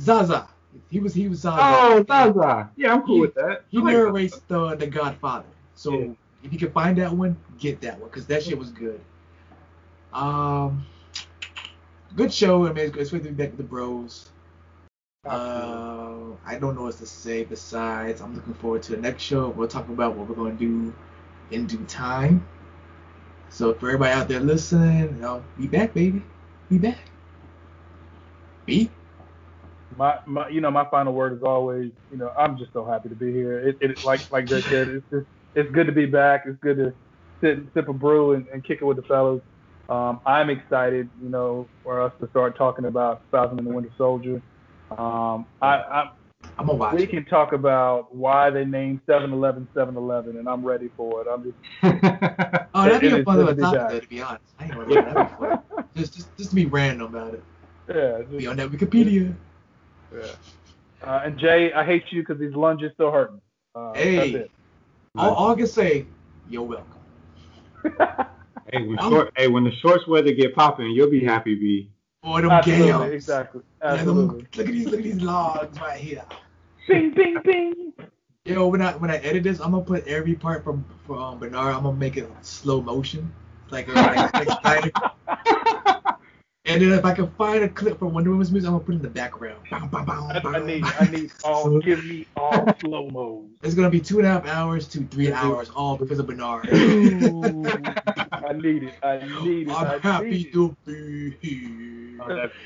[0.00, 0.48] Zasa.
[0.90, 1.58] He was he was Zasa.
[1.58, 2.70] Oh, Zasa.
[2.76, 3.64] Yeah, I'm cool He- with that.
[3.70, 5.46] He like narrates the the Godfather.
[5.74, 6.06] So Yeah.
[6.42, 9.00] if you can find that one, get that one because that shit was good.
[10.12, 10.84] Um,
[12.16, 12.66] good show.
[12.66, 14.30] I mean, it's, it's great to be back with the bros.
[15.26, 19.48] Uh, I don't know what to say besides I'm looking forward to the next show.
[19.50, 20.94] We'll talk about what we're going to do
[21.50, 22.46] in due time.
[23.50, 26.22] So for everybody out there listening, you know, be back, baby.
[26.70, 26.98] Be back.
[28.66, 28.90] Be.
[29.98, 33.08] My, my you know my final word is always you know I'm just so happy
[33.08, 33.58] to be here.
[33.68, 36.44] It, it like like Jay said, it's just it's good to be back.
[36.46, 36.94] It's good to
[37.42, 39.42] sit and sip a brew and, and kick it with the fellows.
[39.88, 43.90] Um, I'm excited, you know, for us to start talking about Falcon and the Winter
[43.96, 44.42] Soldier.
[44.96, 46.10] Um, I, I
[46.58, 47.10] I'm gonna watch we it.
[47.10, 51.26] can talk about why they named 7-Eleven 7-Eleven, and I'm ready for it.
[51.32, 51.56] I'm just
[52.74, 54.44] Oh, that'd be a fun little topic, though, to be honest.
[54.58, 55.58] I ain't gonna lie, that'd be fun.
[55.96, 57.44] Just, just, just to be random about it.
[57.88, 59.34] yeah, Be on that Wikipedia.
[60.14, 60.26] Yeah.
[61.02, 63.40] Uh, and Jay, I hate you because these lunges still hurting.
[63.74, 64.32] Uh, Hey.
[64.32, 64.52] that's
[65.16, 66.06] All, all I can say,
[66.48, 66.86] you're welcome.
[68.72, 71.90] hey, when short, hey, when the shorts weather get popping, you'll be happy, B.
[72.22, 73.14] Boy, them Absolutely, gams.
[73.14, 74.46] exactly, Yeah, them- absolutely.
[74.56, 76.24] look at these, look at these logs right here.
[76.88, 77.92] Bing, bing, bing.
[78.44, 81.38] Yo, when I when I edit this, I'm gonna put every part from from um,
[81.38, 81.74] Bernard.
[81.74, 83.30] I'm gonna make it slow motion,
[83.70, 84.90] like a, like, like Spider.
[86.68, 88.94] And then if I can find a clip from Wonder Woman's music, I'm gonna put
[88.94, 89.58] it in the background.
[89.70, 90.48] Bow, bow, bow, I.
[90.48, 91.78] I need, I need all.
[91.80, 93.46] Give me all slow mos.
[93.62, 96.68] It's gonna be two and a half hours to three hours, all because of Bernard.
[96.74, 97.64] Ooh,
[98.46, 98.94] I need it.
[99.02, 99.74] I need it.
[99.74, 100.52] I'm I happy it.
[100.52, 102.18] to be here.
[102.20, 102.48] Oh,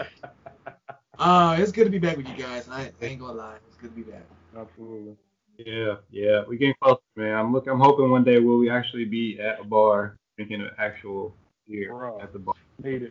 [1.19, 2.69] Uh, it's good to be back with you guys.
[2.69, 4.25] I ain't gonna lie, it's good to be back.
[4.59, 5.15] Absolutely.
[5.59, 7.37] Yeah, yeah, we getting closer, man.
[7.37, 10.71] I'm look, I'm hoping one day will we'll actually be at a bar drinking an
[10.79, 11.37] actual
[11.69, 12.21] beer Bro.
[12.21, 12.55] at the bar.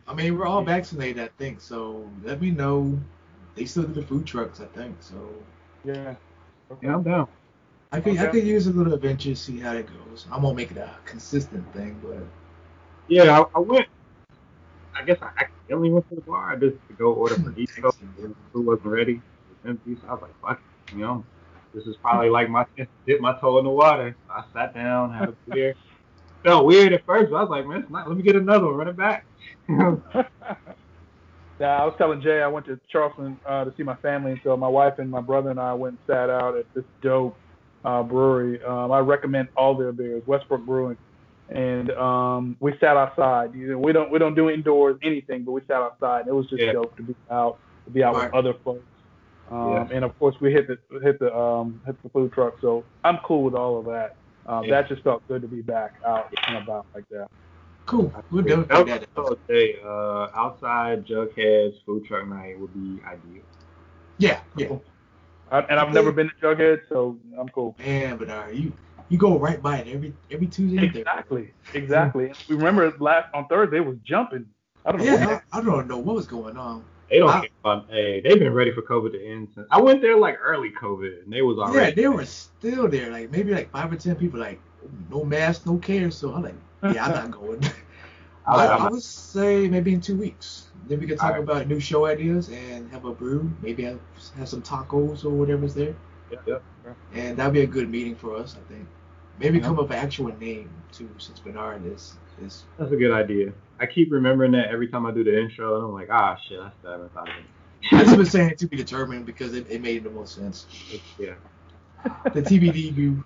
[0.07, 1.61] I mean, we're all vaccinated, I think.
[1.61, 2.97] So let me know.
[3.55, 4.95] They still do the food trucks, I think.
[5.01, 5.15] So
[5.83, 6.15] Yeah.
[6.71, 6.87] Okay.
[6.87, 7.27] Yeah, I'm down.
[7.91, 10.25] I could I could use a little adventure, see how it goes.
[10.31, 12.23] I'm gonna make it a consistent thing, but
[13.07, 13.87] Yeah, I, I went.
[14.95, 16.51] I guess I accidentally went to the bar.
[16.51, 17.99] I just to go order for East Coast.
[17.99, 19.13] the food wasn't ready.
[19.13, 19.95] It was empty.
[20.01, 20.61] So I was like, fuck
[20.93, 21.25] you know.
[21.73, 24.15] This is probably like my chance to dip my toe in the water.
[24.27, 25.75] So I sat down, had a beer.
[26.43, 28.07] Felt weird at first, but I was like, man, not.
[28.07, 28.75] Let me get another one.
[28.75, 29.25] Run it back.
[31.59, 34.41] Now, I was telling Jay I went to Charleston uh, to see my family, and
[34.43, 37.37] so my wife and my brother and I went and sat out at this dope
[37.83, 38.59] uh, brewery.
[38.63, 40.97] Um, I recommend all their beers, Westbrook Brewing,
[41.49, 43.53] and um, we sat outside.
[43.53, 46.27] You know, we don't we don't do indoors anything, but we sat outside.
[46.27, 46.71] It was just Yeah.
[46.71, 48.81] dope to be out, to be out with other folks.
[49.51, 49.87] Um, Yeah.
[49.91, 52.55] And of course, we hit the hit the um, hit the food truck.
[52.59, 54.15] So I'm cool with all of that.
[54.51, 54.81] Um, Yeah.
[54.81, 57.27] That just felt good to be back out and about like that.
[57.85, 58.13] cool.
[58.31, 59.07] We'll That do that.
[59.15, 59.77] what I would say.
[59.83, 63.43] Uh, outside Jughead's food truck night would be ideal.
[64.17, 64.75] Yeah, yeah.
[65.51, 67.75] I, and I've never been to Jughead, so I'm cool.
[67.79, 68.73] Man, but uh, you
[69.09, 70.77] you go right by it every every Tuesday.
[70.77, 70.99] and Thursday.
[71.01, 72.33] Exactly, exactly.
[72.49, 74.45] We remember last on Thursday it was jumping.
[74.85, 75.05] I don't know.
[75.05, 76.83] Yeah, what I, I don't know what was going on.
[77.11, 77.89] They don't I- care about.
[77.89, 81.23] Hey, they've been ready for COVID to end since I went there like early COVID,
[81.23, 83.11] and they was already Yeah, they were still there.
[83.11, 84.39] Like maybe like five or ten people.
[84.39, 84.59] Like
[85.09, 86.09] no mask, no care.
[86.09, 86.55] So I'm like,
[86.95, 87.61] yeah, I'm not going.
[88.47, 90.69] I I, I would say maybe in two weeks.
[90.87, 91.43] Then we can talk Alright.
[91.43, 93.51] about new show ideas and have a brew.
[93.61, 93.99] Maybe have,
[94.37, 95.95] have some tacos or whatever's there.
[96.31, 96.63] Yep, yep.
[97.13, 98.87] And that'd be a good meeting for us, I think.
[99.37, 99.63] Maybe Yeah.
[99.65, 102.63] come up with an actual name too, since Bernard is is.
[102.77, 103.53] That's a good idea.
[103.79, 106.59] I keep remembering that every time I do the intro, and I'm like, ah, shit,
[106.59, 107.95] I still haven't thought of it.
[107.95, 110.67] I just been saying to be determined because it, it made the most sense.
[111.17, 111.33] Yeah.
[112.33, 113.23] The TBD view.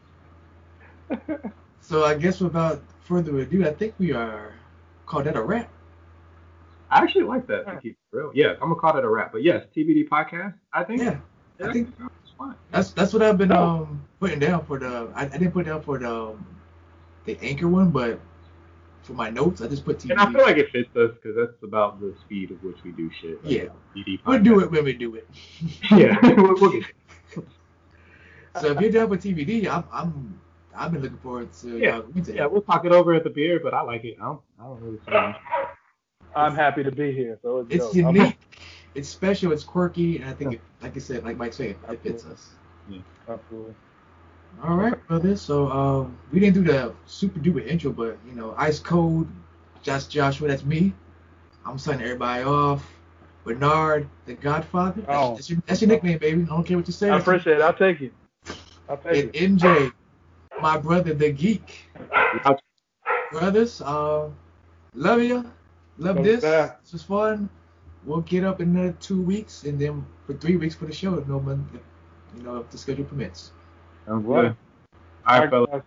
[1.82, 4.54] So I guess without further ado, I think we are
[5.06, 5.72] called that a wrap.
[6.90, 8.32] I actually like that to keep it real.
[8.34, 9.32] Yeah, I'm gonna call that a wrap.
[9.32, 10.56] But yes, TBD podcast.
[10.74, 11.02] I think.
[11.02, 11.20] Yeah,
[11.60, 11.94] yeah I think
[12.38, 12.56] fine.
[12.72, 15.12] that's that's what I've been um putting down for the.
[15.16, 16.46] I, I didn't put down for the um,
[17.26, 18.20] the anchor one, but
[19.04, 20.12] for my notes, I just put TBD.
[20.12, 22.92] And I feel like it fits us because that's about the speed of which we
[22.92, 23.44] do shit.
[23.44, 23.66] Like, Yeah.
[23.96, 25.28] TBD we'll do it when we do it.
[25.92, 26.96] Yeah, we'll, we'll get it.
[28.62, 30.40] So if you're down for TBD, I'm I'm
[30.74, 32.02] I've been looking forward to Yeah.
[32.16, 34.18] y'all Yeah, we'll talk it over at the beer, but I like it.
[34.20, 35.36] I don't, I don't really see it.
[36.36, 37.38] I'm happy to be here.
[37.42, 38.38] So let's It's unique,
[38.96, 42.02] it's special, it's quirky, and I think, it, like I said, like Mike said, it
[42.02, 42.50] fits us.
[43.30, 43.76] Absolutely.
[44.64, 45.36] All right, brother.
[45.36, 49.28] So um, we didn't do the super duper intro, but you know, Ice Cold,
[49.84, 50.94] Josh Joshua, that's me.
[51.66, 52.88] I'm signing everybody off.
[53.44, 55.02] Bernard, the Godfather.
[55.02, 55.36] That's, Oh.
[55.36, 56.44] that's, your, that's your nickname, baby.
[56.44, 57.10] I don't care what you say.
[57.10, 57.62] I appreciate it.
[57.62, 58.14] I'll take it.
[58.90, 59.60] I'll take And it.
[59.60, 59.92] MJ,
[60.62, 61.90] my brother, the geek.
[63.32, 64.30] Brothers, uh,
[64.94, 65.36] love you.
[65.98, 66.42] Love Love this.
[66.42, 66.82] that.
[66.84, 67.50] This was fun
[68.06, 71.16] we'll get up in another two weeks and then for three weeks for the show
[71.16, 71.68] if no one,
[72.36, 73.52] you know, if the schedule permits.
[74.06, 74.56] Sounds good.
[75.28, 75.84] All right, fellas.